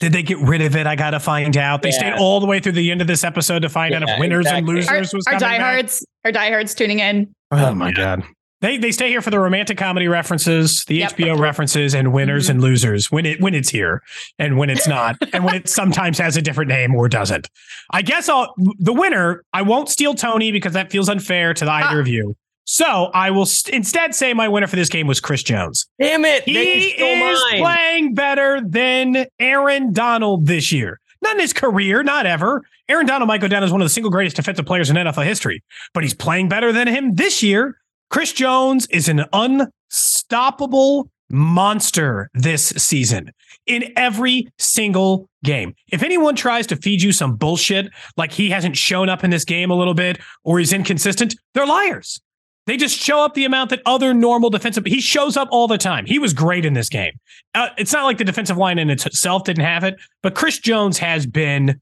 Did 0.00 0.12
they 0.12 0.22
get 0.22 0.38
rid 0.38 0.60
of 0.60 0.74
it? 0.74 0.86
I 0.86 0.96
gotta 0.96 1.20
find 1.20 1.56
out. 1.56 1.82
They 1.82 1.90
yeah. 1.90 1.98
stayed 1.98 2.12
all 2.14 2.40
the 2.40 2.46
way 2.46 2.60
through 2.60 2.72
the 2.72 2.90
end 2.90 3.00
of 3.00 3.06
this 3.06 3.22
episode 3.22 3.60
to 3.60 3.68
find 3.68 3.92
yeah, 3.92 3.98
out 3.98 4.08
if 4.08 4.18
winners 4.18 4.46
exactly. 4.46 4.58
and 4.58 4.68
losers 4.68 5.14
are, 5.14 5.16
was 5.16 5.26
our 5.26 5.38
diehards. 5.38 6.04
Our 6.24 6.32
diehards 6.32 6.74
tuning 6.74 6.98
in. 6.98 7.32
Oh 7.50 7.74
my 7.74 7.92
god. 7.92 8.24
They 8.64 8.78
they 8.78 8.92
stay 8.92 9.10
here 9.10 9.20
for 9.20 9.28
the 9.28 9.38
romantic 9.38 9.76
comedy 9.76 10.08
references, 10.08 10.86
the 10.86 10.96
yep. 10.96 11.12
HBO 11.12 11.38
references, 11.38 11.94
and 11.94 12.14
winners 12.14 12.44
mm-hmm. 12.44 12.52
and 12.52 12.62
losers 12.62 13.12
when 13.12 13.26
it 13.26 13.38
when 13.38 13.54
it's 13.54 13.68
here 13.68 14.02
and 14.38 14.56
when 14.56 14.70
it's 14.70 14.88
not, 14.88 15.16
and 15.34 15.44
when 15.44 15.54
it 15.54 15.68
sometimes 15.68 16.16
has 16.16 16.38
a 16.38 16.42
different 16.42 16.70
name 16.70 16.94
or 16.94 17.06
doesn't. 17.06 17.46
I 17.90 18.00
guess 18.00 18.26
I'll 18.28 18.54
the 18.78 18.94
winner. 18.94 19.44
I 19.52 19.60
won't 19.60 19.90
steal 19.90 20.14
Toney 20.14 20.50
because 20.50 20.72
that 20.72 20.90
feels 20.90 21.10
unfair 21.10 21.52
to 21.52 21.64
the 21.64 21.70
either 21.70 21.98
uh, 21.98 22.00
of 22.00 22.08
you. 22.08 22.36
So 22.64 23.10
I 23.14 23.30
will 23.30 23.46
st- 23.46 23.74
instead 23.74 24.14
say 24.14 24.32
my 24.32 24.48
winner 24.48 24.66
for 24.66 24.76
this 24.76 24.88
game 24.88 25.06
was 25.06 25.20
Chris 25.20 25.42
Jones. 25.42 25.86
Damn 26.00 26.24
it! 26.24 26.44
He 26.44 26.88
is 26.88 27.42
mine. 27.52 27.60
playing 27.60 28.14
better 28.14 28.60
than 28.66 29.26
Aaron 29.38 29.92
Donald 29.92 30.46
this 30.46 30.72
year. 30.72 31.00
Not 31.20 31.34
in 31.36 31.40
his 31.40 31.52
career, 31.52 32.02
not 32.02 32.26
ever. 32.26 32.62
Aaron 32.88 33.06
Donald 33.06 33.28
might 33.28 33.40
go 33.40 33.48
down 33.48 33.62
as 33.62 33.72
one 33.72 33.80
of 33.80 33.86
the 33.86 33.90
single 33.90 34.10
greatest 34.10 34.36
defensive 34.36 34.66
players 34.66 34.90
in 34.90 34.96
NFL 34.96 35.24
history, 35.24 35.62
but 35.94 36.02
he's 36.02 36.14
playing 36.14 36.48
better 36.48 36.72
than 36.72 36.86
him 36.86 37.14
this 37.14 37.42
year. 37.42 37.78
Chris 38.10 38.32
Jones 38.32 38.86
is 38.86 39.08
an 39.08 39.24
unstoppable 39.32 41.08
monster 41.30 42.30
this 42.34 42.68
season 42.76 43.30
in 43.66 43.92
every 43.96 44.48
single 44.58 45.28
game. 45.42 45.74
If 45.90 46.02
anyone 46.02 46.36
tries 46.36 46.66
to 46.68 46.76
feed 46.76 47.02
you 47.02 47.12
some 47.12 47.36
bullshit 47.36 47.90
like 48.16 48.32
he 48.32 48.50
hasn't 48.50 48.76
shown 48.76 49.08
up 49.08 49.24
in 49.24 49.30
this 49.30 49.44
game 49.44 49.70
a 49.70 49.74
little 49.74 49.94
bit 49.94 50.18
or 50.44 50.58
he's 50.58 50.72
inconsistent, 50.72 51.34
they're 51.54 51.66
liars. 51.66 52.20
They 52.66 52.76
just 52.76 52.98
show 52.98 53.22
up 53.22 53.34
the 53.34 53.44
amount 53.44 53.70
that 53.70 53.82
other 53.84 54.14
normal 54.14 54.48
defensive. 54.48 54.86
He 54.86 55.00
shows 55.00 55.36
up 55.36 55.48
all 55.50 55.68
the 55.68 55.76
time. 55.76 56.06
He 56.06 56.18
was 56.18 56.32
great 56.32 56.64
in 56.64 56.72
this 56.72 56.88
game. 56.88 57.12
Uh, 57.54 57.68
it's 57.76 57.92
not 57.92 58.04
like 58.04 58.18
the 58.18 58.24
defensive 58.24 58.56
line 58.56 58.78
in 58.78 58.88
itself 58.88 59.44
didn't 59.44 59.64
have 59.64 59.84
it, 59.84 59.96
but 60.22 60.34
Chris 60.34 60.58
Jones 60.58 60.96
has 60.98 61.26
been 61.26 61.80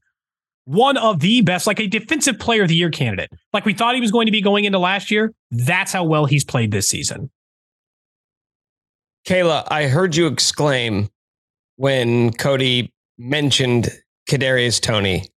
one 0.65 0.97
of 0.97 1.19
the 1.19 1.41
best, 1.41 1.67
like 1.67 1.79
a 1.79 1.87
defensive 1.87 2.37
player 2.37 2.63
of 2.63 2.69
the 2.69 2.75
year 2.75 2.89
candidate. 2.89 3.31
Like 3.53 3.65
we 3.65 3.73
thought 3.73 3.95
he 3.95 4.01
was 4.01 4.11
going 4.11 4.25
to 4.25 4.31
be 4.31 4.41
going 4.41 4.65
into 4.65 4.79
last 4.79 5.09
year. 5.09 5.33
That's 5.51 5.93
how 5.93 6.03
well 6.03 6.25
he's 6.25 6.43
played 6.43 6.71
this 6.71 6.87
season. 6.89 7.29
Kayla, 9.25 9.65
I 9.69 9.87
heard 9.87 10.15
you 10.17 10.27
exclaim 10.27 11.09
when 11.77 12.33
Cody 12.33 12.91
mentioned 13.17 13.89
Kadarius 14.29 14.81
Toney. 14.81 15.29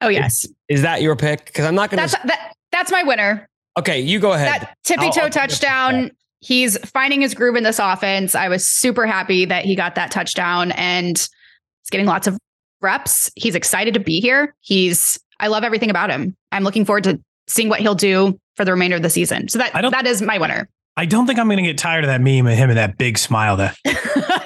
Oh 0.00 0.08
yes, 0.08 0.44
is, 0.44 0.52
is 0.68 0.82
that 0.82 1.02
your 1.02 1.16
pick? 1.16 1.46
Because 1.46 1.66
I'm 1.66 1.74
not 1.74 1.90
going 1.90 2.02
to. 2.02 2.10
That's 2.10 2.24
that, 2.26 2.54
that's 2.72 2.90
my 2.90 3.02
winner. 3.02 3.48
Okay, 3.78 4.00
you 4.00 4.18
go 4.18 4.32
ahead. 4.32 4.62
That 4.62 4.76
tippy 4.84 5.10
toe 5.10 5.28
touchdown. 5.28 6.10
He's 6.40 6.78
finding 6.88 7.20
his 7.20 7.34
groove 7.34 7.56
in 7.56 7.64
this 7.64 7.78
offense. 7.78 8.34
I 8.34 8.48
was 8.48 8.66
super 8.66 9.06
happy 9.06 9.44
that 9.46 9.64
he 9.64 9.74
got 9.74 9.94
that 9.96 10.10
touchdown 10.10 10.72
and 10.72 11.16
he's 11.16 11.90
getting 11.90 12.06
lots 12.06 12.26
of 12.26 12.38
reps. 12.80 13.30
He's 13.36 13.54
excited 13.54 13.94
to 13.94 14.00
be 14.00 14.20
here. 14.20 14.54
He's 14.60 15.18
I 15.40 15.48
love 15.48 15.64
everything 15.64 15.90
about 15.90 16.10
him. 16.10 16.34
I'm 16.52 16.62
looking 16.62 16.84
forward 16.84 17.04
to 17.04 17.20
seeing 17.48 17.68
what 17.68 17.80
he'll 17.80 17.94
do 17.94 18.38
for 18.56 18.64
the 18.64 18.72
remainder 18.72 18.96
of 18.96 19.02
the 19.02 19.10
season. 19.10 19.48
So 19.48 19.58
that 19.58 19.74
I 19.74 19.82
don't 19.82 19.90
that 19.90 20.06
is 20.06 20.22
my 20.22 20.38
winner. 20.38 20.68
I 20.96 21.04
don't 21.04 21.26
think 21.26 21.38
I'm 21.38 21.46
going 21.46 21.58
to 21.58 21.62
get 21.62 21.76
tired 21.76 22.04
of 22.04 22.08
that 22.08 22.22
meme 22.22 22.46
of 22.46 22.56
him 22.56 22.70
and 22.70 22.78
that 22.78 22.96
big 22.96 23.18
smile 23.18 23.56
there. 23.56 23.74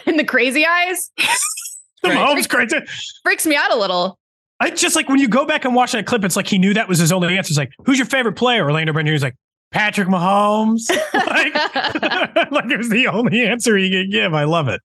and 0.07 0.19
the 0.19 0.25
crazy 0.25 0.67
eyes. 0.67 1.11
the 2.03 2.09
Mahomes 2.09 2.49
crazy. 2.49 2.77
Freaks 3.23 3.47
me 3.47 3.55
out 3.55 3.73
a 3.73 3.79
little. 3.79 4.19
I 4.61 4.71
just 4.71 4.95
like 4.95 5.09
when 5.09 5.19
you 5.19 5.29
go 5.29 5.47
back 5.47 5.65
and 5.65 5.75
watch 5.75 5.93
that 5.93 6.07
clip, 6.07 6.23
it's 6.23 6.37
like 6.37 6.47
he 6.47 6.59
knew 6.59 6.75
that 6.75 6.87
was 6.89 6.99
his 6.99 7.13
only 7.13 7.37
answer. 7.37 7.51
It's 7.51 7.59
like, 7.59 7.73
who's 7.87 7.99
your 7.99 8.07
favorite 8.07 8.35
player? 8.35 8.65
Orlando 8.65 8.93
Brown 8.93 9.07
He's 9.07 9.23
like, 9.23 9.37
Patrick 9.73 10.09
Mahomes. 10.09 10.91
like, 11.15 11.55
like 12.53 12.71
it 12.71 12.77
was 12.77 12.91
the 12.91 13.07
only 13.09 13.43
answer 13.47 13.77
he 13.77 13.91
could 13.91 14.11
give. 14.11 14.35
I 14.35 14.45
love 14.45 14.69
it. 14.69 14.81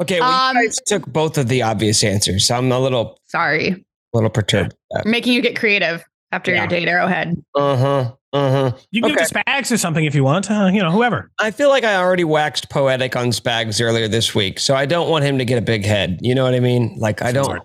Okay, 0.00 0.20
well, 0.20 0.30
um, 0.30 0.56
you 0.56 0.64
guys 0.64 0.76
took 0.86 1.06
both 1.06 1.38
of 1.38 1.48
the 1.48 1.62
obvious 1.62 2.04
answers. 2.04 2.46
So 2.46 2.56
I'm 2.56 2.70
a 2.70 2.78
little 2.78 3.18
sorry, 3.26 3.68
a 3.70 3.76
little 4.12 4.30
perturbed. 4.30 4.74
Making 5.04 5.32
you 5.32 5.42
get 5.42 5.58
creative 5.58 6.04
after 6.30 6.52
yeah. 6.52 6.58
your 6.58 6.66
date 6.68 6.88
Arrowhead. 6.88 7.42
Uh 7.56 7.76
huh. 7.76 8.12
Uh 8.32 8.50
huh. 8.50 8.76
You 8.90 9.02
can 9.02 9.12
okay. 9.12 9.20
give 9.20 9.28
the 9.28 9.40
Spags 9.40 9.72
or 9.72 9.78
something 9.78 10.04
if 10.04 10.14
you 10.14 10.22
want. 10.22 10.50
Uh, 10.50 10.70
you 10.72 10.80
know, 10.80 10.90
whoever. 10.90 11.30
I 11.40 11.50
feel 11.50 11.70
like 11.70 11.82
I 11.82 11.96
already 11.96 12.24
waxed 12.24 12.70
poetic 12.70 13.16
on 13.16 13.28
Spags 13.28 13.84
earlier 13.84 14.06
this 14.06 14.34
week, 14.34 14.60
so 14.60 14.76
I 14.76 14.86
don't 14.86 15.10
want 15.10 15.24
him 15.24 15.38
to 15.38 15.44
get 15.44 15.58
a 15.58 15.62
big 15.62 15.84
head. 15.84 16.18
You 16.22 16.34
know 16.34 16.44
what 16.44 16.54
I 16.54 16.60
mean? 16.60 16.96
Like 16.98 17.20
I 17.20 17.32
don't. 17.32 17.62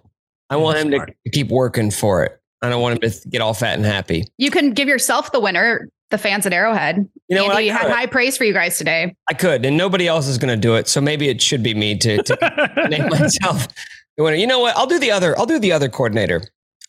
Smart. 0.49 0.59
I 0.59 0.63
want 0.63 0.77
him 0.77 0.91
to 0.91 1.31
keep 1.31 1.49
working 1.49 1.91
for 1.91 2.23
it. 2.23 2.39
I 2.61 2.69
don't 2.69 2.81
want 2.81 3.03
him 3.03 3.09
to 3.09 3.29
get 3.29 3.41
all 3.41 3.53
fat 3.53 3.75
and 3.75 3.85
happy. 3.85 4.25
You 4.37 4.49
can 4.49 4.71
give 4.71 4.87
yourself 4.87 5.31
the 5.31 5.39
winner. 5.39 5.89
The 6.09 6.17
fans 6.17 6.45
at 6.45 6.53
Arrowhead. 6.53 7.05
You 7.27 7.35
know, 7.35 7.51
Andy 7.51 7.67
had 7.67 7.91
high 7.91 8.05
praise 8.05 8.37
for 8.37 8.45
you 8.45 8.53
guys 8.53 8.77
today. 8.77 9.13
I 9.29 9.33
could, 9.33 9.65
and 9.65 9.75
nobody 9.75 10.07
else 10.07 10.25
is 10.27 10.37
going 10.37 10.55
to 10.55 10.59
do 10.59 10.75
it. 10.75 10.87
So 10.87 11.01
maybe 11.01 11.27
it 11.27 11.41
should 11.41 11.61
be 11.61 11.73
me 11.73 11.97
to, 11.97 12.23
to 12.23 12.87
name 12.89 13.09
myself 13.09 13.67
the 14.15 14.23
winner. 14.23 14.37
You 14.37 14.47
know 14.47 14.59
what? 14.59 14.77
I'll 14.77 14.87
do 14.87 14.99
the 14.99 15.11
other. 15.11 15.37
I'll 15.37 15.45
do 15.45 15.59
the 15.59 15.73
other 15.73 15.89
coordinator. 15.89 16.41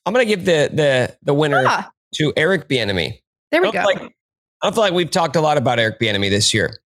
I'm 0.06 0.14
going 0.14 0.24
to 0.24 0.36
give 0.36 0.44
the 0.44 0.70
the 0.72 1.16
the 1.22 1.34
winner 1.34 1.64
ah. 1.66 1.90
to 2.14 2.32
Eric 2.36 2.68
Bieniemy. 2.68 3.20
There 3.50 3.60
we 3.60 3.72
go. 3.72 3.82
Like, 3.82 4.14
I 4.62 4.70
feel 4.70 4.80
like 4.80 4.92
we've 4.92 5.10
talked 5.10 5.36
a 5.36 5.40
lot 5.40 5.58
about 5.58 5.78
Eric 5.78 5.98
Bieniemy 6.00 6.30
this 6.30 6.54
year, 6.54 6.78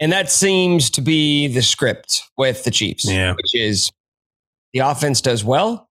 and 0.00 0.10
that 0.12 0.30
seems 0.30 0.90
to 0.90 1.00
be 1.00 1.46
the 1.48 1.62
script 1.62 2.22
with 2.36 2.64
the 2.64 2.70
Chiefs, 2.70 3.04
yeah. 3.04 3.34
which 3.34 3.54
is 3.54 3.92
the 4.72 4.80
offense 4.80 5.20
does 5.20 5.44
well, 5.44 5.85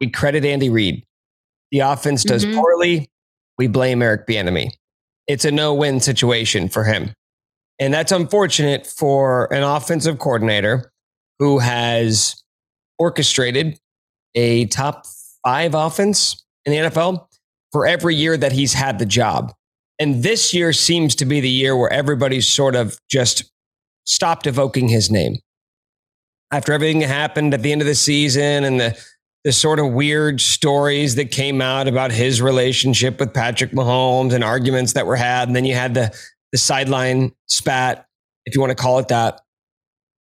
we 0.00 0.10
credit 0.10 0.44
Andy 0.44 0.70
Reid. 0.70 1.04
The 1.70 1.80
offense 1.80 2.24
does 2.24 2.44
mm-hmm. 2.44 2.58
poorly, 2.58 3.10
we 3.58 3.66
blame 3.66 4.02
Eric 4.02 4.26
Bieniemy. 4.26 4.70
It's 5.26 5.44
a 5.44 5.50
no-win 5.50 6.00
situation 6.00 6.68
for 6.68 6.84
him, 6.84 7.12
and 7.78 7.92
that's 7.92 8.12
unfortunate 8.12 8.86
for 8.86 9.52
an 9.52 9.62
offensive 9.62 10.18
coordinator 10.18 10.90
who 11.38 11.58
has 11.58 12.42
orchestrated 12.98 13.78
a 14.34 14.66
top 14.66 15.06
five 15.44 15.74
offense 15.74 16.44
in 16.64 16.72
the 16.72 16.90
NFL 16.90 17.26
for 17.72 17.86
every 17.86 18.14
year 18.14 18.36
that 18.36 18.52
he's 18.52 18.72
had 18.72 18.98
the 18.98 19.06
job. 19.06 19.52
And 19.98 20.22
this 20.22 20.52
year 20.52 20.72
seems 20.72 21.14
to 21.16 21.24
be 21.24 21.40
the 21.40 21.50
year 21.50 21.76
where 21.76 21.92
everybody's 21.92 22.48
sort 22.48 22.76
of 22.76 22.98
just 23.10 23.50
stopped 24.04 24.46
evoking 24.46 24.88
his 24.88 25.10
name. 25.10 25.36
After 26.50 26.72
everything 26.72 27.00
that 27.00 27.08
happened 27.08 27.54
at 27.54 27.62
the 27.62 27.72
end 27.72 27.80
of 27.80 27.86
the 27.86 27.94
season 27.94 28.64
and 28.64 28.80
the, 28.80 29.04
the 29.44 29.52
sort 29.52 29.78
of 29.78 29.92
weird 29.92 30.40
stories 30.40 31.16
that 31.16 31.30
came 31.30 31.60
out 31.60 31.86
about 31.86 32.10
his 32.10 32.40
relationship 32.40 33.20
with 33.20 33.34
Patrick 33.34 33.72
Mahomes 33.72 34.32
and 34.32 34.42
arguments 34.42 34.94
that 34.94 35.06
were 35.06 35.16
had. 35.16 35.48
And 35.48 35.54
then 35.54 35.66
you 35.66 35.74
had 35.74 35.92
the, 35.92 36.18
the 36.50 36.58
sideline 36.58 37.32
spat, 37.46 38.06
if 38.46 38.54
you 38.54 38.60
want 38.60 38.70
to 38.70 38.74
call 38.74 38.98
it 38.98 39.08
that, 39.08 39.42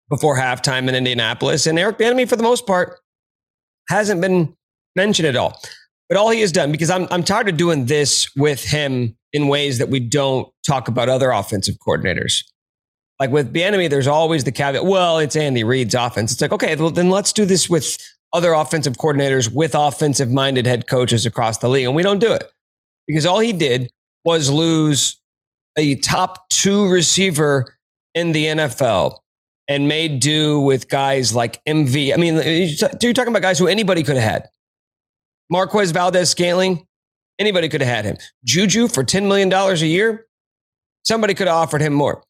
before 0.10 0.36
halftime 0.38 0.90
in 0.90 0.96
Indianapolis. 0.96 1.68
And 1.68 1.78
Eric 1.78 2.00
Bieniemy, 2.00 2.28
for 2.28 2.36
the 2.36 2.44
most 2.44 2.66
part, 2.66 3.00
hasn't 3.90 4.22
been 4.22 4.56
mentioned 4.96 5.28
at 5.28 5.36
all. 5.36 5.62
But 6.10 6.18
all 6.18 6.30
he 6.32 6.42
has 6.42 6.52
done, 6.52 6.72
because 6.72 6.90
I'm, 6.90 7.08
I'm 7.12 7.24
tired 7.24 7.48
of 7.48 7.58
doing 7.58 7.86
this 7.86 8.30
with 8.36 8.64
him 8.64 9.16
in 9.32 9.48
ways 9.48 9.78
that 9.78 9.90
we 9.90 10.00
don't 10.00 10.52
talk 10.66 10.88
about 10.88 11.10
other 11.10 11.30
offensive 11.30 11.76
coordinators. 11.88 12.44
Like 13.20 13.30
with 13.30 13.54
Bieniemy, 13.54 13.90
there's 13.90 14.08
always 14.08 14.44
the 14.44 14.52
caveat. 14.52 14.84
Well, 14.84 15.20
it's 15.20 15.36
Andy 15.36 15.64
Reid's 15.64 15.94
offense. 15.94 16.32
It's 16.32 16.42
like, 16.42 16.52
okay, 16.52 16.76
well, 16.76 16.90
then 16.90 17.12
let's 17.12 17.32
do 17.32 17.46
this 17.46 17.70
with 17.70 17.98
other 18.34 18.54
offensive 18.54 18.94
coordinators 18.94 19.52
with 19.52 19.76
offensive 19.76 20.32
minded 20.32 20.66
head 20.66 20.88
coaches 20.88 21.26
across 21.26 21.58
the 21.58 21.70
league. 21.70 21.86
And 21.86 21.96
we 21.96 22.04
don't 22.04 22.20
do 22.20 22.32
it 22.32 22.52
because 23.08 23.26
all 23.26 23.40
he 23.40 23.54
did 23.54 23.92
was 24.24 24.50
lose 24.50 25.20
a 25.78 25.96
top 25.96 26.50
two 26.50 26.88
receiver 26.88 27.78
in 28.14 28.32
the 28.32 28.46
NFL 28.46 29.18
and 29.68 29.88
made 29.88 30.20
do 30.20 30.60
with 30.60 30.90
guys 30.90 31.34
like 31.34 31.64
MV. 31.66 32.14
I 32.14 32.18
mean, 32.18 32.36
you're 33.02 33.14
talking 33.14 33.30
about 33.30 33.42
guys 33.42 33.60
who 33.60 33.68
anybody 33.68 34.04
could 34.04 34.16
have 34.18 34.32
had. 34.32 34.50
Marquez 35.50 35.92
Valdes 35.92 36.30
Scantling, 36.30 36.86
Anybody 37.42 37.70
could 37.70 37.82
have 37.82 37.90
had 37.90 38.06
him. 38.06 38.18
Juju 38.46 38.88
for 38.88 39.04
$10 39.04 39.24
million 39.24 39.52
a 39.52 39.74
year, 39.78 40.28
somebody 41.04 41.34
could 41.34 41.48
have 41.48 41.56
offered 41.56 41.82
him 41.82 41.92
more. 41.92 42.22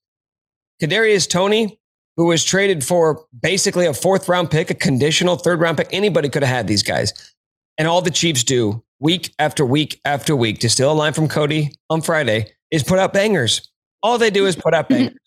Kadarius 0.82 1.30
Toney, 1.30 1.80
who 2.18 2.26
was 2.26 2.43
traded 2.43 2.84
for 2.84 3.26
basically 3.41 3.86
a 3.86 3.93
fourth 3.93 4.28
round 4.28 4.51
pick, 4.51 4.70
a 4.70 4.76
conditional 4.76 5.36
third 5.36 5.59
round 5.59 5.78
pick, 5.78 5.88
anybody 5.91 6.30
could 6.30 6.43
have 6.43 6.55
had 6.55 6.68
these 6.68 6.84
guys. 6.84 7.34
And 7.78 7.88
all 7.88 8.01
the 8.01 8.12
Chiefs 8.12 8.43
do 8.43 8.84
week 8.99 9.34
after 9.39 9.66
week 9.66 9.99
after 10.05 10.36
week, 10.36 10.59
to 10.59 10.70
steal 10.70 10.91
a 10.91 10.93
line 10.93 11.14
from 11.14 11.28
Cody 11.28 11.72
on 11.89 12.01
Friday, 12.01 12.53
is 12.70 12.84
put 12.84 12.99
up 12.99 13.14
bangers. 13.14 13.70
All 14.03 14.18
they 14.18 14.30
do 14.30 14.45
is 14.45 14.55
put 14.55 14.74
up 14.74 14.89
bangers. 14.89 15.18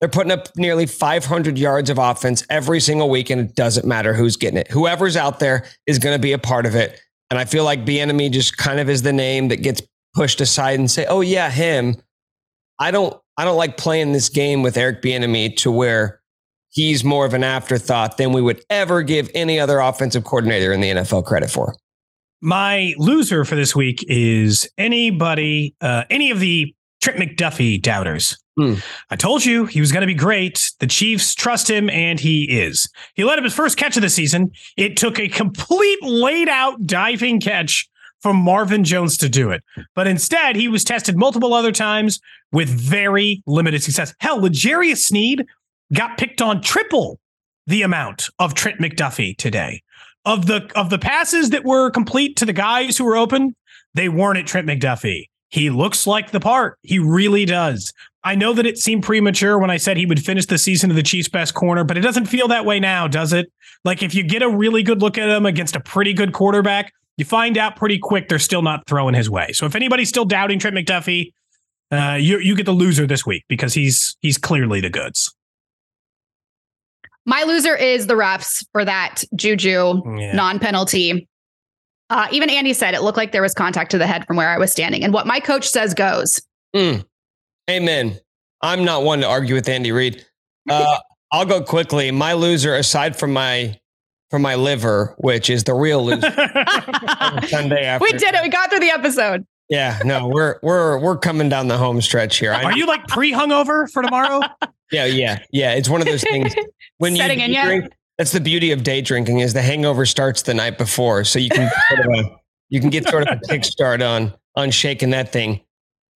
They're 0.00 0.08
putting 0.08 0.32
up 0.32 0.48
nearly 0.56 0.86
500 0.86 1.58
yards 1.58 1.90
of 1.90 1.98
offense 1.98 2.44
every 2.48 2.80
single 2.80 3.10
week, 3.10 3.28
and 3.28 3.40
it 3.40 3.54
doesn't 3.54 3.86
matter 3.86 4.14
who's 4.14 4.36
getting 4.36 4.58
it. 4.58 4.68
Whoever's 4.70 5.16
out 5.16 5.40
there 5.40 5.66
is 5.86 5.98
going 5.98 6.14
to 6.14 6.18
be 6.18 6.32
a 6.32 6.38
part 6.38 6.64
of 6.64 6.74
it. 6.74 6.98
And 7.30 7.38
I 7.38 7.44
feel 7.44 7.64
like 7.64 7.84
Bieniemy 7.84 8.32
just 8.32 8.56
kind 8.56 8.80
of 8.80 8.88
is 8.88 9.02
the 9.02 9.12
name 9.12 9.48
that 9.48 9.62
gets 9.62 9.82
pushed 10.14 10.40
aside 10.40 10.78
and 10.78 10.90
say, 10.90 11.06
"Oh 11.06 11.20
yeah, 11.20 11.50
him." 11.50 11.96
I 12.78 12.90
don't 12.90 13.14
I 13.36 13.44
don't 13.44 13.58
like 13.58 13.76
playing 13.76 14.12
this 14.12 14.28
game 14.28 14.62
with 14.62 14.76
Eric 14.76 15.02
Bieniemy 15.02 15.56
to 15.58 15.70
where 15.70 16.19
he's 16.70 17.04
more 17.04 17.26
of 17.26 17.34
an 17.34 17.44
afterthought 17.44 18.16
than 18.16 18.32
we 18.32 18.42
would 18.42 18.64
ever 18.70 19.02
give 19.02 19.30
any 19.34 19.60
other 19.60 19.78
offensive 19.78 20.24
coordinator 20.24 20.72
in 20.72 20.80
the 20.80 20.90
NFL 20.90 21.24
credit 21.24 21.50
for. 21.50 21.74
My 22.40 22.94
loser 22.96 23.44
for 23.44 23.54
this 23.54 23.76
week 23.76 24.04
is 24.08 24.68
anybody, 24.78 25.74
uh, 25.80 26.04
any 26.08 26.30
of 26.30 26.40
the 26.40 26.74
Trent 27.02 27.18
McDuffie 27.18 27.80
doubters. 27.80 28.38
Hmm. 28.58 28.74
I 29.10 29.16
told 29.16 29.44
you 29.44 29.66
he 29.66 29.80
was 29.80 29.92
going 29.92 30.02
to 30.02 30.06
be 30.06 30.14
great. 30.14 30.70
The 30.80 30.86
Chiefs 30.86 31.34
trust 31.34 31.68
him, 31.68 31.88
and 31.90 32.20
he 32.20 32.44
is. 32.44 32.88
He 33.14 33.24
led 33.24 33.38
up 33.38 33.44
his 33.44 33.54
first 33.54 33.78
catch 33.78 33.96
of 33.96 34.02
the 34.02 34.10
season. 34.10 34.50
It 34.76 34.96
took 34.96 35.18
a 35.18 35.28
complete 35.28 36.02
laid 36.02 36.48
out 36.48 36.86
diving 36.86 37.40
catch 37.40 37.88
from 38.20 38.36
Marvin 38.36 38.84
Jones 38.84 39.16
to 39.18 39.28
do 39.28 39.50
it. 39.50 39.62
But 39.94 40.06
instead, 40.06 40.56
he 40.56 40.68
was 40.68 40.84
tested 40.84 41.16
multiple 41.16 41.54
other 41.54 41.72
times 41.72 42.20
with 42.52 42.68
very 42.68 43.42
limited 43.46 43.82
success. 43.82 44.14
Hell, 44.20 44.42
L'Jarius 44.42 44.98
Sneed 44.98 45.46
got 45.92 46.18
picked 46.18 46.42
on 46.42 46.62
triple 46.62 47.20
the 47.66 47.82
amount 47.82 48.28
of 48.38 48.54
Trent 48.54 48.80
McDuffie 48.80 49.36
today. 49.36 49.82
Of 50.26 50.46
the 50.46 50.70
of 50.74 50.90
the 50.90 50.98
passes 50.98 51.50
that 51.50 51.64
were 51.64 51.90
complete 51.90 52.36
to 52.36 52.44
the 52.44 52.52
guys 52.52 52.98
who 52.98 53.04
were 53.04 53.16
open, 53.16 53.56
they 53.94 54.08
weren't 54.08 54.38
at 54.38 54.46
Trent 54.46 54.66
McDuffie. 54.66 55.26
He 55.48 55.70
looks 55.70 56.06
like 56.06 56.30
the 56.30 56.40
part. 56.40 56.78
He 56.82 56.98
really 56.98 57.44
does. 57.44 57.92
I 58.22 58.34
know 58.34 58.52
that 58.52 58.66
it 58.66 58.76
seemed 58.76 59.02
premature 59.02 59.58
when 59.58 59.70
I 59.70 59.78
said 59.78 59.96
he 59.96 60.04
would 60.04 60.22
finish 60.22 60.46
the 60.46 60.58
season 60.58 60.90
of 60.90 60.96
the 60.96 61.02
Chiefs' 61.02 61.28
best 61.28 61.54
corner, 61.54 61.84
but 61.84 61.96
it 61.96 62.02
doesn't 62.02 62.26
feel 62.26 62.48
that 62.48 62.66
way 62.66 62.78
now, 62.78 63.08
does 63.08 63.32
it? 63.32 63.50
Like 63.84 64.02
if 64.02 64.14
you 64.14 64.22
get 64.22 64.42
a 64.42 64.48
really 64.48 64.82
good 64.82 65.00
look 65.00 65.16
at 65.16 65.28
him 65.28 65.46
against 65.46 65.74
a 65.74 65.80
pretty 65.80 66.12
good 66.12 66.32
quarterback, 66.32 66.92
you 67.16 67.24
find 67.24 67.56
out 67.56 67.76
pretty 67.76 67.98
quick 67.98 68.28
they're 68.28 68.38
still 68.38 68.62
not 68.62 68.86
throwing 68.86 69.14
his 69.14 69.30
way. 69.30 69.52
So 69.52 69.64
if 69.64 69.74
anybody's 69.74 70.10
still 70.10 70.26
doubting 70.26 70.58
Trent 70.58 70.76
McDuffie, 70.76 71.32
uh, 71.90 72.16
you 72.20 72.38
you 72.38 72.54
get 72.54 72.66
the 72.66 72.72
loser 72.72 73.06
this 73.06 73.26
week 73.26 73.44
because 73.48 73.74
he's 73.74 74.16
he's 74.20 74.38
clearly 74.38 74.80
the 74.80 74.90
goods. 74.90 75.34
My 77.26 77.42
loser 77.42 77.76
is 77.76 78.06
the 78.06 78.14
refs 78.14 78.64
for 78.72 78.84
that 78.84 79.22
Juju 79.34 80.02
yeah. 80.18 80.32
non-penalty. 80.32 81.28
Uh, 82.08 82.26
even 82.32 82.50
Andy 82.50 82.72
said 82.72 82.94
it 82.94 83.02
looked 83.02 83.16
like 83.16 83.32
there 83.32 83.42
was 83.42 83.54
contact 83.54 83.90
to 83.92 83.98
the 83.98 84.06
head 84.06 84.26
from 84.26 84.36
where 84.36 84.48
I 84.48 84.58
was 84.58 84.72
standing, 84.72 85.04
and 85.04 85.12
what 85.12 85.26
my 85.26 85.38
coach 85.38 85.68
says 85.68 85.94
goes. 85.94 86.40
Mm. 86.74 87.04
Amen. 87.70 88.18
I'm 88.62 88.84
not 88.84 89.04
one 89.04 89.20
to 89.20 89.28
argue 89.28 89.54
with 89.54 89.68
Andy 89.68 89.92
Reid. 89.92 90.26
Uh, 90.68 90.98
I'll 91.32 91.46
go 91.46 91.62
quickly. 91.62 92.10
My 92.10 92.32
loser, 92.32 92.74
aside 92.74 93.16
from 93.16 93.32
my 93.32 93.78
from 94.30 94.42
my 94.42 94.54
liver, 94.54 95.14
which 95.18 95.50
is 95.50 95.64
the 95.64 95.74
real 95.74 96.04
loser. 96.04 96.20
Sunday 97.46 97.84
after. 97.84 98.04
We 98.04 98.12
did 98.12 98.34
it. 98.34 98.42
We 98.42 98.48
got 98.48 98.70
through 98.70 98.80
the 98.80 98.90
episode. 98.90 99.46
Yeah, 99.68 100.00
no, 100.04 100.26
we're 100.26 100.58
we're 100.62 100.98
we're 100.98 101.16
coming 101.16 101.48
down 101.48 101.68
the 101.68 101.78
home 101.78 102.00
stretch 102.00 102.38
here. 102.38 102.52
Are 102.52 102.76
you 102.76 102.86
like 102.86 103.06
pre-hungover 103.06 103.88
for 103.90 104.02
tomorrow? 104.02 104.40
yeah, 104.92 105.04
yeah, 105.04 105.38
yeah. 105.52 105.72
It's 105.74 105.88
one 105.88 106.00
of 106.00 106.06
those 106.06 106.22
things 106.22 106.54
when 106.98 107.16
you, 107.16 107.22
drink. 107.64 107.92
That's 108.18 108.32
the 108.32 108.40
beauty 108.40 108.72
of 108.72 108.82
day 108.82 109.00
drinking 109.00 109.40
is 109.40 109.54
the 109.54 109.62
hangover 109.62 110.04
starts 110.04 110.42
the 110.42 110.54
night 110.54 110.76
before, 110.76 111.24
so 111.24 111.38
you 111.38 111.48
can 111.48 111.70
sort 111.88 112.00
of 112.00 112.06
a, 112.14 112.36
you 112.68 112.80
can 112.80 112.90
get 112.90 113.08
sort 113.08 113.26
of 113.26 113.38
a 113.38 113.40
kickstart 113.48 114.06
on 114.06 114.34
on 114.56 114.70
shaking 114.70 115.10
that 115.10 115.32
thing. 115.32 115.60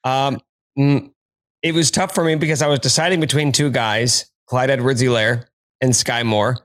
Um, 0.05 0.41
it 0.77 1.75
was 1.75 1.91
tough 1.91 2.15
for 2.15 2.25
me 2.25 2.35
because 2.35 2.61
I 2.61 2.67
was 2.67 2.79
deciding 2.81 3.21
between 3.21 3.53
two 3.53 3.71
guys, 3.71 4.31
Clyde 4.47 4.71
Edwards 4.71 5.03
Helaire 5.03 5.47
and 5.81 5.93
Skyy 5.93 6.25
Moore. 6.25 6.59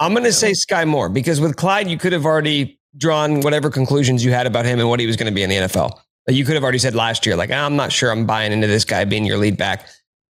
I'm 0.00 0.12
going 0.12 0.24
to 0.24 0.32
say 0.32 0.52
Skyy 0.52 0.86
Moore 0.86 1.08
because 1.08 1.40
with 1.40 1.56
Clyde, 1.56 1.88
you 1.88 1.98
could 1.98 2.12
have 2.12 2.24
already 2.24 2.80
drawn 2.96 3.40
whatever 3.40 3.70
conclusions 3.70 4.24
you 4.24 4.32
had 4.32 4.46
about 4.46 4.64
him 4.64 4.80
and 4.80 4.88
what 4.88 5.00
he 5.00 5.06
was 5.06 5.16
going 5.16 5.30
to 5.30 5.34
be 5.34 5.42
in 5.42 5.50
the 5.50 5.56
NFL. 5.56 5.98
You 6.28 6.44
could 6.44 6.54
have 6.54 6.62
already 6.62 6.78
said 6.78 6.94
last 6.94 7.26
year, 7.26 7.36
like, 7.36 7.50
I'm 7.50 7.76
not 7.76 7.92
sure 7.92 8.10
I'm 8.10 8.24
buying 8.24 8.52
into 8.52 8.66
this 8.66 8.84
guy 8.84 9.04
being 9.04 9.26
your 9.26 9.36
lead 9.36 9.58
back. 9.58 9.86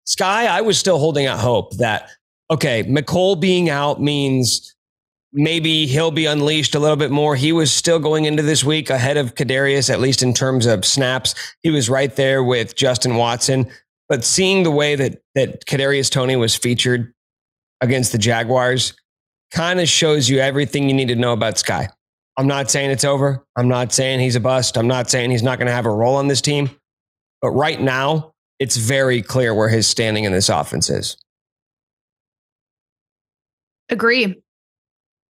Skyy, 0.07 0.49
I 0.49 0.61
was 0.61 0.79
still 0.79 0.99
holding 0.99 1.27
out 1.27 1.39
hope 1.39 1.77
that, 1.77 2.11
okay, 2.51 2.83
Mecole 2.85 3.41
being 3.41 3.71
out 3.71 4.01
means 4.01 4.75
maybe 5.33 5.87
he'll 5.87 6.11
be 6.11 6.27
unleashed 6.27 6.75
a 6.75 6.79
little 6.79 6.97
bit 6.97 7.11
more. 7.11 7.35
He 7.37 7.53
was 7.53 7.73
still 7.73 7.99
going 7.99 8.25
into 8.25 8.43
this 8.43 8.65
week 8.65 8.91
ahead 8.91 9.17
of 9.17 9.35
Kadarius, 9.35 9.91
at 9.91 10.01
least 10.01 10.23
in 10.23 10.35
terms 10.35 10.67
of 10.67 10.85
snaps. 10.85 11.35
He 11.63 11.71
was 11.71 11.89
right 11.89 12.15
there 12.15 12.43
with 12.43 12.77
Justin 12.77 13.17
Watson. 13.17 13.71
But 14.09 14.25
seeing 14.25 14.63
the 14.63 14.71
way 14.71 14.95
that 14.95 15.23
that 15.35 15.65
Kadarius 15.65 16.11
Toney 16.11 16.37
was 16.37 16.55
featured 16.55 17.15
against 17.81 18.13
the 18.13 18.19
Jaguars 18.19 18.95
kind 19.53 19.81
of 19.81 19.89
shows 19.89 20.29
you 20.29 20.39
everything 20.39 20.89
you 20.89 20.95
need 20.95 21.09
to 21.09 21.17
know 21.17 21.33
about 21.33 21.55
Skyy. 21.55 21.89
I'm 22.37 22.47
not 22.47 22.71
saying 22.71 22.91
it's 22.91 23.05
over. 23.05 23.45
I'm 23.57 23.69
not 23.69 23.93
saying 23.93 24.21
he's 24.21 24.37
a 24.37 24.41
bust. 24.41 24.77
I'm 24.77 24.87
not 24.87 25.11
saying 25.11 25.31
he's 25.31 25.43
not 25.43 25.59
going 25.59 25.67
to 25.67 25.73
have 25.73 25.87
a 25.87 25.91
role 25.91 26.17
on 26.17 26.29
this 26.29 26.41
team. 26.41 26.71
But 27.41 27.51
right 27.51 27.81
now, 27.81 28.32
it's 28.59 28.77
very 28.77 29.23
clear 29.23 29.55
where 29.55 29.69
his 29.69 29.87
standing 29.87 30.25
in 30.25 30.33
this 30.33 30.49
offense 30.49 30.89
is. 30.91 31.17
Agree. 33.89 34.41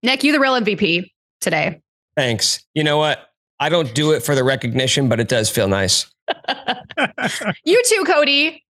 Nick, 0.02 0.22
you 0.22 0.32
the 0.32 0.40
real 0.40 0.54
MVP 0.54 1.10
today. 1.40 1.80
Thanks. 2.16 2.60
You 2.74 2.84
know 2.84 2.98
what? 2.98 3.28
I 3.58 3.68
don't 3.68 3.94
do 3.94 4.12
it 4.12 4.22
for 4.22 4.34
the 4.34 4.44
recognition, 4.44 5.08
but 5.08 5.20
it 5.20 5.28
does 5.28 5.48
feel 5.50 5.68
nice. 5.68 6.06
you 7.64 7.82
too, 7.86 8.04
Cody. 8.06 8.62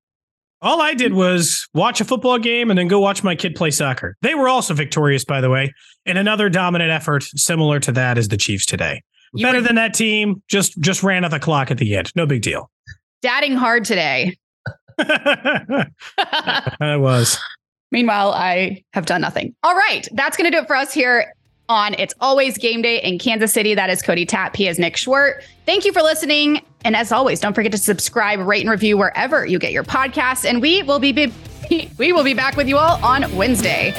All 0.62 0.80
I 0.80 0.94
did 0.94 1.12
was 1.12 1.68
watch 1.74 2.00
a 2.00 2.04
football 2.04 2.38
game 2.38 2.70
and 2.70 2.78
then 2.78 2.88
go 2.88 2.98
watch 3.00 3.22
my 3.22 3.34
kid 3.34 3.54
play 3.54 3.70
soccer. 3.70 4.16
They 4.22 4.34
were 4.34 4.48
also 4.48 4.72
victorious, 4.72 5.24
by 5.24 5.40
the 5.42 5.50
way, 5.50 5.72
in 6.06 6.16
another 6.16 6.48
dominant 6.48 6.90
effort 6.90 7.24
similar 7.24 7.80
to 7.80 7.92
that 7.92 8.16
as 8.16 8.28
the 8.28 8.36
Chiefs 8.38 8.64
today. 8.64 9.02
You 9.34 9.44
Better 9.44 9.58
were- 9.58 9.64
than 9.66 9.74
that 9.76 9.92
team. 9.94 10.42
Just 10.48 10.80
just 10.80 11.02
ran 11.02 11.24
at 11.24 11.32
the 11.32 11.40
clock 11.40 11.70
at 11.70 11.78
the 11.78 11.96
end. 11.96 12.10
No 12.16 12.24
big 12.24 12.40
deal. 12.40 12.70
Dadding 13.24 13.56
hard 13.56 13.86
today. 13.86 14.36
I 14.98 15.86
was. 16.98 17.38
Meanwhile, 17.90 18.34
I 18.34 18.84
have 18.92 19.06
done 19.06 19.22
nothing. 19.22 19.56
All 19.62 19.74
right, 19.74 20.06
that's 20.12 20.36
going 20.36 20.44
to 20.44 20.54
do 20.54 20.62
it 20.62 20.66
for 20.66 20.76
us 20.76 20.92
here 20.92 21.32
on 21.70 21.94
It's 21.94 22.12
Always 22.20 22.58
Game 22.58 22.82
Day 22.82 23.00
in 23.00 23.18
Kansas 23.18 23.50
City. 23.50 23.74
That 23.74 23.88
is 23.88 24.02
Cody 24.02 24.26
Tapp. 24.26 24.54
He 24.54 24.68
is 24.68 24.78
Nick 24.78 24.96
Schwerdt. 24.96 25.42
Thank 25.64 25.86
you 25.86 25.92
for 25.94 26.02
listening. 26.02 26.60
And 26.84 26.94
as 26.94 27.12
always, 27.12 27.40
don't 27.40 27.54
forget 27.54 27.72
to 27.72 27.78
subscribe, 27.78 28.40
rate, 28.40 28.60
and 28.60 28.68
review 28.70 28.98
wherever 28.98 29.46
you 29.46 29.58
get 29.58 29.72
your 29.72 29.84
podcasts. 29.84 30.44
And 30.44 30.60
we 30.60 30.82
will 30.82 30.98
be, 30.98 31.12
be 31.12 31.32
we 31.96 32.12
will 32.12 32.24
be 32.24 32.34
back 32.34 32.58
with 32.58 32.68
you 32.68 32.76
all 32.76 33.02
on 33.02 33.34
Wednesday. 33.34 33.94